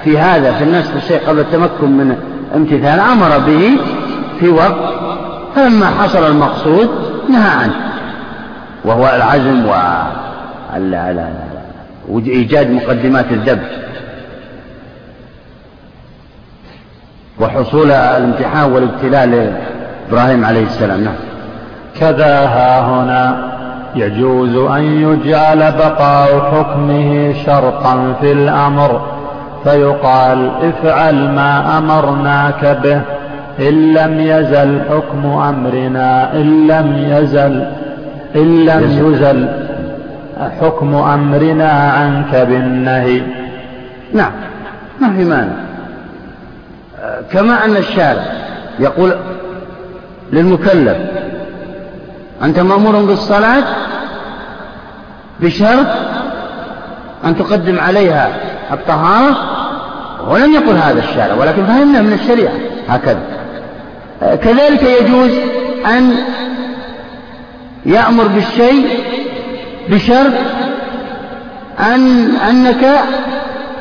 في 0.03 0.19
هذا 0.19 0.53
في 0.53 0.63
الناس 0.63 0.85
الشيء 0.95 1.19
قبل 1.27 1.39
التمكن 1.39 1.91
من 1.91 2.17
امتثال 2.55 2.99
أمر 2.99 3.37
به 3.37 3.77
في 4.39 4.49
وقت 4.49 4.95
فلما 5.55 5.85
حصل 5.85 6.27
المقصود 6.27 6.89
نهى 7.29 7.49
عنه. 7.49 7.73
وهو 8.85 9.15
العزم 9.15 9.65
و 9.65 9.73
وإيجاد 12.09 12.71
مقدمات 12.71 13.31
الذبح 13.31 13.69
وحصول 17.39 17.91
الامتحان 17.91 18.71
والابتلاء 18.71 19.25
لإبراهيم 19.25 20.45
عليه 20.45 20.63
السلام. 20.63 21.03
نعم. 21.03 21.15
كذا 21.99 22.39
ها 22.39 22.81
هنا. 22.81 23.51
يجوز 23.95 24.55
أن 24.55 24.83
يجعل 24.83 25.71
بقاء 25.71 26.39
حكمه 26.39 27.33
شرطا 27.45 28.15
في 28.21 28.31
الأمر. 28.31 29.14
فيقال 29.65 30.51
افعل 30.61 31.15
ما 31.15 31.77
أمرناك 31.77 32.77
به 32.83 33.01
إن 33.67 33.93
لم 33.93 34.19
يزل 34.19 34.81
حكم 34.89 35.25
أمرنا 35.25 36.33
إن 36.33 36.67
لم 36.67 37.05
يزل 37.09 37.65
إن 38.35 38.65
لم 38.65 39.07
يزل. 39.07 39.47
حكم 40.61 40.95
أمرنا 40.95 41.71
عنك 41.71 42.35
بالنهي. 42.35 43.21
نعم. 44.13 44.31
ما 45.01 45.13
في 45.17 45.23
مانع. 45.25 45.53
كما 47.31 47.65
أن 47.65 47.77
الشارع 47.77 48.23
يقول 48.79 49.15
للمكلف 50.33 50.97
أنت 52.43 52.59
مأمور 52.59 52.95
بالصلاة 52.95 53.63
بشرط 55.39 55.87
أن 57.25 57.35
تقدم 57.37 57.79
عليها 57.79 58.29
الطهارة 58.71 59.35
ولم 60.29 60.53
يقل 60.53 60.75
هذا 60.75 60.99
الشارع 60.99 61.33
ولكن 61.33 61.65
فهمنا 61.65 62.01
من 62.01 62.13
الشريعة 62.13 62.53
هكذا. 62.87 63.21
كذلك 64.21 64.83
يجوز 64.83 65.31
أن 65.85 66.15
يأمر 67.85 68.27
بالشيء 68.27 68.87
بشرط 69.89 70.33
أن 71.79 72.35
أنك 72.35 72.99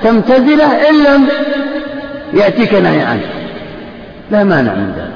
تمتثله 0.02 0.88
إن 0.88 1.04
لم 1.04 1.28
يأتيك 2.32 2.74
نهي 2.74 3.00
عنه. 3.00 3.30
لا 4.30 4.44
مانع 4.44 4.74
من 4.74 4.92
ذلك. 4.96 5.14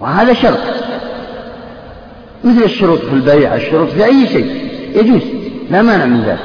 وهذا 0.00 0.32
شرط. 0.32 0.58
مثل 2.44 2.62
الشروط 2.62 2.98
في 2.98 3.12
البيع 3.12 3.54
الشروط 3.54 3.88
في 3.88 4.04
أي 4.04 4.26
شيء. 4.26 4.70
يجوز. 4.94 5.22
لا 5.70 5.82
مانع 5.82 6.04
من 6.04 6.22
ذلك. 6.22 6.38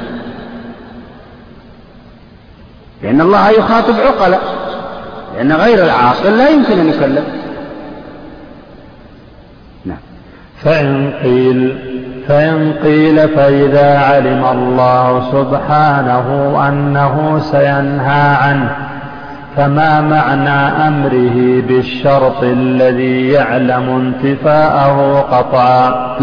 لأن 3.02 3.20
الله 3.20 3.50
يخاطب 3.50 3.94
عقلاء. 3.94 4.62
لأن 5.36 5.52
غير 5.52 5.84
العاقل 5.84 6.38
لا 6.38 6.48
يمكن 6.48 6.78
أن 6.78 6.88
يكلف 6.88 7.24
نعم. 9.84 9.98
فإن 10.62 11.12
قيل 11.22 11.78
فإن 12.28 12.72
قيل 12.82 13.28
فإذا 13.28 13.98
علم 13.98 14.44
الله 14.44 15.32
سبحانه 15.32 16.56
أنه 16.68 17.40
سينهى 17.50 18.36
عنه 18.36 18.76
فما 19.56 20.00
معنى 20.00 20.88
أمره 20.88 21.62
بالشرط 21.68 22.42
الذي 22.42 23.28
يعلم 23.28 24.14
انتفاءه 24.22 25.20
قطعا؟ 25.20 26.16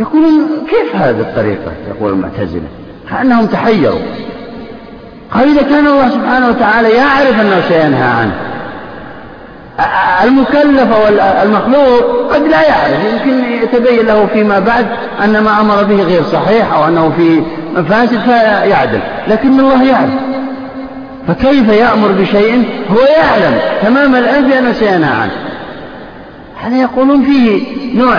يقولون 0.00 0.48
كيف 0.70 0.96
هذه 0.96 1.20
الطريقة؟ 1.20 1.72
يقول 1.88 2.12
المعتزلة. 2.12 2.68
كأنهم 3.10 3.46
تحيروا. 3.46 4.00
قال 5.30 5.48
إذا 5.48 5.62
كان 5.62 5.86
الله 5.86 6.08
سبحانه 6.08 6.48
وتعالى 6.48 6.90
يعرف 6.90 7.40
أنه 7.40 7.60
سينهى 7.68 8.08
عنه. 8.08 8.34
المكلف 10.24 10.92
أو 10.92 11.08
المخلوق 11.42 12.32
قد 12.32 12.42
لا 12.42 12.62
يعرف. 12.62 13.04
يمكن 13.12 13.44
يتبين 13.62 14.06
له 14.06 14.26
فيما 14.26 14.58
بعد 14.58 14.86
أن 15.24 15.40
ما 15.40 15.60
أمر 15.60 15.82
به 15.82 16.02
غير 16.02 16.22
صحيح 16.22 16.72
أو 16.72 16.88
أنه 16.88 17.12
في 17.16 17.42
مفاسد 17.76 18.18
فيعدل. 18.18 19.00
لكن 19.28 19.60
الله 19.60 19.82
يعرف. 19.84 20.10
فكيف 21.28 21.68
يأمر 21.68 22.08
بشيء 22.08 22.64
هو 22.90 23.00
يعلم 23.00 23.58
تمام 23.82 24.14
العلم 24.14 24.48
بأنه 24.48 24.72
سينهى 24.72 25.10
عنه. 25.22 25.32
هذا 26.62 26.76
يقولون 26.76 27.22
فيه 27.22 27.62
نوع 27.94 28.14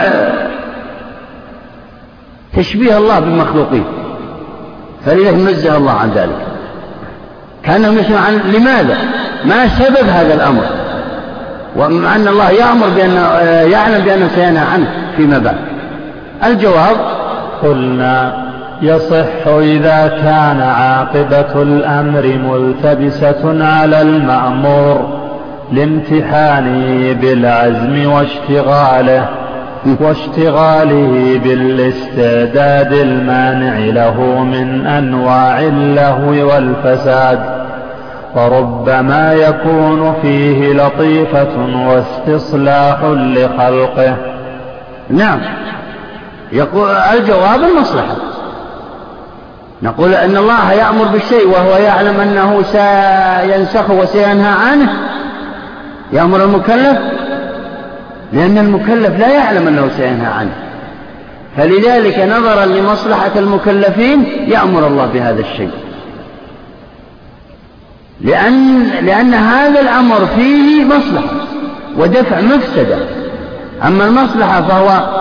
تشبيه 2.58 2.97
الله 2.97 3.20
بالمخلوقين. 3.20 3.84
فلذلك 5.05 5.34
نزه 5.34 5.78
الله 5.78 5.91
عن 5.91 6.10
ذلك. 6.16 6.38
كأنهم 7.64 7.97
يسمع 7.97 8.20
عن 8.20 8.34
لماذا؟ 8.53 8.97
ما 9.45 9.68
سبب 9.68 10.10
هذا 10.10 10.34
الأمر؟ 10.34 10.64
ومع 11.76 12.16
أن 12.16 12.28
الله 12.28 12.49
يأمر 12.49 12.88
بأنه 12.95 13.22
يعلم 13.72 14.05
بأنه 14.05 14.28
سينهى 14.36 14.66
عنه 14.74 14.88
فيما 15.18 15.38
بعد. 15.38 15.55
الجواب؟ 16.45 16.97
قلنا 17.64 18.47
يصح 18.82 19.47
إذا 19.47 20.08
كان 20.08 20.62
عاقبة 20.62 21.62
الأمر 21.62 22.39
ملتبسة 22.49 23.66
على 23.66 24.01
المأمور 24.01 25.18
لامتحانه 25.72 27.14
بالعزم 27.14 28.12
واشتغاله. 28.12 29.26
واشتغاله 29.99 31.39
بالاستعداد 31.43 32.93
المانع 32.93 33.78
له 33.78 34.43
من 34.43 34.88
أنواع 34.88 35.59
اللهو 35.59 36.53
والفساد 36.53 37.39
وربما 38.36 39.34
يكون 39.34 40.13
فيه 40.21 40.73
لطيفة 40.73 41.47
واستصلاح 41.88 43.03
لخلقه. 43.03 44.15
نعم. 45.09 45.39
يقول 46.51 46.89
الجواب 46.89 47.63
المصلحة. 47.63 48.15
نقول 49.82 50.13
أن 50.13 50.38
الله 50.38 50.71
يأمر 50.71 51.05
بالشيء 51.05 51.47
وهو 51.47 51.78
يعلم 51.78 52.19
أنه 52.19 52.61
سينسخ 52.63 53.89
وسينهى 53.89 54.53
عنه. 54.69 54.89
يأمر 56.13 56.43
المكلف 56.43 56.97
لأن 58.34 58.57
المكلف 58.57 59.19
لا 59.19 59.32
يعلم 59.32 59.67
أنه 59.67 59.89
سينهى 59.97 60.28
عنه. 60.28 60.53
فلذلك 61.57 62.19
نظرا 62.19 62.65
لمصلحة 62.65 63.32
المكلفين 63.36 64.23
يأمر 64.47 64.88
الله 64.88 65.05
بهذا 65.13 65.41
الشيء. 65.41 65.71
لأن, 68.21 68.84
لأن 69.01 69.34
هذا 69.34 69.80
الأمر 69.82 70.25
فيه 70.36 70.86
مصلحة 70.86 71.36
ودفع 71.97 72.41
مفسدة. 72.41 72.97
أما 73.88 74.05
المصلحة 74.05 74.61
فهو 74.61 75.17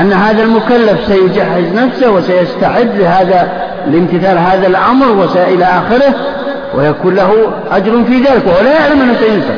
أن 0.00 0.12
هذا 0.12 0.42
المكلف 0.42 1.06
سيجهز 1.06 1.74
نفسه 1.74 2.10
وسيستعد 2.10 2.96
لهذا 2.98 3.48
لامتثال 3.86 4.38
هذا 4.38 4.66
الأمر 4.66 5.08
وإلى 5.08 5.64
آخره 5.64 6.14
ويكون 6.74 7.14
له 7.14 7.52
أجر 7.70 8.04
في 8.04 8.18
ذلك 8.18 8.46
وهو 8.46 8.60
لا 8.64 8.72
يعلم 8.72 9.00
أنه 9.00 9.14
سينسخ 9.20 9.54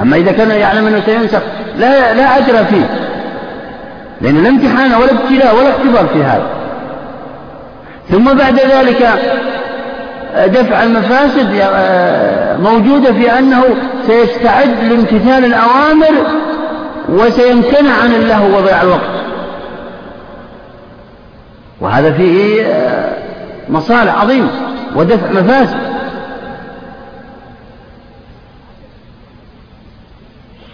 أما 0.00 0.16
إذا 0.16 0.32
كان 0.32 0.50
يعلم 0.50 0.86
أنه 0.86 1.02
سينسخ 1.06 1.40
لا, 1.78 2.14
لا 2.14 2.38
أجر 2.38 2.64
فيه. 2.64 2.90
لأن 4.20 4.42
لا 4.42 4.48
امتحان 4.48 4.94
ولا 4.94 5.12
ابتلاء 5.12 5.56
ولا 5.56 5.70
اختبار 5.70 6.06
في 6.06 6.24
هذا. 6.24 6.46
ثم 8.10 8.24
بعد 8.24 8.60
ذلك 8.60 9.08
دفع 10.46 10.82
المفاسد 10.82 11.64
موجودة 12.62 13.12
في 13.12 13.38
أنه 13.38 13.62
سيستعد 14.06 14.84
لامتثال 14.90 15.44
الأوامر 15.44 16.26
وسيمتنع 17.08 17.90
عن 18.02 18.14
اللهو 18.14 18.58
وضياع 18.58 18.82
الوقت. 18.82 19.10
وهذا 21.80 22.12
فيه 22.12 22.66
مصالح 23.68 24.22
عظيمة 24.22 24.48
ودفع 24.96 25.40
مفاسد. 25.40 25.91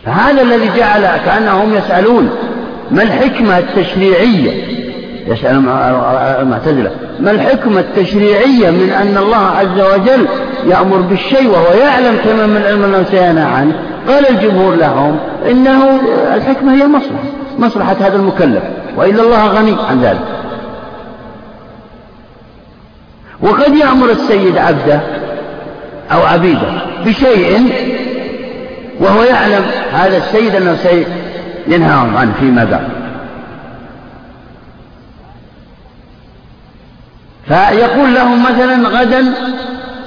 فهذا 0.09 0.43
الذي 0.43 0.71
جعل 0.77 1.03
كأنهم 1.25 1.75
يسألون 1.75 2.31
ما 2.91 3.03
الحكمة 3.03 3.59
التشريعية؟ 3.59 4.65
يسأل 5.27 5.63
المعتزلة 6.41 6.91
ما 7.21 7.31
الحكمة 7.31 7.81
التشريعية 7.81 8.71
من 8.71 8.91
أن 8.91 9.17
الله 9.17 9.47
عز 9.47 9.81
وجل 9.81 10.27
يأمر 10.67 10.97
بالشيء 10.97 11.49
وهو 11.49 11.73
يعلم 11.81 12.17
تمام 12.25 12.57
العلم 12.57 12.85
أنه 12.85 13.05
سينهى 13.05 13.45
عنه؟ 13.45 13.73
قال 14.09 14.29
الجمهور 14.31 14.75
لهم 14.75 15.19
إنه 15.51 16.01
الحكمة 16.35 16.75
هي 16.75 16.85
المصلحة 16.85 17.25
مصلحة 17.59 17.97
هذا 18.01 18.17
المكلف 18.17 18.63
وإلا 18.97 19.23
الله 19.23 19.47
غني 19.47 19.77
عن 19.91 20.01
ذلك. 20.01 20.25
وقد 23.43 23.77
يأمر 23.77 24.11
السيد 24.11 24.59
عبده 24.59 25.01
أو 26.13 26.23
عبيده 26.23 26.83
بشيء 27.07 27.73
وهو 29.01 29.23
يعلم 29.23 29.65
هذا 29.93 30.17
السيد 30.17 30.55
أنه 30.55 30.77
سينهاهم 31.67 32.17
عنه 32.17 32.33
فيما 32.41 32.65
بعد 32.65 32.89
فيقول 37.49 38.15
لهم 38.15 38.43
مثلا 38.43 38.89
غدا 38.89 39.35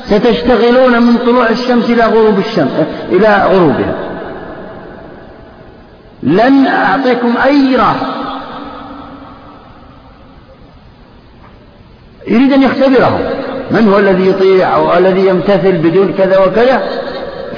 ستشتغلون 0.06 1.02
من 1.02 1.18
طلوع 1.18 1.50
الشمس 1.50 1.90
إلى 1.90 2.06
غروب 2.06 2.40
الشمس 2.40 2.72
إلى 3.12 3.46
غروبها. 3.52 3.96
لن 6.24 6.68
أعطيكم 6.68 7.34
أي 7.46 7.76
راحة. 7.76 8.06
يريد 12.28 12.54
أن 12.54 12.62
يختبرهم 12.62 13.20
من 13.72 13.90
هو 13.90 14.00
الذي 14.00 14.28
يطيع 14.28 14.76
أو 14.76 14.98
الذي 14.98 15.28
يمتثل 15.28 15.72
بدون 15.72 16.14
كذا 16.18 16.38
وكذا؟ 16.38 16.84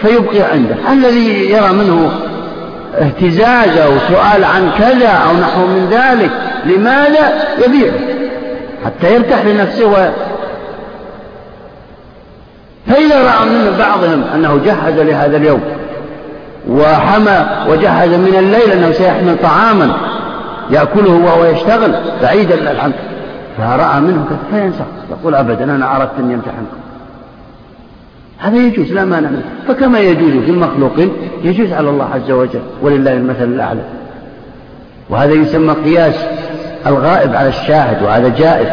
فيبقي 0.04 0.42
عنده. 0.42 0.76
الذي 0.92 1.52
يرى 1.52 1.70
منه 1.74 2.12
اهتزاز 3.00 3.78
أو 3.78 3.92
سؤال 4.10 4.44
عن 4.44 4.72
كذا 4.80 5.08
أو 5.08 5.34
نحو 5.42 5.66
من 5.66 5.88
ذلك 5.92 6.32
لماذا 6.66 7.32
يبيعه 7.66 7.94
حتى 8.86 9.16
يرتاح 9.16 9.46
لنفسه 9.46 9.86
و... 9.86 10.10
فإذا 12.88 13.24
رأى 13.24 13.50
من 13.50 13.76
بعضهم 13.80 14.24
أنه 14.36 14.60
جهز 14.66 15.00
لهذا 15.00 15.38
اليوم 15.38 15.62
وحمى 16.70 17.46
وجهز 17.70 18.10
من 18.10 18.36
الليل 18.40 18.72
أنه 18.72 18.92
سيحمل 18.92 19.38
طعاما 19.44 19.92
يأكله 20.70 21.12
وهو 21.12 21.46
يشتغل 21.46 21.96
بعيدا 22.22 22.82
عن 22.82 22.92
فرأى 23.58 24.00
منه 24.00 24.26
فينسى 24.52 24.84
يقول 25.12 25.36
أبدا 25.36 25.64
أنا 25.64 25.96
أردت 25.96 26.20
أن 26.20 26.32
يمتحنكم. 26.32 26.83
هذا 28.44 28.58
يجوز 28.58 28.94
لا 28.94 29.06
مانع 29.06 29.30
منه. 29.30 29.44
فكما 29.68 30.00
يجوز 30.00 30.32
في 30.32 30.52
المخلوق 30.52 31.00
يجوز 31.44 31.72
على 31.72 31.90
الله 31.90 32.06
عز 32.06 32.32
وجل 32.32 32.62
ولله 32.82 33.14
المثل 33.14 33.44
الأعلى. 33.44 33.82
وهذا 35.10 35.34
يسمى 35.34 35.74
قياس 35.74 36.16
الغائب 36.88 37.36
على 37.36 37.50
الشاهد 37.50 38.04
وهذا 38.04 38.28
جائز 38.38 38.68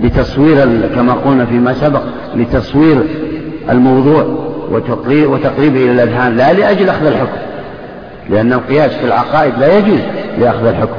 لتصوير 0.00 0.66
كما 0.94 1.12
قلنا 1.12 1.46
فيما 1.46 1.74
سبق 1.74 2.02
لتصوير 2.34 3.02
الموضوع 3.70 4.26
وتقريبه 5.10 5.82
إلى 5.82 5.92
الأذهان 5.92 6.36
لا 6.36 6.52
لأجل 6.52 6.88
أخذ 6.88 7.06
الحكم. 7.06 7.38
لأن 8.30 8.52
القياس 8.52 8.90
في 8.90 9.04
العقائد 9.04 9.52
لا 9.58 9.78
يجوز 9.78 10.00
لأخذ 10.38 10.66
الحكم. 10.66 10.96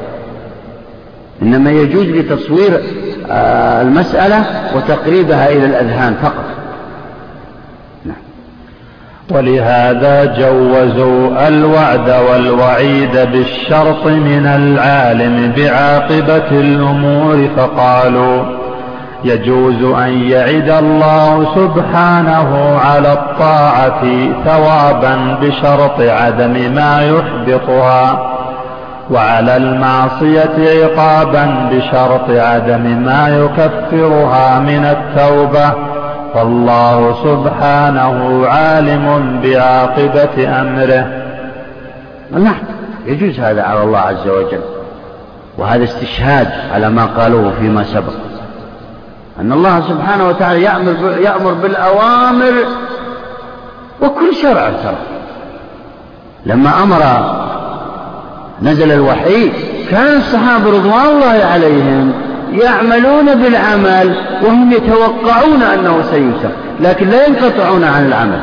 إنما 1.41 1.71
يجوز 1.71 2.05
لتصوير 2.05 2.81
آه، 3.31 3.81
المسألة 3.81 4.45
وتقريبها 4.75 5.49
إلى 5.49 5.65
الأذهان 5.65 6.13
فقط. 6.21 6.48
ولهذا 9.31 10.25
جوزوا 10.25 11.47
الوعد 11.47 12.09
والوعيد 12.29 13.11
بالشرط 13.31 14.05
من 14.05 14.45
العالم 14.45 15.53
بعاقبة 15.57 16.51
الأمور 16.51 17.49
فقالوا 17.57 18.43
يجوز 19.23 19.83
أن 19.83 20.21
يعد 20.29 20.69
الله 20.69 21.45
سبحانه 21.55 22.79
على 22.85 23.13
الطاعة 23.13 24.03
ثوابا 24.45 25.37
بشرط 25.41 25.99
عدم 25.99 26.73
ما 26.75 27.01
يحبطها 27.01 28.29
وعلى 29.11 29.57
المعصية 29.57 30.83
عقابا 30.83 31.69
بشرط 31.71 32.29
عدم 32.29 33.03
ما 33.05 33.29
يكفرها 33.29 34.59
من 34.59 34.85
التوبة 34.85 35.88
والله 36.35 37.15
سبحانه 37.23 38.47
عالم 38.47 39.39
بعاقبة 39.43 40.61
أمره. 40.61 41.07
نعم 42.31 42.61
يجوز 43.05 43.39
هذا 43.39 43.63
على 43.63 43.83
الله 43.83 43.99
عز 43.99 44.27
وجل. 44.27 44.61
وهذا 45.57 45.83
استشهاد 45.83 46.47
على 46.73 46.89
ما 46.89 47.05
قالوه 47.05 47.51
فيما 47.59 47.83
سبق. 47.83 48.13
أن 49.39 49.51
الله 49.51 49.81
سبحانه 49.81 50.27
وتعالى 50.27 50.61
يأمر, 50.63 51.17
يأمر 51.17 51.53
بالأوامر 51.53 52.53
وكل 54.01 54.35
شرع 54.41 54.69
ترى 54.69 54.97
لما 56.45 56.83
أمر 56.83 57.03
نزل 58.61 58.91
الوحي 58.91 59.51
كان 59.91 60.17
الصحابة 60.17 60.65
رضوان 60.65 61.05
الله 61.05 61.45
عليهم. 61.45 62.28
يعملون 62.53 63.35
بالعمل 63.35 64.15
وهم 64.43 64.71
يتوقعون 64.71 65.61
أنه 65.61 66.03
سينسخ 66.11 66.49
لكن 66.79 67.09
لا 67.09 67.27
ينقطعون 67.27 67.83
عن 67.83 68.05
العمل. 68.05 68.39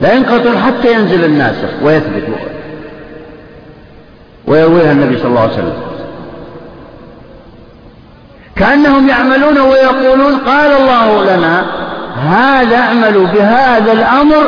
لا 0.00 0.12
ينقطع 0.12 0.58
حتى 0.58 0.92
ينزل 0.92 1.24
الناسخ 1.24 1.68
ويثبت 1.82 2.22
ويرويها 4.46 4.92
النبي 4.92 5.18
صلى 5.18 5.28
الله 5.28 5.40
عليه 5.40 5.52
وسلم. 5.52 5.72
كأنهم 8.56 9.08
يعملون 9.08 9.58
ويقولون 9.58 10.36
قال 10.36 10.70
الله 10.72 11.36
لنا 11.36 11.64
هذا 12.30 12.76
اعملوا 12.76 13.26
بهذا 13.26 13.92
الأمر 13.92 14.42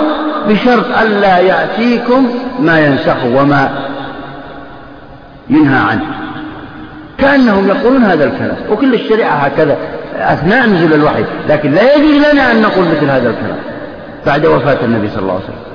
بشرط 0.48 0.98
ألا 1.02 1.38
يأتيكم 1.38 2.28
ما 2.60 2.80
ينسخ 2.80 3.24
وما 3.24 3.70
ينهى 5.50 5.78
عنه 5.78 6.04
كأنهم 7.18 7.68
يقولون 7.68 8.02
هذا 8.02 8.24
الكلام 8.24 8.56
وكل 8.70 8.94
الشريعة 8.94 9.34
هكذا 9.34 9.78
أثناء 10.14 10.68
نزول 10.68 10.92
الوحي 10.92 11.24
لكن 11.48 11.72
لا 11.72 11.94
يجوز 11.94 12.32
لنا 12.32 12.52
أن 12.52 12.62
نقول 12.62 12.84
مثل 12.84 13.10
هذا 13.10 13.30
الكلام 13.30 13.58
بعد 14.26 14.46
وفاة 14.46 14.84
النبي 14.84 15.08
صلى 15.08 15.22
الله 15.22 15.32
عليه 15.32 15.44
وسلم. 15.44 15.66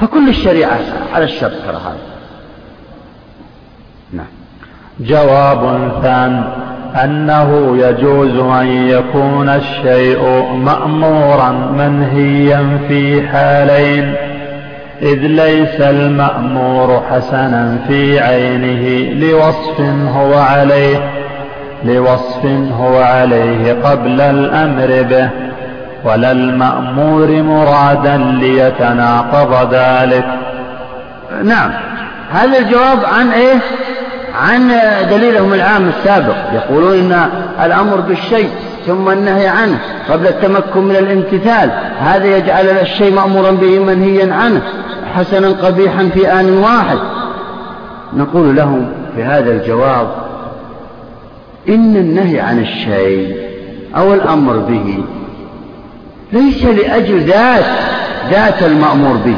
فكل 0.00 0.28
الشريعة 0.28 0.78
على 1.14 1.24
الشرط 1.24 1.52
ترى 1.66 1.76
هذا. 1.76 1.98
نعم. 4.12 4.26
جواب 5.00 5.92
ثان 6.02 6.44
أنه 7.04 7.76
يجوز 7.76 8.36
أن 8.36 8.66
يكون 8.66 9.48
الشيء 9.48 10.22
مأمورا 10.52 11.50
منهيا 11.52 12.78
في 12.88 13.28
حالين. 13.28 14.33
إذ 15.02 15.18
ليس 15.18 15.80
المأمور 15.80 17.02
حسنا 17.10 17.78
في 17.88 18.20
عينه 18.20 19.14
لوصف 19.26 19.80
هو 20.16 20.34
عليه 20.34 21.10
لوصف 21.84 22.46
هو 22.80 23.02
عليه 23.02 23.72
قبل 23.72 24.20
الأمر 24.20 25.02
به 25.10 25.28
ولا 26.04 26.32
المأمور 26.32 27.42
مرادا 27.42 28.16
ليتناقض 28.16 29.74
ذلك. 29.74 30.24
نعم 31.44 31.70
هذا 32.32 32.58
الجواب 32.58 32.98
عن 33.04 33.30
إيه 33.30 33.56
عن 34.34 34.80
دليلهم 35.10 35.54
العام 35.54 35.88
السابق. 35.88 36.36
يقولون 36.52 36.98
إن 36.98 37.30
الأمر 37.64 38.00
بالشيء 38.00 38.50
ثم 38.86 39.10
النهي 39.10 39.46
عنه 39.46 39.78
قبل 40.08 40.26
التمكن 40.26 40.80
من 40.80 40.96
الامتثال. 40.96 41.70
هذا 42.00 42.36
يجعل 42.36 42.66
الشيء 42.66 43.14
مأمورا 43.14 43.50
به 43.50 43.78
منهيا 43.78 44.34
عنه 44.34 44.62
حسنا 45.14 45.48
قبيحا 45.48 46.08
في 46.14 46.32
آن 46.32 46.58
واحد. 46.58 46.98
نقول 48.16 48.56
لهم 48.56 48.92
في 49.16 49.22
هذا 49.22 49.50
الجواب 49.50 50.08
إن 51.68 51.96
النهي 51.96 52.40
عن 52.40 52.60
الشيء 52.60 53.36
أو 53.96 54.14
الأمر 54.14 54.56
به 54.56 55.04
ليس 56.32 56.64
لأجل 56.64 57.20
ذات 57.20 57.64
ذات 58.30 58.62
المأمور 58.62 59.16
به 59.16 59.36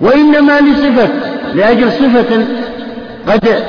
وإنما 0.00 0.60
لصفة 0.60 1.08
لأجل 1.54 1.92
صفة 1.92 2.44
قد 3.26 3.64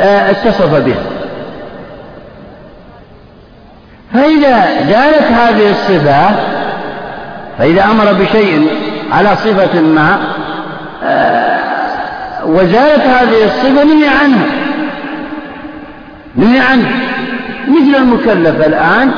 آه، 0.00 0.30
اتصف 0.30 0.74
بها. 0.74 1.02
فإذا 4.14 4.66
زالت 4.90 5.32
هذه 5.32 5.70
الصفة 5.70 6.30
فإذا 7.58 7.84
أمر 7.84 8.12
بشيء 8.12 8.68
على 9.12 9.36
صفة 9.36 9.80
ما 9.80 10.18
آه، 11.04 11.58
وزالت 12.46 13.02
هذه 13.02 13.44
الصفة 13.44 13.84
نهي 13.84 14.08
عنها. 14.08 14.46
نهي 16.36 16.60
عنها. 16.60 16.92
مثل 17.68 17.96
المكلف 17.96 18.66
الآن 18.66 19.12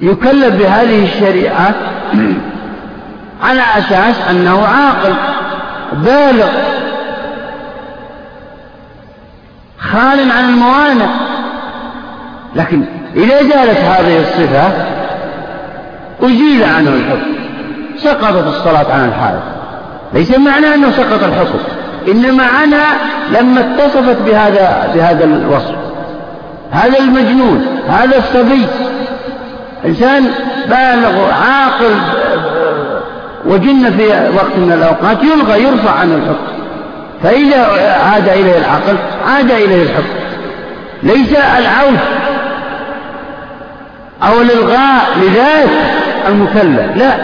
يكلف 0.00 0.54
بهذه 0.56 1.04
الشريعة 1.04 1.74
على 3.44 3.62
أساس 3.78 4.14
أنه 4.30 4.66
عاقل 4.66 5.14
بالغ. 5.92 6.69
خال 9.80 10.30
عن 10.30 10.44
الموانع. 10.48 11.06
لكن 12.56 12.84
إذا 13.16 13.42
زالت 13.42 13.78
هذه 13.78 14.20
الصفة 14.20 14.72
أزيل 16.22 16.64
عنه 16.64 16.90
الحكم. 16.90 17.30
سقطت 17.96 18.46
الصلاة 18.46 18.92
عن 18.92 19.08
الحائط 19.08 19.42
ليس 20.14 20.38
معنى 20.38 20.74
أنه 20.74 20.90
سقط 20.90 21.24
الحكم. 21.24 21.58
إنما 22.08 22.44
عنها 22.44 22.86
لما 23.30 23.60
اتصفت 23.60 24.16
بهذا 24.26 24.92
بهذا 24.94 25.24
الوصف. 25.24 25.74
هذا 26.70 26.98
المجنون 26.98 27.66
هذا 27.88 28.18
الصبي. 28.18 28.66
إنسان 29.86 30.30
بالغ 30.66 31.32
عاقل 31.32 31.94
وجن 33.46 33.90
في 33.90 34.06
وقت 34.36 34.56
من 34.56 34.72
الأوقات 34.72 35.22
يلغى 35.22 35.62
يرفع 35.62 35.90
عنه 35.90 36.14
الحكم. 36.14 36.59
فإذا 37.22 37.66
عاد 38.10 38.28
إليه 38.28 38.58
العقل 38.58 38.96
عاد 39.26 39.50
إليه 39.50 39.82
الحكم. 39.82 40.14
ليس 41.02 41.32
العود 41.58 41.98
أو 44.22 44.40
الإلغاء 44.40 45.08
لذات 45.22 45.68
المكلف 46.28 46.96
لا 46.96 47.14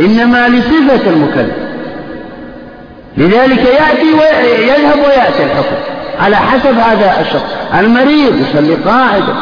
إنما 0.00 0.48
لصفة 0.48 1.10
المكلف. 1.10 1.54
لذلك 3.16 3.58
يأتي 3.58 4.12
ويذهب 4.12 4.98
ويأتي 4.98 5.44
الحكم 5.44 5.76
على 6.20 6.36
حسب 6.36 6.78
هذا 6.78 7.20
الشخص. 7.20 7.56
المريض 7.78 8.40
يصلي 8.40 8.74
قاعدا 8.74 9.34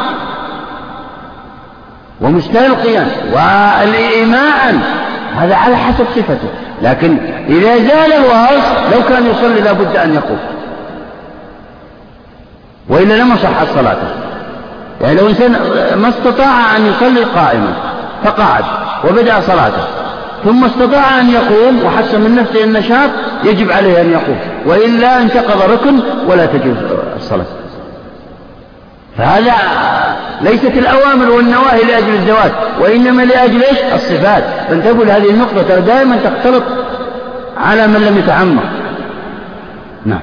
ومستلقيا 2.21 3.07
والإيماء 3.33 4.79
هذا 5.37 5.55
على 5.55 5.77
حسب 5.77 6.05
صفته. 6.17 6.49
لكن 6.83 7.17
إذا 7.49 7.77
زال 7.77 8.13
الوصف 8.13 8.95
لو 8.95 9.03
كان 9.09 9.27
يصلي 9.27 9.61
لابد 9.61 9.97
أن 9.97 10.15
يقوم. 10.15 10.39
وإلا 12.89 13.15
لما 13.15 13.37
صحت 13.37 13.67
صلاته 13.75 14.09
يعني 15.01 15.21
لو 15.21 15.29
إنسان 15.29 15.53
ما 15.97 16.09
استطاع 16.09 16.77
أن 16.77 16.87
يصلي 16.87 17.25
قائما 17.25 17.73
فقعد 18.25 18.65
وبدأ 19.09 19.41
صلاته 19.41 19.85
ثم 20.45 20.65
استطاع 20.65 21.21
أن 21.21 21.31
يقوم 21.31 21.85
وحس 21.85 22.15
من 22.15 22.35
نفسه 22.35 22.65
النشاط 22.65 23.11
يجب 23.45 23.71
عليه 23.71 24.01
أن 24.01 24.11
يقوم. 24.11 24.39
وإلا 24.67 25.23
انتقض 25.23 25.71
ركن 25.71 26.01
ولا 26.27 26.47
تجوز 26.47 26.77
الصلاة. 27.17 27.45
فهذا 29.21 29.53
ليست 30.41 30.73
الأوامر 30.77 31.31
والنواهي 31.31 31.83
لأجل 31.85 32.15
الزواج 32.15 32.51
وإنما 32.81 33.23
لأجل 33.23 33.63
إيش؟ 33.63 33.79
الصفات. 33.95 34.45
فانتبهوا 34.69 35.05
لهذه 35.05 35.31
النقطة 35.31 35.63
ترى 35.63 35.81
دائما 35.81 36.17
تختلط 36.17 36.63
على 37.57 37.87
من 37.87 38.01
لم 38.01 38.19
يتعمق. 38.19 38.63
نعم. 40.07 40.23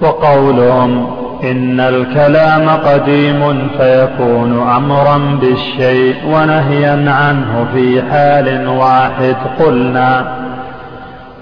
وقولهم 0.00 1.16
إن 1.44 1.80
الكلام 1.80 2.68
قديم 2.68 3.68
فيكون 3.78 4.70
أمرا 4.76 5.38
بالشيء 5.40 6.16
ونهيا 6.26 7.10
عنه 7.10 7.66
في 7.74 8.02
حال 8.10 8.68
واحد 8.68 9.36
قلنا 9.58 10.36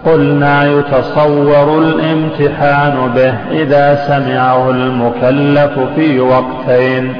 قلنا 0.07 0.67
يتصور 0.67 1.79
الامتحان 1.79 3.11
به 3.15 3.61
إذا 3.63 4.07
سمعه 4.09 4.71
المكلف 4.71 5.79
في 5.95 6.21
وقتين. 6.21 7.15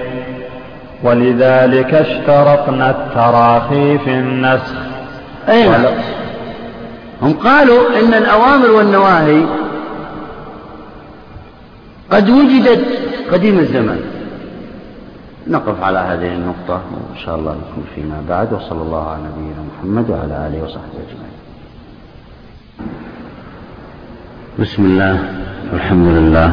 ولذلك 1.03 1.95
اشترطنا 1.95 2.91
التراخي 2.91 3.99
في 3.99 4.11
النسخ. 4.11 4.75
أي 5.49 5.69
نعم. 5.69 5.85
هم 7.23 7.33
قالوا 7.33 7.99
إن 8.01 8.15
الأوامر 8.15 8.71
والنواهي 8.71 9.43
قد 12.11 12.31
وجدت 12.31 12.85
قديم 13.33 13.59
الزمان. 13.59 14.01
نقف 15.47 15.83
على 15.83 15.99
هذه 15.99 16.29
النقطة 16.29 16.75
وإن 16.75 17.25
شاء 17.25 17.37
الله 17.37 17.53
نكون 17.53 17.85
فيما 17.95 18.23
بعد 18.29 18.53
وصلى 18.53 18.83
الله 18.83 19.09
على 19.11 19.23
نبينا 19.23 19.63
محمد 19.79 20.11
وعلى 20.11 20.47
آله 20.47 20.65
وصحبه 20.65 21.01
أجمعين. 21.09 21.20
بسم 24.59 24.85
الله 24.85 25.19
والحمد 25.73 26.07
لله 26.07 26.53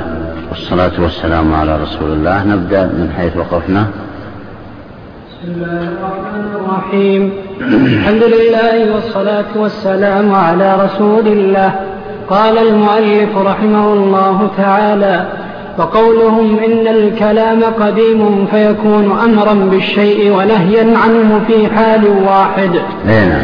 والصلاة 0.49 0.91
والسلام 0.99 1.53
على 1.53 1.78
رسول 1.82 2.14
الله. 2.14 2.44
نبدأ 2.44 2.84
من 2.84 3.14
حيث 3.18 3.38
وقفنا. 3.38 3.86
بسم 5.30 5.52
الله 5.56 5.82
الرحمن 5.82 6.48
الرحيم. 6.56 7.32
الحمد 7.61 8.24
لله 8.24 8.94
والصلاة 8.94 9.52
والسلام 9.56 10.36
على 10.36 10.76
رسول 10.86 11.28
الله. 11.28 11.72
قال 12.30 12.57
المؤلف 12.57 13.38
رحمه 13.38 13.94
الله 13.94 14.49
تعالى 14.57 15.26
وقولهم 15.78 16.60
إن 16.60 16.88
الكلام 16.88 17.64
قديم 17.64 18.48
فيكون 18.52 19.19
أمرا 19.24 19.53
بالشيء 19.53 20.32
ونهيا 20.32 20.98
عنه 20.98 21.41
في 21.48 21.68
حال 21.68 22.03
واحد. 22.28 22.72
نعم. 23.07 23.41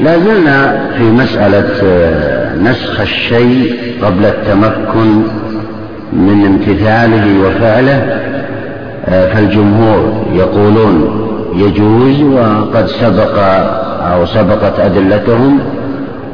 لا 0.00 0.18
زلنا 0.18 0.88
في 0.98 1.02
مسألة 1.02 1.70
آه، 1.84 2.41
نسخ 2.62 3.00
الشيء 3.00 3.74
قبل 4.02 4.24
التمكن 4.24 5.22
من 6.12 6.46
امتثاله 6.46 7.46
وفعله 7.46 8.20
آه، 9.08 9.34
فالجمهور 9.34 10.26
يقولون 10.32 11.22
يجوز 11.54 12.22
وقد 12.22 12.86
سبق 12.86 13.38
أو 14.12 14.26
سبقت 14.26 14.80
أدلتهم 14.80 15.58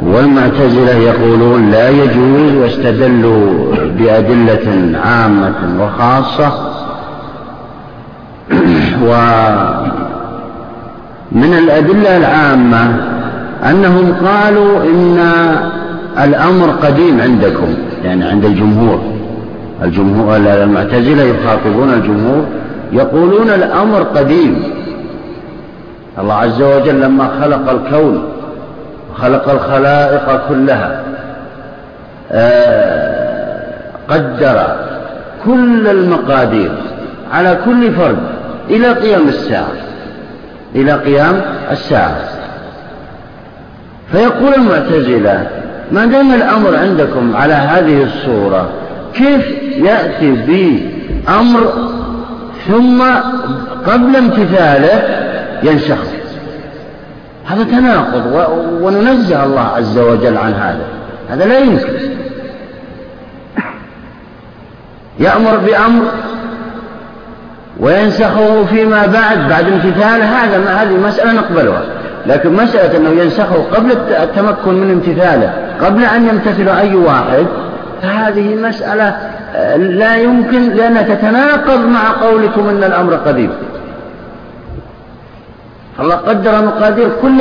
والمعتزلة 0.02 0.94
يقولون 0.94 1.70
لا 1.70 1.88
يجوز 1.88 2.54
واستدلوا 2.62 3.74
بأدلة 3.98 4.98
عامة 5.04 5.54
وخاصة. 5.80 6.52
ومن 11.32 11.52
الأدلة 11.58 12.16
العامة 12.16 12.96
أنهم 13.70 14.12
قالوا 14.26 14.82
إن 14.82 15.18
الأمر 16.24 16.70
قديم 16.70 17.20
عندكم 17.20 17.74
يعني 18.04 18.24
عند 18.24 18.44
الجمهور. 18.44 19.02
الجمهور 19.82 20.36
المعتزلة 20.36 21.22
يخاطبون 21.22 21.92
الجمهور 21.92 22.46
يقولون 22.92 23.50
الأمر 23.50 24.02
قديم. 24.02 24.62
الله 26.18 26.34
عز 26.34 26.62
وجل 26.62 27.00
لما 27.00 27.30
خلق 27.40 27.70
الكون 27.70 28.22
خلق 29.16 29.50
الخلائق 29.50 30.48
كلها 30.48 31.02
آه، 32.32 33.64
قدر 34.08 34.76
كل 35.44 35.88
المقادير 35.88 36.72
على 37.32 37.58
كل 37.64 37.92
فرد 37.92 38.18
إلى 38.70 38.92
قيام 38.92 39.28
الساعة 39.28 39.72
إلى 40.74 40.92
قيام 40.92 41.40
الساعة. 41.70 42.16
فيقول 44.12 44.54
المعتزلة 44.54 45.46
ما 45.92 46.06
دام 46.06 46.34
الأمر 46.34 46.76
عندكم 46.76 47.36
على 47.36 47.54
هذه 47.54 48.02
الصورة 48.02 48.68
كيف 49.14 49.46
يأتي 49.76 50.30
بأمر 50.30 51.72
ثم 52.68 53.02
قبل 53.86 54.16
امتثاله 54.16 55.02
ينسخ 55.62 55.98
هذا 57.46 57.64
تناقض 57.64 58.48
وننزه 58.80 59.44
الله 59.44 59.60
عز 59.60 59.98
وجل 59.98 60.36
عن 60.36 60.52
هذا. 60.52 60.86
هذا 61.30 61.44
لا 61.44 61.58
يمكن. 61.58 61.92
يأمر 65.20 65.56
بأمر 65.56 66.04
وينسخه 67.80 68.64
فيما 68.64 69.06
بعد 69.06 69.48
بعد 69.48 69.68
امتثاله 69.68 70.24
هذا 70.24 70.70
هذه 70.70 70.96
مسألة 71.06 71.32
نقبلها. 71.32 71.82
لكن 72.26 72.52
مسألة 72.52 72.96
أنه 72.96 73.22
ينسخه 73.22 73.62
قبل 73.74 73.92
التمكن 74.10 74.74
من 74.74 74.90
امتثاله 74.90 75.67
قبل 75.80 76.04
أن 76.04 76.28
يمتثل 76.28 76.68
أي 76.68 76.94
واحد 76.94 77.46
فهذه 78.02 78.54
مسألة 78.54 79.16
آه، 79.56 79.76
لا 79.76 80.16
يمكن 80.16 80.70
لأنها 80.70 81.02
تتناقض 81.02 81.86
مع 81.86 82.12
قولكم 82.22 82.68
أن 82.68 82.84
الأمر 82.84 83.14
قديم. 83.14 83.50
الله 86.00 86.14
قدر 86.14 86.64
مقادير 86.64 87.08
كل 87.22 87.40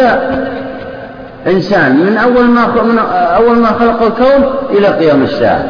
إنسان 1.48 1.96
من 1.96 2.18
أول 2.18 2.46
ما 2.46 2.84
من 2.84 3.00
أول 3.12 3.58
ما 3.58 3.68
خلق 3.68 4.04
الكون 4.04 4.54
إلى 4.70 4.88
قيام 4.88 5.24
الساعة. 5.24 5.66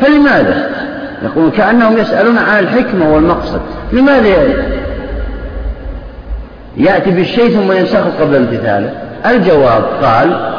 فلماذا؟ 0.00 0.70
يقول 1.22 1.50
كأنهم 1.50 1.98
يسألون 1.98 2.38
عن 2.38 2.58
الحكمة 2.58 3.14
والمقصد. 3.14 3.60
لماذا 3.92 4.28
يأتي 6.76 7.10
بالشيء 7.10 7.50
ثم 7.50 7.72
ينسخه 7.72 8.10
قبل 8.20 8.36
امتثاله. 8.36 8.90
الجواب 9.26 9.84
قال 10.02 10.52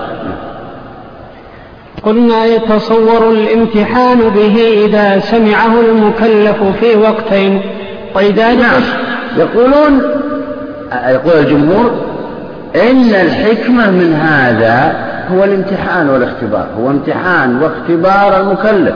قلنا 2.06 2.46
يتصور 2.46 3.32
الامتحان 3.32 4.20
به 4.20 4.86
إذا 4.86 5.20
سمعه 5.20 5.80
المكلف 5.82 6.64
في 6.80 6.96
وقتين. 6.96 7.62
ولذلك 8.16 8.60
نعم. 8.60 8.82
يقولون 9.38 10.02
يقول 11.08 11.34
الجمهور 11.40 11.92
إن 12.76 13.10
الحكمة 13.10 13.92
من 13.92 14.14
هذا 14.14 14.96
هو 15.32 15.44
الامتحان 15.44 16.10
والاختبار 16.10 16.68
هو 16.80 16.90
امتحان 16.90 17.62
واختبار 17.62 18.42
المكلف 18.42 18.96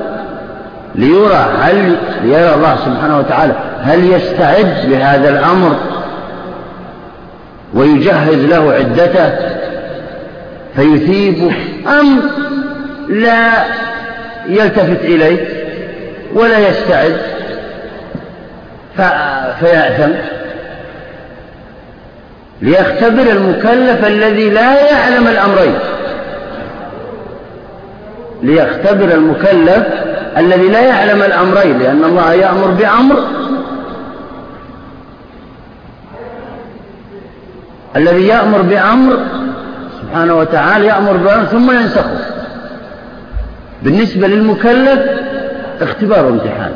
ليرى 0.95 1.45
هل 1.61 1.95
ليرى 2.23 2.55
الله 2.55 2.75
سبحانه 2.85 3.17
وتعالى 3.17 3.53
هل 3.81 4.11
يستعد 4.11 4.75
لهذا 4.87 5.29
الأمر 5.29 5.75
ويجهز 7.73 8.45
له 8.45 8.73
عدته 8.73 9.31
فيثيبه 10.75 11.51
أم 12.01 12.21
لا 13.09 13.65
يلتفت 14.45 15.01
إليه 15.01 15.47
ولا 16.33 16.69
يستعد 16.69 17.17
فيأثم. 19.59 20.11
ليختبر 22.61 23.21
المكلف 23.21 24.05
الذي 24.05 24.49
لا 24.49 24.89
يعلم 24.91 25.27
الأمرين. 25.27 25.73
ليختبر 28.43 29.13
المكلف 29.13 29.83
الذي 30.37 30.67
لا 30.67 30.81
يعلم 30.81 31.21
الأمرين 31.21 31.79
لأن 31.79 32.03
الله 32.03 32.33
يأمر 32.33 32.67
بأمر. 32.67 33.23
الذي 37.95 38.27
يأمر 38.27 38.61
بأمر 38.61 39.17
سبحانه 40.01 40.35
وتعالى 40.35 40.85
يأمر 40.85 41.13
بأمر 41.17 41.45
ثم 41.45 41.71
ينسخه. 41.71 42.19
بالنسبة 43.83 44.27
للمكلف 44.27 44.99
اختبار 45.81 46.25
وامتحان. 46.25 46.71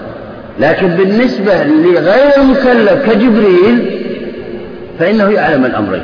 لكن 0.60 0.88
بالنسبة 0.88 1.64
لغير 1.64 2.32
المكلف 2.38 3.10
كجبريل 3.10 4.02
فإنه 4.99 5.30
يعلم 5.30 5.65
الأمرين. 5.65 6.03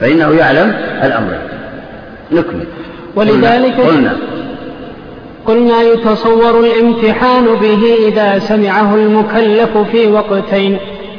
فإنه 0.00 0.32
يعلم 0.32 0.76
الأمرين. 1.02 1.40
نكمل. 2.32 2.66
ولذلك 3.16 3.80
قلنا 3.80 4.16
قلنا. 5.46 5.82
يتصور 5.82 6.60
الامتحان 6.60 7.44
به 7.44 7.94
إذا 8.08 8.38
سمعه 8.38 8.94
المكلف 8.94 9.78
في 9.92 10.06
وقتين. 10.06 10.78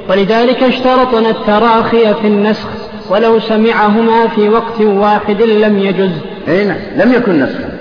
ولذلك 0.10 0.64
اشترطنا 0.64 1.30
التراخي 1.30 2.14
في 2.22 2.27
النسخ 2.27 2.68
ولو 3.10 3.39
سمعهما 3.39 4.27
في 4.27 4.49
وقت 4.49 4.81
واحد 4.81 5.41
لم 5.41 5.80
يجز. 5.80 6.11
أي 6.48 6.65
نعم 6.65 6.77
لم 6.98 7.14
يكن 7.14 7.39
نسخا. 7.39 7.77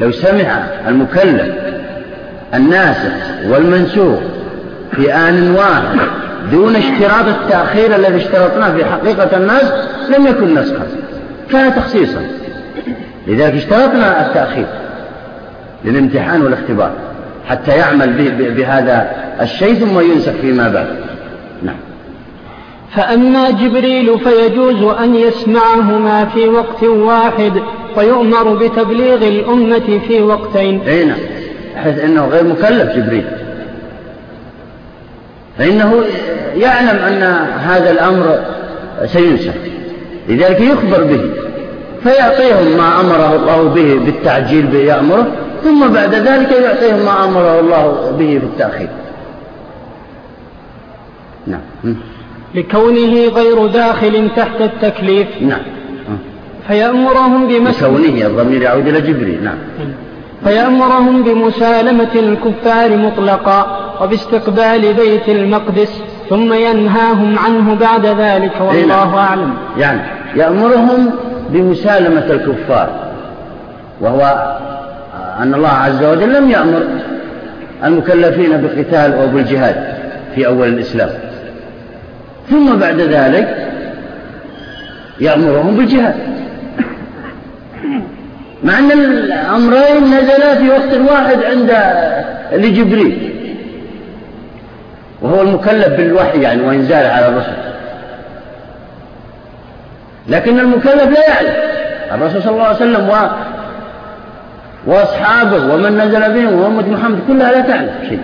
لو 0.00 0.12
سمع 0.12 0.64
المكلف 0.88 1.54
الناسخ 2.54 3.12
والمنسوخ 3.48 4.18
في 4.96 5.14
آن 5.14 5.50
واحد 5.50 5.98
دون 6.52 6.76
اشتراط 6.76 7.26
التأخير 7.26 7.96
الذي 7.96 8.16
اشترطناه 8.16 8.76
في 8.76 8.84
حقيقة 8.84 9.36
الناس 9.36 9.72
لم 10.16 10.26
يكن 10.26 10.54
نسخا. 10.54 10.86
كان 11.52 11.74
تخصيصا. 11.74 12.20
لذلك 13.26 13.54
اشترطنا 13.54 14.26
التأخير 14.26 14.66
للامتحان 15.84 16.42
والاختبار 16.42 16.90
حتى 17.48 17.76
يعمل 17.76 18.12
بهذا 18.56 19.10
الشيء 19.40 19.74
ثم 19.74 20.00
ينسخ 20.00 20.32
فيما 20.40 20.68
بعد. 20.68 20.86
فأما 22.96 23.50
جبريل 23.50 24.18
فيجوز 24.18 24.82
أن 24.82 25.14
يسمعهما 25.14 26.24
في 26.24 26.48
وقت 26.48 26.84
واحد 26.84 27.52
ويؤمر 27.96 28.54
بتبليغ 28.54 29.28
الأمة 29.28 30.00
في 30.08 30.22
وقتين. 30.22 30.80
أي 30.88 31.04
نعم. 31.04 31.18
بحيث 31.74 31.98
أنه 31.98 32.26
غير 32.26 32.44
مكلف 32.44 32.96
جبريل. 32.96 33.24
فإنه 35.58 35.94
يعلم 36.56 36.98
أن 36.98 37.22
هذا 37.58 37.90
الأمر 37.90 38.38
سينسخ. 39.06 39.54
لذلك 40.28 40.60
يخبر 40.60 41.04
به. 41.04 41.30
فيعطيهم 42.02 42.76
ما 42.76 43.00
أمره 43.00 43.36
الله 43.36 43.62
به 43.62 44.00
بالتعجيل 44.04 44.66
بيأمره 44.66 45.26
ثم 45.64 45.88
بعد 45.88 46.14
ذلك 46.14 46.52
يعطيهم 46.52 47.04
ما 47.04 47.24
أمره 47.24 47.60
الله 47.60 48.14
به 48.18 48.38
بالتأخير. 48.42 48.88
نعم. 51.46 51.60
لكونه 52.54 53.28
غير 53.28 53.66
داخل 53.66 54.28
تحت 54.36 54.60
التكليف. 54.60 55.28
نعم. 55.42 55.60
فيأمرهم 56.68 57.48
بمسح 57.48 57.82
لكونه 57.82 58.26
الضمير 58.26 58.62
يعود 58.62 58.88
إلى 58.88 59.00
جبريل. 59.00 59.44
نعم. 59.44 59.58
فيأمرهم 60.44 61.22
بمسالمة 61.22 62.14
الكفار 62.14 62.96
مطلقا 62.96 63.90
وباستقبال 64.02 64.94
بيت 64.94 65.28
المقدس 65.28 66.02
ثم 66.30 66.52
ينهاهم 66.52 67.38
عنه 67.38 67.74
بعد 67.74 68.06
ذلك 68.06 68.52
والله 68.60 69.18
أعلم. 69.18 69.54
يعني 69.78 70.00
يأمرهم 70.36 71.10
بمسالمة 71.50 72.26
الكفار 72.30 72.90
وهو 74.00 74.54
أن 75.42 75.54
الله 75.54 75.68
عز 75.68 76.04
وجل 76.04 76.32
لم 76.34 76.50
يأمر 76.50 76.82
المكلفين 77.84 78.62
بقتال 78.62 79.14
أو 79.14 79.26
بالجهاد 79.26 79.94
في 80.34 80.46
أول 80.46 80.68
الإسلام. 80.68 81.10
ثم 82.50 82.76
بعد 82.76 83.00
ذلك 83.00 83.66
يأمرهم 85.20 85.76
بالجهاد. 85.76 86.14
مع 88.64 88.78
أن 88.78 88.90
الأمرين 88.90 90.04
نزلا 90.04 90.54
في 90.54 90.70
وقت 90.70 90.94
واحد 91.10 91.38
عند 91.44 91.76
لجبريل. 92.52 93.30
وهو 95.22 95.42
المكلف 95.42 95.88
بالوحي 95.88 96.42
يعني 96.42 96.62
وإنزاله 96.62 97.08
على 97.08 97.28
الرسل 97.28 97.52
لكن 100.28 100.58
المكلف 100.58 101.10
لا 101.10 101.28
يعلم. 101.28 101.54
الرسول 102.12 102.42
صلى 102.42 102.52
الله 102.52 102.64
عليه 102.64 102.76
وسلم 102.76 103.08
و 103.08 103.12
وأصحابه 104.86 105.74
ومن 105.74 105.98
نزل 105.98 106.32
بهم 106.32 106.60
وأمة 106.60 106.88
محمد 106.88 107.18
كلها 107.28 107.52
لا 107.52 107.60
تعلم 107.60 107.94
شيء. 108.08 108.20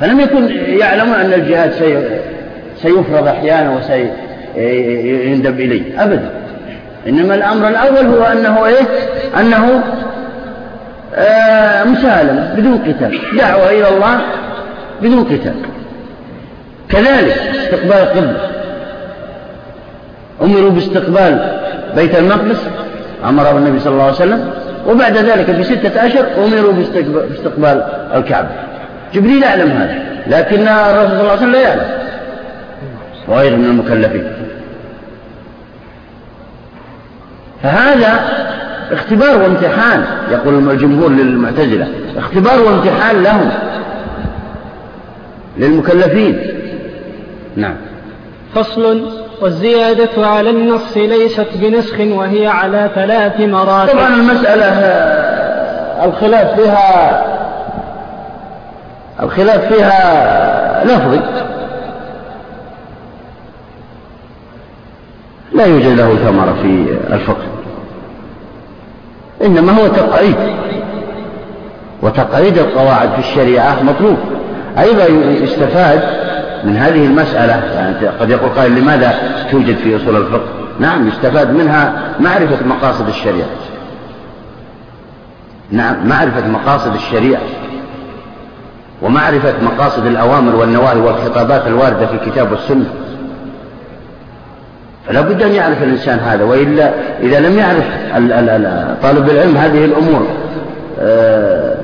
فلم 0.00 0.20
يكن 0.20 0.50
يعلمون 0.78 1.14
أن 1.14 1.32
الجهاد 1.32 1.72
سيفرض 2.82 3.28
أحيانا 3.28 3.76
وسيندب 3.76 5.60
إليه. 5.60 6.02
أبدا. 6.02 6.30
إنما 7.08 7.34
الأمر 7.34 7.68
الأول 7.68 8.06
هو 8.06 8.22
أنه 8.22 8.66
إيه؟ 8.66 8.82
أنه 9.40 9.82
آه 11.14 11.84
مسالمة 11.84 12.54
بدون 12.54 12.78
قتال. 12.78 13.18
دعوة 13.38 13.70
إلى 13.70 13.88
الله 13.88 14.20
بدون 15.02 15.24
قتال. 15.24 15.54
كذلك 16.88 17.36
استقبال 17.56 17.92
القبلة. 17.92 18.50
أمروا 20.42 20.70
باستقبال 20.70 21.60
بيت 21.96 22.18
المقدس 22.18 22.66
أمره 23.24 23.58
النبي 23.58 23.78
صلى 23.80 23.92
الله 23.92 24.04
عليه 24.04 24.14
وسلم 24.14 24.50
وبعد 24.88 25.16
ذلك 25.16 25.50
بستة 25.50 26.06
أشهر 26.06 26.26
أمروا 26.44 26.72
باستقبال 26.72 27.82
الكعبة. 28.14 28.48
جبريل 29.14 29.42
يعلم 29.42 29.70
هذا 29.70 29.98
لكن 30.26 30.68
الرسول 30.68 31.08
صلى 31.08 31.20
الله 31.20 31.30
عليه 31.30 31.40
وسلم 31.40 31.52
لا 31.52 31.60
يعلم. 31.60 32.00
وغير 33.28 33.56
من 33.56 33.64
المكلفين. 33.64 34.32
فهذا 37.62 38.20
اختبار 38.92 39.42
وامتحان 39.42 40.04
يقول 40.30 40.70
الجمهور 40.70 41.10
للمعتزلة. 41.10 41.88
اختبار 42.16 42.60
وامتحان 42.60 43.22
لهم 43.22 43.50
للمكلفين. 45.58 46.38
نعم. 47.56 47.74
فصل 48.54 49.10
والزيادة 49.40 50.26
على 50.26 50.50
النص 50.50 50.96
ليست 50.96 51.46
بنسخ 51.54 52.00
وهي 52.00 52.46
على 52.46 52.90
ثلاث 52.94 53.40
مراتب. 53.40 53.92
طبعا 53.92 54.08
المسألة 54.08 54.64
آه، 54.64 56.04
الخلاف 56.04 56.60
فيها 56.60 57.29
الخلاف 59.22 59.72
فيها 59.72 60.84
لفظي. 60.84 61.20
لا 65.52 65.66
يوجد 65.66 65.86
له 65.86 66.16
ثمرة 66.16 66.56
في 66.62 66.98
الفقه. 67.14 67.46
إنما 69.44 69.72
هو 69.72 69.88
تقعيد 69.88 70.36
وتقعيد 72.02 72.58
القواعد 72.58 73.10
في 73.12 73.18
الشريعة 73.18 73.82
مطلوب. 73.82 74.16
أيضا 74.78 75.04
يستفاد 75.44 76.00
من 76.64 76.76
هذه 76.76 77.06
المسألة. 77.06 77.74
يعني 77.74 78.08
قد 78.20 78.30
يقول 78.30 78.50
قائل 78.50 78.80
لماذا 78.80 79.14
توجد 79.50 79.76
في 79.76 79.96
أصول 79.96 80.16
الفقه؟ 80.16 80.46
نعم 80.80 81.08
يستفاد 81.08 81.50
منها 81.50 81.92
معرفة 82.20 82.66
مقاصد 82.66 83.08
الشريعة. 83.08 83.48
نعم 85.70 86.08
معرفة 86.08 86.48
مقاصد 86.48 86.94
الشريعة. 86.94 87.42
ومعرفة 89.02 89.54
مقاصد 89.62 90.06
الأوامر 90.06 90.56
والنواهي 90.56 91.00
والخطابات 91.00 91.66
الواردة 91.66 92.06
في 92.06 92.14
الكتاب 92.14 92.52
والسنة 92.52 92.90
فلا 95.06 95.20
بد 95.20 95.42
أن 95.42 95.52
يعرف 95.52 95.82
الإنسان 95.82 96.18
هذا 96.18 96.44
وإلا 96.44 96.92
إذا 97.20 97.40
لم 97.40 97.58
يعرف 97.58 97.84
طالب 99.02 99.30
العلم 99.30 99.56
هذه 99.56 99.84
الأمور 99.84 100.26
آه، 101.00 101.74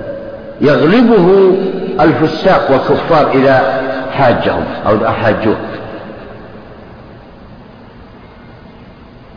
يغلبه 0.60 1.54
الفساق 2.00 2.70
والكفار 2.70 3.30
إذا 3.34 3.82
حاجهم 4.12 4.64
أو 4.86 5.08
أحاجوه. 5.08 5.56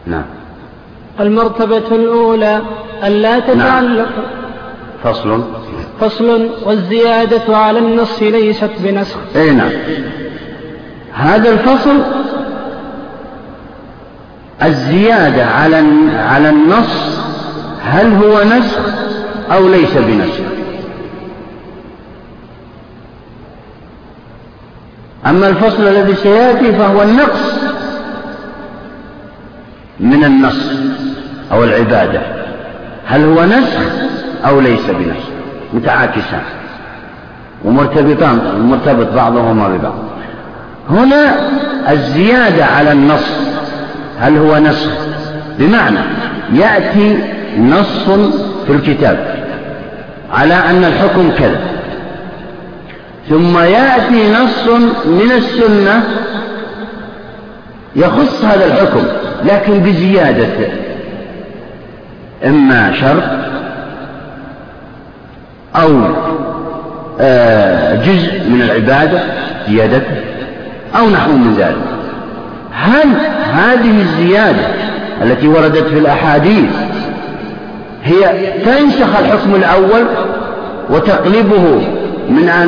نعم. 0.05 0.23
المرتبة 1.19 1.95
الأولى 1.95 2.61
ألا 3.03 3.39
تتعلق 3.39 4.09
نعم. 4.09 4.23
فصل. 5.03 5.43
فصل 6.01 6.49
والزيادة 6.65 7.57
على 7.57 7.79
النص 7.79 8.21
ليست 8.21 8.69
بنسخ. 8.79 9.17
أي 9.35 9.51
نعم. 9.51 9.71
هذا 11.13 11.49
الفصل 11.49 12.01
الزيادة 14.63 15.45
على 15.45 15.83
على 16.15 16.49
النص 16.49 17.19
هل 17.83 18.13
هو 18.13 18.43
نسخ 18.43 18.79
أو 19.51 19.67
ليس 19.67 19.97
بنسخ؟ 19.97 20.43
أما 25.25 25.47
الفصل 25.47 25.87
الذي 25.87 26.15
سيأتي 26.15 26.71
فهو 26.71 27.03
النقص 27.03 27.53
من 29.99 30.23
النص 30.23 30.71
أو 31.51 31.63
العبادة. 31.63 32.21
هل 33.05 33.23
هو 33.25 33.45
نسخ 33.45 33.81
أو 34.45 34.59
ليس 34.59 34.85
بنسخ؟ 34.89 35.38
متعاكسان 35.73 36.41
ومرتبطان 37.65 38.39
مرتبط 38.59 39.13
بعضهما 39.13 39.67
ببعض. 39.67 39.93
هنا 40.89 41.35
الزيادة 41.89 42.65
على 42.65 42.91
النص 42.91 43.31
هل 44.19 44.37
هو 44.37 44.57
نسخ 44.57 44.91
بمعنى 45.59 45.99
يأتي 46.53 47.19
نص 47.57 48.09
في 48.67 48.73
الكتاب 48.73 49.35
على 50.33 50.53
أن 50.53 50.83
الحكم 50.83 51.31
كذا. 51.31 51.59
ثم 53.29 53.57
يأتي 53.57 54.31
نص 54.31 54.67
من 55.05 55.31
السنة 55.31 56.03
يخص 57.95 58.45
هذا 58.45 58.65
الحكم 58.65 59.03
لكن 59.45 59.79
بزيادة. 59.79 60.67
إما 62.45 62.93
شرط 62.93 63.23
أو 65.81 66.01
آه، 67.21 67.95
جزء 67.95 68.49
من 68.49 68.61
العبادة 68.61 69.19
زيادته 69.69 70.15
أو 70.99 71.09
نحو 71.09 71.31
من 71.31 71.55
ذلك. 71.57 71.99
هل 72.73 73.07
هذه 73.53 74.01
الزيادة 74.01 74.67
التي 75.23 75.47
وردت 75.47 75.87
في 75.87 75.99
الأحاديث 75.99 76.69
هي 78.03 78.51
تنسخ 78.65 79.19
الحكم 79.19 79.55
الأول 79.55 80.05
وتقلبه 80.89 81.81
من 82.29 82.49
أن 82.49 82.67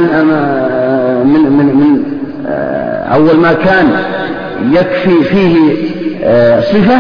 من 1.26 1.42
من 1.52 1.66
من 1.66 2.04
آه، 2.48 3.16
أول 3.16 3.38
ما 3.38 3.54
كان 3.54 3.88
يكفي 4.72 5.24
فيه 5.24 5.76
آه، 6.24 6.62
صفة 6.62 7.00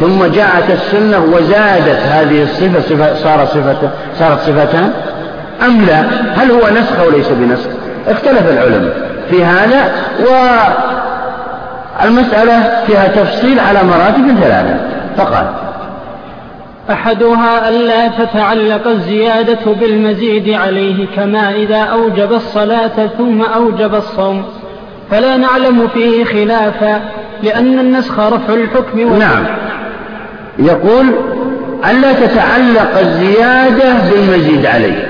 ثم 0.00 0.24
جاءت 0.34 0.70
السنة 0.70 1.24
وزادت 1.24 2.02
هذه 2.10 2.42
الصفة 2.42 2.80
صفة 2.80 3.14
صار 3.14 3.46
صفة 3.46 3.90
صارت 4.18 4.40
صفتان؟ 4.40 4.92
أم 5.66 5.84
لا؟ 5.84 6.00
هل 6.36 6.50
هو 6.50 6.68
نسخ 6.68 7.00
أو 7.00 7.10
ليس 7.10 7.28
بنسخ؟ 7.28 7.68
اختلف 8.08 8.50
العلماء 8.50 9.10
في 9.30 9.44
هذا 9.44 9.92
والمسألة 12.00 12.84
فيها 12.86 13.08
تفصيل 13.08 13.60
على 13.60 13.82
مراتب 13.82 14.40
ثلاثة. 14.40 14.76
فقال 15.16 15.46
أحدها 16.90 17.68
ألا 17.68 18.08
تتعلق 18.08 18.86
الزيادة 18.86 19.72
بالمزيد 19.80 20.48
عليه 20.48 21.06
كما 21.16 21.52
إذا 21.52 21.80
أوجب 21.80 22.32
الصلاة 22.32 23.06
ثم 23.18 23.42
أوجب 23.42 23.94
الصوم. 23.94 24.44
فلا 25.10 25.36
نعلم 25.36 25.88
فيه 25.88 26.24
خلافا 26.24 27.00
لأن 27.42 27.78
النسخ 27.78 28.18
رفع 28.18 28.54
الحكم 28.54 29.18
نعم. 29.18 29.44
يقول 30.58 31.06
ألا 31.90 32.12
تتعلق 32.12 32.98
الزيادة 33.00 33.92
بالمزيد 34.10 34.66
عليه. 34.66 35.09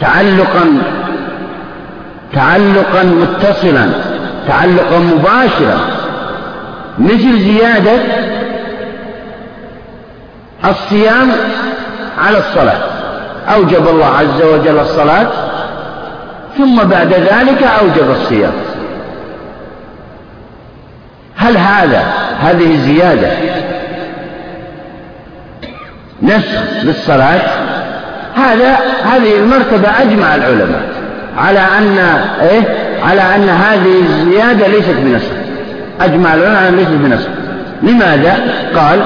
تعلقا 0.00 0.78
تعلقا 2.32 3.02
متصلا 3.02 3.88
تعلقا 4.48 4.98
مباشرا. 4.98 5.78
مثل 6.98 7.40
زيادة 7.40 7.98
الصيام 10.64 11.30
على 12.18 12.38
الصلاة. 12.38 12.78
أوجب 13.54 13.88
الله 13.88 14.06
عز 14.06 14.42
وجل 14.42 14.78
الصلاة 14.78 15.26
ثم 16.58 16.82
بعد 16.82 17.12
ذلك 17.12 17.62
أوجب 17.62 18.10
الصيام. 18.10 18.52
هل 21.36 21.56
هذا 21.56 22.02
هذه 22.40 22.74
الزيادة 22.74 23.28
نسخ 26.22 26.62
للصلاة؟ 26.82 27.40
هذا 28.34 28.76
هذه 29.04 29.38
المرتبة 29.38 29.88
أجمع 30.02 30.34
العلماء. 30.34 30.82
على 31.38 31.58
أن 31.58 31.98
إيه؟ 32.40 32.62
على 33.02 33.20
أن 33.20 33.48
هذه 33.48 34.00
الزيادة 34.00 34.66
ليست 34.66 34.94
بنسخ 35.04 35.30
أجمع 36.00 36.34
العلماء 36.34 36.70
ليست 36.70 36.90
بنسخ 36.90 37.28
لماذا؟ 37.82 38.34
قال 38.76 39.00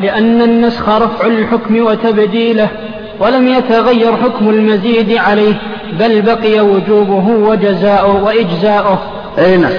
لأن 0.00 0.42
النسخ 0.42 0.88
رفع 0.88 1.26
الحكم 1.26 1.84
وتبديله 1.84 2.68
ولم 3.20 3.48
يتغير 3.48 4.16
حكم 4.16 4.50
المزيد 4.50 5.16
عليه 5.16 5.54
بل 6.00 6.22
بقي 6.22 6.60
وجوبه 6.60 7.28
وجزاؤه 7.28 8.24
وإجزاؤه. 8.24 8.98
أي 9.38 9.56
نعم 9.56 9.72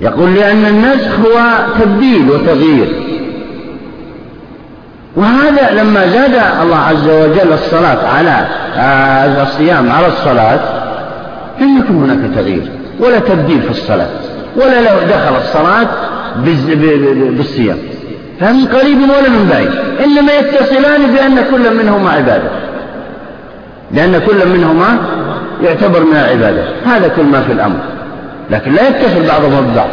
يقول 0.00 0.34
لأن 0.34 0.66
النسخ 0.66 1.18
هو 1.20 1.40
تبديل 1.80 2.30
وتغيير. 2.30 2.88
وهذا 5.16 5.82
لما 5.82 6.06
زاد 6.06 6.34
الله 6.62 6.76
عز 6.76 7.08
وجل 7.08 7.52
الصلاة 7.52 8.08
على 8.16 8.46
آه 8.76 9.42
الصيام 9.42 9.92
على 9.92 10.06
الصلاة 10.06 10.60
لم 11.60 11.78
يكن 11.78 11.94
هناك 11.94 12.34
تغيير 12.34 12.62
ولا 13.00 13.18
تبديل 13.18 13.62
في 13.62 13.70
الصلاة 13.70 14.08
ولا 14.56 14.80
له 14.80 14.98
دخل 15.04 15.36
الصلاة 15.36 15.86
بالصيام. 17.36 17.78
لا 18.40 18.52
من 18.52 18.64
قريب 18.66 18.98
ولا 18.98 19.28
من 19.28 19.48
بعيد 19.50 19.70
إنما 20.04 20.32
يتصلان 20.32 21.06
بأن 21.06 21.44
كل 21.50 21.76
منهما 21.76 22.10
عبادة. 22.10 22.50
لأن 23.92 24.18
كل 24.18 24.48
منهما 24.48 24.98
يعتبر 25.62 26.00
من 26.00 26.16
العبادة. 26.16 26.62
هذا 26.86 27.08
كل 27.08 27.22
ما 27.22 27.40
في 27.40 27.52
الأمر. 27.52 27.78
لكن 28.50 28.72
لا 28.72 28.88
يتصل 28.88 29.26
بعضهما 29.28 29.60
ببعض 29.60 29.88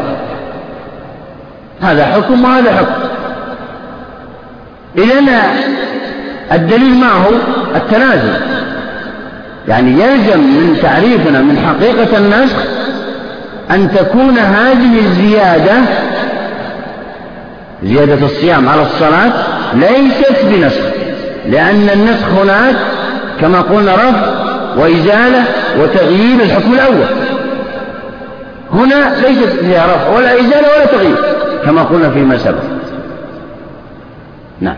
هذا 1.81 2.05
حكم 2.05 2.43
وهذا 2.43 2.71
حكم. 2.71 3.12
إذن 4.98 5.30
الدليل 6.52 6.94
معه 6.94 7.28
التنازل. 7.76 8.34
يعني 9.68 9.91
يلزم 9.91 10.40
من 10.40 10.78
تعريفنا 10.82 11.41
من 11.41 11.57
حقيقة 11.68 12.18
النسخ 12.18 12.57
أن 13.72 13.91
تكون 13.95 14.38
هذه 14.38 14.99
الزيادة 14.99 15.74
زيادة 17.84 18.26
الصيام 18.26 18.70
على 18.70 18.82
الصلاة 18.82 19.32
ليست 19.74 20.45
بنسخ. 20.52 20.82
لأن 21.49 21.90
النسخ 21.94 22.28
هناك 22.28 22.76
كما 23.41 23.61
قلنا 23.61 23.95
رفع 23.95 24.28
وإزالة 24.78 25.44
وتغيير 25.80 26.41
الحكم 26.41 26.74
الأول. 26.74 27.06
هنا 28.74 29.15
ليست 29.28 29.53
فيها 29.61 29.86
رفع 29.86 30.10
ولا 30.18 30.40
إزالة 30.40 30.68
ولا 30.76 30.86
تغيير 30.86 31.15
كما 31.65 31.84
قلنا 31.84 32.10
فيما 32.10 32.38
سبق. 32.38 32.82
نعم. 34.61 34.77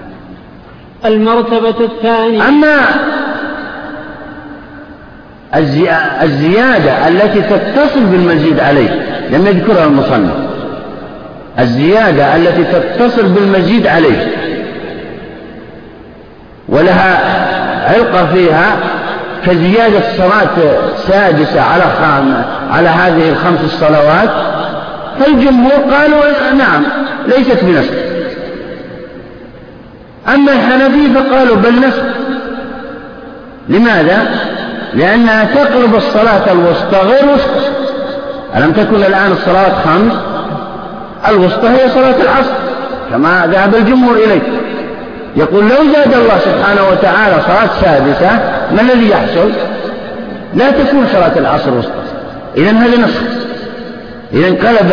المرتبة 1.05 1.75
الثانية. 1.79 2.47
أما 2.47 2.77
الزيادة 6.23 7.07
التي 7.07 7.41
تتصل 7.41 7.99
بالمزيد 7.99 8.59
عليه 8.59 8.89
لم 9.31 9.47
يذكرها 9.47 9.85
المصنف. 9.85 10.33
الزيادة 11.59 12.35
التي 12.35 12.63
تتصل 12.63 13.23
بالمزيد 13.23 13.87
عليه. 13.87 14.27
ولها 16.69 17.19
علقة 17.87 18.25
فيها 18.33 18.77
كزيادة 19.45 20.01
صلاة 20.17 20.57
سادسة 20.97 21.61
على 21.61 21.83
خام 21.83 22.43
على 22.71 22.89
هذه 22.89 23.29
الخمس 23.29 23.59
الصلوات. 23.63 24.29
فالجمهور 25.19 25.93
قالوا 25.93 26.53
نعم 26.57 26.83
ليست 27.27 27.63
بنسخ 27.63 28.14
أما 30.33 30.51
الحنفي 30.51 31.13
فقالوا 31.13 31.55
بل 31.55 31.79
نسخ. 31.87 32.03
لماذا؟ 33.69 34.27
لأنها 34.93 35.45
تقرب 35.45 35.95
الصلاة 35.95 36.51
الوسطى 36.51 36.97
غير 36.97 37.33
وسطى. 37.33 37.69
ألم 38.55 38.71
تكن 38.71 38.95
الآن 38.95 39.31
الصلاة 39.31 39.71
خمس؟ 39.85 40.13
الوسطى 41.27 41.67
هي 41.67 41.89
صلاة 41.89 42.15
العصر 42.21 42.51
كما 43.11 43.47
ذهب 43.51 43.75
الجمهور 43.75 44.15
إليه 44.15 44.41
يقول 45.35 45.63
لو 45.63 45.93
زاد 45.93 46.13
الله 46.13 46.37
سبحانه 46.39 46.81
وتعالى 46.91 47.35
صلاة 47.47 47.69
سادسة 47.81 48.31
ما 48.71 48.81
الذي 48.81 49.09
يحصل؟ 49.09 49.51
لا 50.53 50.71
تكون 50.71 51.07
صلاة 51.13 51.37
العصر 51.37 51.73
وسطى. 51.73 51.91
إذا 52.57 52.71
هذا 52.71 52.97
نسخ. 52.97 53.21
إذا 54.33 54.47
انقلب 54.47 54.91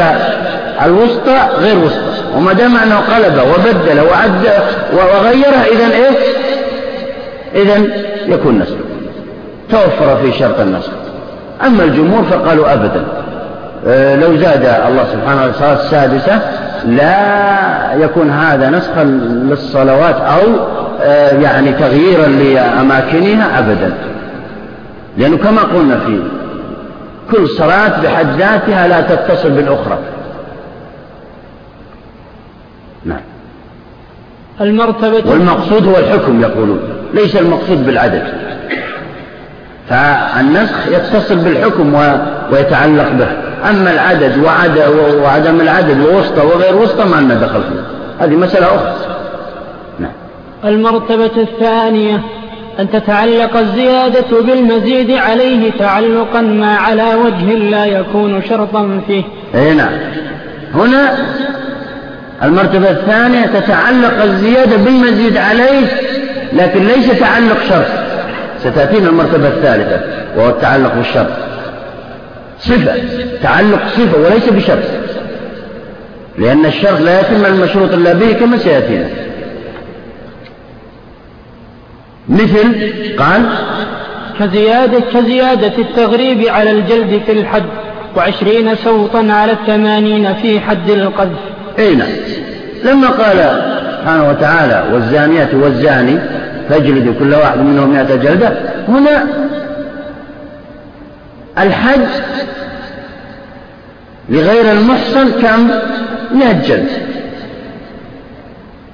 الوسطى 0.85 1.49
غير 1.59 1.79
وسطى. 1.79 2.37
وما 2.37 2.53
دام 2.53 2.77
أنه 2.77 2.97
قلب 2.97 3.35
وبدل 3.35 4.01
وعد 4.01 4.49
وغيره 4.93 5.65
إذا 5.73 5.95
إيه 5.95 6.11
إذا 7.63 7.83
يكون 8.27 8.59
نسخ. 8.59 8.77
توفر 9.71 10.17
في 10.17 10.39
شرط 10.39 10.61
النسخ. 10.61 10.91
أما 11.67 11.85
الجمهور 11.85 12.25
فقالوا 12.25 12.73
أبدا. 12.73 13.05
آه، 13.87 14.17
لو 14.17 14.37
زاد 14.37 14.65
الله 14.89 15.05
سبحانه 15.13 15.45
وتعالى 15.45 15.51
الصلاة 15.51 15.75
السادسة 15.75 16.41
لا 16.87 18.05
يكون 18.05 18.31
هذا 18.31 18.71
نسخا 18.71 19.05
للصلوات 19.51 20.17
أو 20.17 20.41
آه، 21.03 21.41
يعني 21.41 21.73
تغييرا 21.73 22.27
لأماكنها 22.27 23.59
أبدا. 23.59 23.95
لأنه 25.19 25.37
كما 25.37 25.63
قلنا 25.63 25.99
في 26.07 26.23
كل 27.31 27.49
صلاة 27.49 28.03
بحد 28.03 28.27
ذاتها 28.39 28.89
لا 28.89 29.01
تتصل 29.01 29.51
بالأخرى. 29.51 29.99
نعم. 33.05 33.21
المرتبة 34.61 35.31
والمقصود 35.31 35.87
هو 35.87 35.99
الحكم 35.99 36.41
يقولون 36.41 36.81
ليس 37.15 37.37
المقصود 37.37 37.87
بالعدد. 37.87 38.23
فالنسخ 39.89 40.89
يتصل 40.89 41.37
بالحكم 41.37 41.95
ويتعلق 42.53 43.09
به. 43.11 43.29
أما 43.71 43.93
العدد 43.93 44.39
وعدم 45.23 45.61
العدد 45.61 46.01
ووسطى 46.01 46.47
وغير 46.47 46.77
وسطى 46.77 47.05
ما 47.05 47.17
لنا 47.17 47.35
دخل 47.35 47.61
فيه 47.63 48.25
هذه 48.25 48.37
مسألة 48.37 48.67
أخرى. 48.67 48.95
نعم. 49.99 50.13
المرتبة 50.65 51.31
الثانية 51.37 52.21
أن 52.81 52.91
تتعلق 52.91 53.57
الزيادة 53.57 54.41
بالمزيد 54.41 55.11
عليه 55.11 55.71
تعلقا 55.79 56.41
ما 56.41 56.75
على 56.77 57.15
وجه 57.15 57.55
لا 57.55 57.85
يكون 57.85 58.43
شرطا 58.49 59.01
فيه. 59.07 59.25
أي 59.55 59.75
نعم. 59.75 59.93
هنا 60.75 61.17
المرتبة 62.43 62.91
الثانية 62.91 63.47
تتعلق 63.47 64.23
الزيادة 64.23 64.77
بالمزيد 64.77 65.37
عليه 65.37 65.87
لكن 66.53 66.87
ليس 66.87 67.19
تعلق 67.21 67.63
شرط. 67.69 67.87
ستأتينا 68.59 69.09
المرتبة 69.09 69.49
الثالثة 69.49 70.01
وهو 70.37 70.49
التعلق 70.49 70.95
بالشرط. 70.95 71.31
صفة 72.59 72.95
تعلق 73.43 73.89
صفة 73.89 74.19
وليس 74.21 74.49
بشرط. 74.49 74.85
لأن 76.39 76.67
الشرط 76.67 77.01
لا 77.01 77.21
يتم 77.21 77.47
المشروط 77.47 77.93
إلا 77.93 78.13
به 78.13 78.33
كما 78.33 78.57
سيأتينا. 78.57 79.07
مثل 82.29 82.93
قال 83.19 83.43
كزيادة 84.41 85.01
كزيادة 85.15 85.73
التغريب 85.79 86.49
على 86.49 86.71
الجلد 86.71 87.21
في 87.27 87.33
الحد 87.33 87.65
وعشرين 88.17 88.75
سوطا 88.75 89.33
على 89.33 89.53
الثمانين 89.53 90.35
في 90.35 90.61
حد 90.61 90.91
القذف. 90.91 91.39
أي 91.79 91.95
نعم. 91.95 92.09
لما 92.85 93.09
قال 93.09 93.37
سبحانه 93.99 94.29
وتعالى 94.29 94.85
والزانية 94.93 95.49
والزاني 95.53 96.19
فاجلدوا 96.69 97.15
كل 97.19 97.35
واحد 97.35 97.59
منهم 97.59 97.91
مئة 97.91 98.17
جلدة. 98.17 98.53
هنا 98.89 99.27
الحج 101.59 102.01
لغير 104.29 104.73
المحصن 104.73 105.31
كم؟ 105.43 105.71
مئة 106.35 106.53
جلد. 106.53 106.89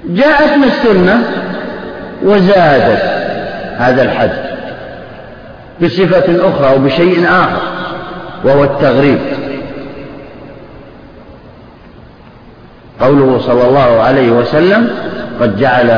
جاءتنا 0.08 0.66
السنة 0.66 1.22
وزادت 2.22 3.02
هذا 3.76 4.02
الحد 4.02 4.30
بصفة 5.82 6.48
أخرى 6.48 6.76
وبشيء 6.76 7.26
آخر 7.28 7.62
وهو 8.44 8.64
التغريب. 8.64 9.18
قوله 13.00 13.38
صلى 13.38 13.68
الله 13.68 14.00
عليه 14.00 14.30
وسلم 14.30 14.90
قد 15.40 15.58
جعل 15.58 15.90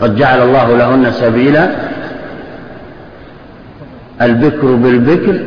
قد 0.00 0.16
جعل 0.16 0.42
الله 0.42 0.76
لهن 0.76 1.12
سبيلا 1.12 1.68
البكر 4.22 4.66
بالبكر 4.66 5.40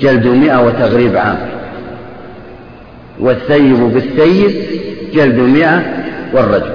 جلد 0.00 0.26
مئة 0.26 0.66
وتغريب 0.66 1.16
عام 1.16 1.36
والثيب 3.20 3.80
بالثيب 3.80 4.52
جلد 5.14 5.38
مئة 5.38 5.82
والرجل. 6.32 6.72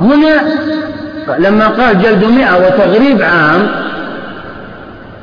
هنا 0.00 0.42
لما 1.38 1.68
قال 1.68 2.02
جلد 2.02 2.24
مئة 2.24 2.66
وتغريب 2.66 3.22
عام 3.22 3.66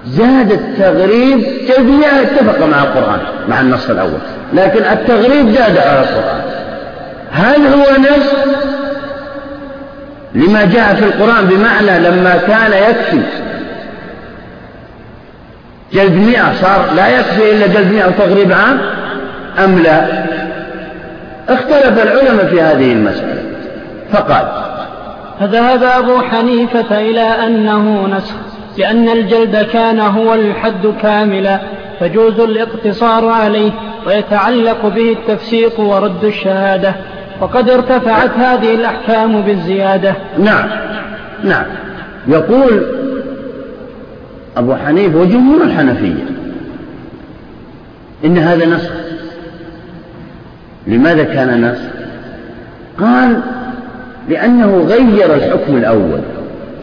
زاد 0.10 0.52
التغريب 0.52 1.46
مئة 1.80 2.22
اتفق 2.22 2.66
مع 2.66 2.84
القرآن 2.84 3.20
مع 3.50 3.62
النص 3.62 3.90
الأول. 3.90 4.20
لكن 4.54 4.84
التغريب 4.84 5.50
زاد 5.50 5.78
على 5.78 6.00
القرآن. 6.00 6.42
هل 7.32 7.68
هو 7.68 7.86
نفس 8.00 8.34
لما 10.36 10.66
جاء 10.66 10.96
في 10.96 11.06
القرآن 11.06 11.46
بمعنى 11.46 12.00
لما 12.00 12.38
كان 12.38 12.72
يكفي. 12.90 13.22
جلد 15.94 16.14
مئة 16.14 16.54
صار 16.62 16.86
لا 16.96 17.08
يكفي 17.08 17.52
إلا 17.52 17.68
جلد 17.68 17.92
مئة 17.94 18.08
وتغريب 18.08 18.52
عام؟ 18.52 18.82
أم 19.64 19.80
لا؟ 19.80 20.26
اختلف 21.50 22.04
العلماء 22.04 22.46
في 22.46 22.62
هذه 22.62 22.94
المسألة. 22.94 23.44
فقال 24.12 24.48
فذهب 25.40 25.84
أبو 25.84 26.22
حنيفة 26.22 27.00
إلى 27.02 27.22
أنه 27.22 28.08
نسخ. 28.18 28.57
لأن 28.78 29.10
الجلد 29.10 29.56
كان 29.56 30.00
هو 30.00 30.34
الحد 30.34 30.88
كاملا 31.02 31.60
فجوز 32.00 32.40
الاقتصار 32.40 33.28
عليه 33.28 33.72
ويتعلق 34.08 34.88
به 34.88 35.12
التفسيق 35.12 35.80
ورد 35.80 36.24
الشهادة. 36.24 36.96
وقد 37.42 37.70
ارتفعت 37.70 38.32
هذه 38.38 38.76
الأحكام 38.76 39.42
بالزيادة. 39.42 40.16
نعم 40.40 40.70
نعم. 41.44 41.66
يقول 42.28 42.86
أبو 44.58 44.76
حنيفة 44.76 45.20
وجمهور 45.20 45.64
الحنفية 45.64 46.26
إن 48.26 48.38
هذا 48.38 48.66
نسخ 48.66 48.92
لماذا 50.88 51.24
كان 51.24 51.72
نسخ 51.72 51.82
قال 53.00 53.42
لأنه 54.30 54.86
غير 54.88 55.34
الحكم 55.34 55.78
الأول. 55.78 56.22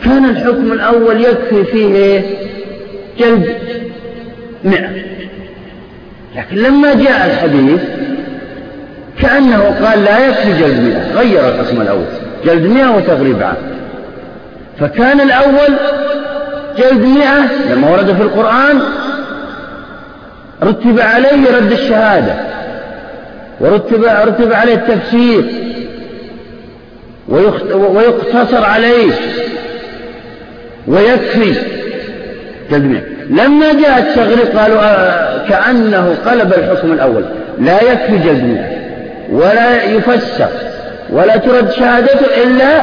كان 0.05 0.24
الحكم 0.24 0.72
الأول 0.72 1.20
يكفي 1.20 1.64
فيه 1.64 2.20
جلد 3.18 3.56
مئة. 4.64 4.90
لكن 6.36 6.56
لما 6.56 6.94
جاء 6.94 7.26
الحديث 7.26 7.81
كأنه 9.22 9.86
قال 9.86 10.05
لا 10.05 10.26
يكفي 10.26 10.59
جلد 10.59 10.81
مئة 10.81 11.12
غير 11.14 11.48
الحكم 11.48 11.81
الأول. 11.81 12.05
جلد 12.44 12.66
مئة 12.66 12.97
وتغريب 12.97 13.43
عام. 13.43 13.56
فكان 14.81 15.20
الأول 15.20 15.76
جلد 16.78 17.05
مئة 17.05 17.72
لما 17.72 17.90
ورد 17.90 18.16
في 18.16 18.22
القرآن 18.22 18.81
رتب 20.62 21.01
عليه 21.01 21.56
رد 21.56 21.72
الشهادة 21.72 22.35
ورتب 23.60 24.05
رتب 24.05 24.52
عليه 24.52 24.74
التفسير 24.74 25.44
ويقتصر 27.68 28.64
عليه. 28.64 29.12
ويكفي. 30.86 31.55
مئة 32.70 33.01
لما 33.31 33.73
جاء 33.73 33.98
التغريق 33.98 34.59
قالوا 34.59 34.81
آه 34.81 35.48
كأنه 35.48 36.15
قلب 36.27 36.52
الحكم 36.52 36.93
الأول. 36.93 37.24
لا 37.59 37.82
يكفي 37.82 38.12
مئة 38.12 38.66
ولا 39.32 39.85
يفسر 39.85 40.48
ولا 41.11 41.36
ترد 41.36 41.70
شهادته 41.70 42.43
إلا 42.43 42.82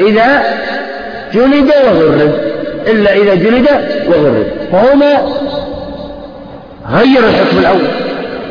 إذا 0.00 0.42
جلد 1.34 1.72
وغرد 1.86 2.32
إلا 2.86 3.12
إذا 3.12 3.34
جلد 3.34 3.68
وغرد 4.08 4.46
فهنا 4.72 5.22
غير 6.92 7.18
الحكم 7.18 7.58
الأول. 7.58 7.88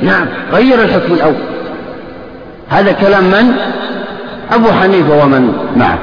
نعم 0.02 0.28
غير 0.54 0.82
الحكم 0.82 1.14
الأول. 1.14 1.36
هذا 2.70 2.92
كلام 2.92 3.24
من؟ 3.24 3.54
أبو 4.52 4.72
حنيفة 4.72 5.24
ومن 5.24 5.54
معه 5.78 6.00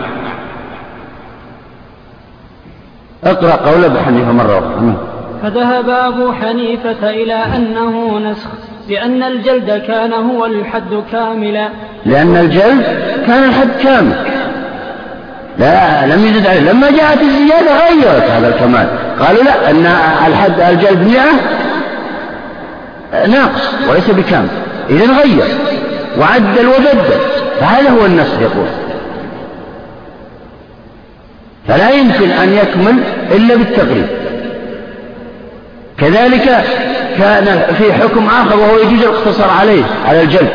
اقرأ 3.26 3.70
قول 3.70 3.84
أبو 3.84 3.98
حنيفة 3.98 4.32
مرة 4.32 4.58
أخرى. 4.58 4.94
فذهب 5.42 5.88
أبو 5.88 6.32
حنيفة 6.32 7.10
إلى 7.10 7.34
أنه 7.34 8.18
نسخ 8.18 8.48
لأن 8.88 9.22
الجلد 9.22 9.82
كان 9.86 10.12
هو 10.12 10.46
الحد 10.46 11.02
كاملا. 11.12 11.68
لأن 12.06 12.36
الجلد 12.36 12.82
كان 13.26 13.44
الحد 13.44 13.68
كامل. 13.82 14.16
لا 15.58 16.06
لم 16.06 16.26
يزد 16.26 16.46
عليه. 16.46 16.60
لما 16.60 16.90
جاءت 16.90 17.22
الزيادة 17.22 17.88
غيرت 17.88 18.30
هذا 18.30 18.48
الكمال. 18.48 18.86
قالوا 19.20 19.42
لا 19.42 19.70
أن 19.70 19.86
الحد 20.26 20.60
الجلد 20.60 21.08
مئة. 21.08 21.30
ناقص 23.26 23.70
وليس 23.90 24.10
بكامل. 24.10 24.48
إذا 24.90 25.06
غير. 25.22 25.44
وعدل 26.20 26.66
وبدل 26.66 27.14
فهذا 27.60 27.90
هو 27.90 28.06
النسخ 28.06 28.40
يقول. 28.40 28.66
فلا 31.68 31.90
يمكن 31.90 32.30
أن 32.30 32.54
يكمل 32.54 32.96
إلا 33.32 33.56
بالتقريب. 33.56 34.06
كذلك 35.98 36.64
كان 37.18 37.62
في 37.78 37.92
حكم 37.92 38.26
آخر 38.26 38.56
وهو 38.56 38.76
يجوز 38.76 39.02
الاقتصار 39.02 39.50
عليه 39.60 39.82
على 40.08 40.22
الجلد. 40.22 40.50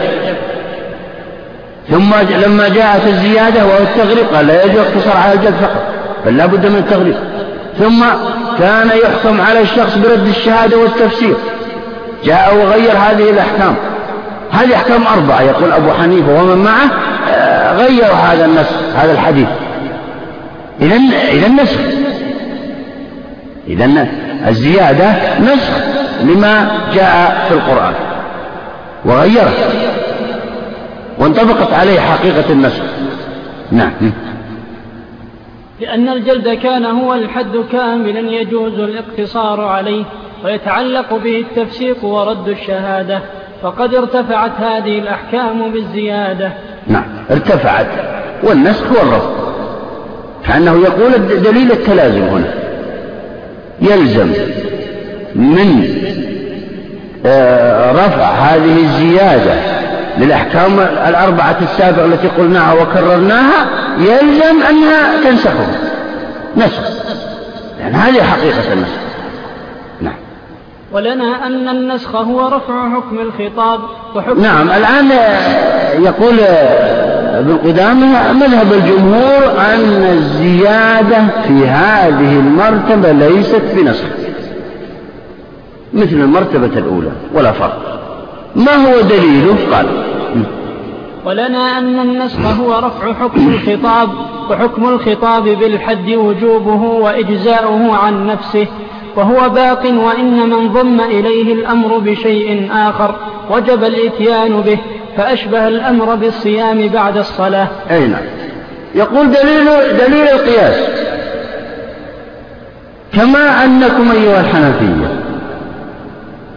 ثم 1.90 2.14
لما 2.46 2.70
جاءت 2.70 3.08
الزيادة 3.08 3.66
وهو 3.66 3.78
التغريب 3.78 4.26
قال 4.36 4.48
لا 4.48 4.64
يجوز 4.64 4.76
الاقتصار 4.78 5.18
على 5.18 5.34
الجلد 5.34 5.56
فقط 5.62 5.84
بل 6.26 6.38
لا 6.38 6.46
بد 6.46 6.66
من 6.66 6.78
التغريب. 6.78 7.16
ثم 7.80 8.06
كان 8.60 8.90
يحكم 9.04 9.42
على 9.42 9.62
الشخص 9.62 9.98
برد 9.98 10.28
الشهادة 10.28 10.78
والتفسير. 10.78 11.36
جاء 12.26 12.56
وغير 12.56 12.92
هذه 12.92 13.30
الأحكام. 13.30 13.76
هذه 14.52 14.76
أحكام 14.76 15.08
أربعة 15.08 15.42
يقول 15.42 15.72
أبو 15.72 15.92
حنيفة 15.92 16.42
ومن 16.42 16.58
معه 16.58 16.90
آه، 17.30 17.76
غيروا 17.76 18.16
هذا 18.16 18.46
النسخ 18.46 18.76
هذا 18.96 19.12
الحديث. 19.12 19.48
إذا 20.82 20.96
إذا 21.32 21.48
النسخ 21.48 21.80
إذا 23.68 24.08
الزيادة 24.48 25.40
نسخ 25.40 25.72
لما 26.24 26.72
جاء 26.94 27.46
في 27.48 27.54
القرآن. 27.54 27.94
وغيره 29.06 29.54
وانطبقت 31.18 31.74
عليه 31.74 32.00
حقيقة 32.00 32.52
النسخ. 32.52 32.84
نعم. 33.72 33.92
لأن 35.82 36.10
الجلد 36.10 36.50
كان 36.50 36.86
هو 36.86 37.14
الحد 37.14 37.64
كاملا 37.72 38.20
يجوز 38.20 38.80
الاقتصار 38.80 39.62
عليه 39.62 40.04
ويتعلق 40.46 41.16
به 41.16 41.40
التفسيق 41.40 42.06
ورد 42.06 42.48
الشهادة. 42.48 43.22
فقد 43.62 43.96
ارتفعت 43.96 44.52
هذه 44.60 45.00
الأحكام 45.00 45.72
بالزيادة. 45.72 46.52
نعم. 46.88 47.06
ارتفعت. 47.32 47.88
والنسخ 48.44 48.92
والرفض. 48.92 49.39
كأنه 50.48 50.82
يقول 50.84 51.12
دليل 51.44 51.72
التلازم 51.72 52.22
هنا. 52.22 52.54
يلزم 53.82 54.34
من 55.36 56.00
آه، 57.26 57.92
رفع 57.92 58.30
هذه 58.32 58.78
الزيادة 58.84 59.54
للأحكام 60.18 60.80
الأربعة 60.80 61.58
السابقة 61.62 62.06
التي 62.06 62.28
قلناها 62.28 62.74
وكررناها 62.74 63.68
يلزم 63.98 64.64
أنها 64.70 65.24
تنسخه. 65.24 65.68
نسخ. 66.58 66.82
يعني 67.80 67.96
هذه 67.96 68.24
حقيقة 68.24 68.74
النسخ. 68.74 69.00
نعم. 70.02 70.16
ولنا 70.92 71.48
أن 71.48 71.70
النسخ 71.70 72.16
هو 72.16 72.48
رفع 72.48 72.90
حكم 72.96 73.20
الخطاب 73.20 73.80
وحكم 74.16 74.42
نعم 74.42 74.70
الآن 74.70 75.12
يقول 76.04 76.40
ابن 77.40 77.58
قدامة 77.58 78.34
مذهب 78.34 78.74
الجمهور 78.74 79.44
أن 79.74 80.04
الزيادة 80.18 81.28
في 81.48 81.68
هذه 81.68 82.40
المرتبة 82.40 83.12
ليست 83.12 83.62
بنسخ 83.76 84.06
مثل 85.94 86.16
المرتبة 86.16 86.80
الأولى 86.80 87.12
ولا 87.34 87.52
فرق. 87.52 88.02
ما 88.56 88.76
هو 88.76 89.02
دليله؟ 89.02 89.56
قال. 89.72 89.86
ولنا 91.26 91.78
أن 91.78 92.00
النسخ 92.00 92.40
هو 92.60 92.80
رفع 92.80 93.14
حكم 93.14 93.48
الخطاب 93.48 94.10
وحكم 94.50 94.90
الخطاب 94.90 95.44
بالحد 95.44 96.10
وجوبه 96.10 96.84
وإجزاؤه 96.84 97.96
عن 97.96 98.28
نفسه 98.28 98.68
وهو 99.16 99.50
باق 99.50 99.86
وإن 99.86 100.50
من 100.50 100.74
ضم 100.74 101.02
إليه 101.02 101.54
الأمر 101.54 101.98
بشيء 101.98 102.70
آخر 102.72 103.16
وجب 103.52 103.84
الإتيان 103.84 104.62
به. 104.62 104.78
فأشبه 105.18 105.68
الأمر 105.68 106.16
بالصيام 106.16 106.88
بعد 106.88 107.18
الصلاة. 107.18 107.68
أي 107.92 108.08
نعم. 108.08 108.22
يقول 108.96 109.32
دليل, 109.32 109.66
دليل 110.00 110.28
القياس. 110.28 110.76
كما 113.14 113.66
أنكم 113.66 114.12
أيها 114.12 114.42
الحنفية 114.42 115.08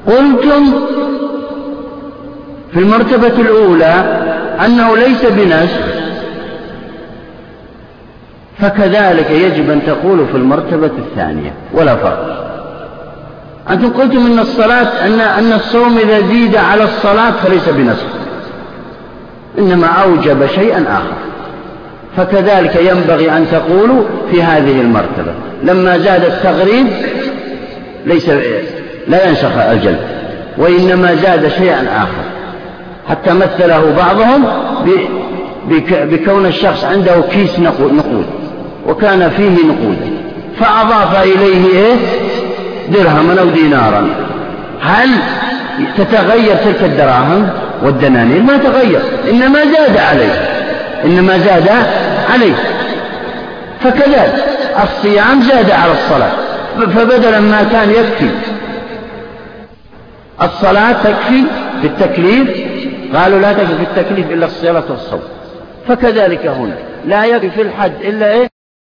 قلتم 0.06 0.72
في 2.72 2.78
المرتبة 2.78 3.40
الأولى 3.40 4.22
أنه 4.66 4.96
ليس 4.96 5.24
بنسخ 5.24 6.02
فكذلك 8.58 9.30
يجب 9.30 9.70
أن 9.70 9.80
تقولوا 9.86 10.26
في 10.26 10.36
المرتبة 10.36 10.90
الثانية 10.98 11.52
ولا 11.74 11.96
فرق. 11.96 12.42
أنتم 13.70 13.90
قلتم 13.92 14.26
أن 14.26 14.38
الصلاة 14.38 15.06
أن 15.06 15.20
أن 15.20 15.52
الصوم 15.52 15.98
إذا 15.98 16.20
زيد 16.20 16.56
على 16.56 16.84
الصلاة 16.84 17.30
فليس 17.30 17.68
بنسخ 17.68 18.21
إنما 19.58 19.86
أوجب 19.86 20.46
شيئا 20.46 20.84
آخر. 20.88 21.16
فكذلك 22.16 22.76
ينبغي 22.76 23.30
أن 23.30 23.46
تقولوا 23.52 24.02
في 24.30 24.42
هذه 24.42 24.80
المرتبة 24.80 25.32
لما 25.62 25.98
زاد 25.98 26.24
التغريب 26.24 26.86
ليس 28.06 28.28
لا 29.08 29.28
ينسخ 29.28 29.56
الجلد 29.70 30.00
وإنما 30.58 31.14
زاد 31.14 31.48
شيئا 31.48 31.86
آخر. 31.96 32.24
حتى 33.08 33.34
مثله 33.34 33.94
بعضهم 33.96 34.44
بكون 35.90 36.46
الشخص 36.46 36.84
عنده 36.84 37.20
كيس 37.30 37.58
نقود 37.60 38.24
وكان 38.88 39.30
فيه 39.30 39.50
نقودا 39.50 40.10
فأضاف 40.60 41.22
إليه 41.24 41.66
إيه؟ 41.66 41.94
درهما 42.88 43.40
أو 43.40 43.46
دينارا. 43.48 44.06
هل 44.80 45.08
تتغير 45.96 46.56
تلك 46.56 46.82
الدراهم 46.82 47.48
والدنانير 47.82 48.42
ما 48.42 48.56
تغير 48.56 49.00
إنما 49.30 49.64
زاد 49.64 49.96
عليه 49.96 50.32
إنما 51.04 51.38
زاد 51.38 51.68
عليه. 52.32 52.54
فكذلك 53.80 54.44
الصيام 54.82 55.42
زاد 55.42 55.70
على 55.70 55.92
الصلاة 55.92 56.30
فبدلا 56.78 57.40
ما 57.40 57.62
كان 57.62 57.90
يكفي 57.90 58.30
الصلاة 60.42 60.92
تكفي 60.92 61.42
بالتكليف 61.82 62.48
قالوا 63.14 63.38
لا 63.38 63.52
تكفي 63.52 63.74
في 63.76 63.82
التكليف 63.82 64.30
إلا 64.30 64.46
الصلاة 64.46 64.84
والصوم. 64.90 65.22
فكذلك 65.88 66.46
هنا 66.46 66.74
لا 67.06 67.24
يكفي 67.24 67.50
في 67.50 67.62
الحد 67.62 67.92
إلا 68.04 68.32
إيه؟ 68.32 68.51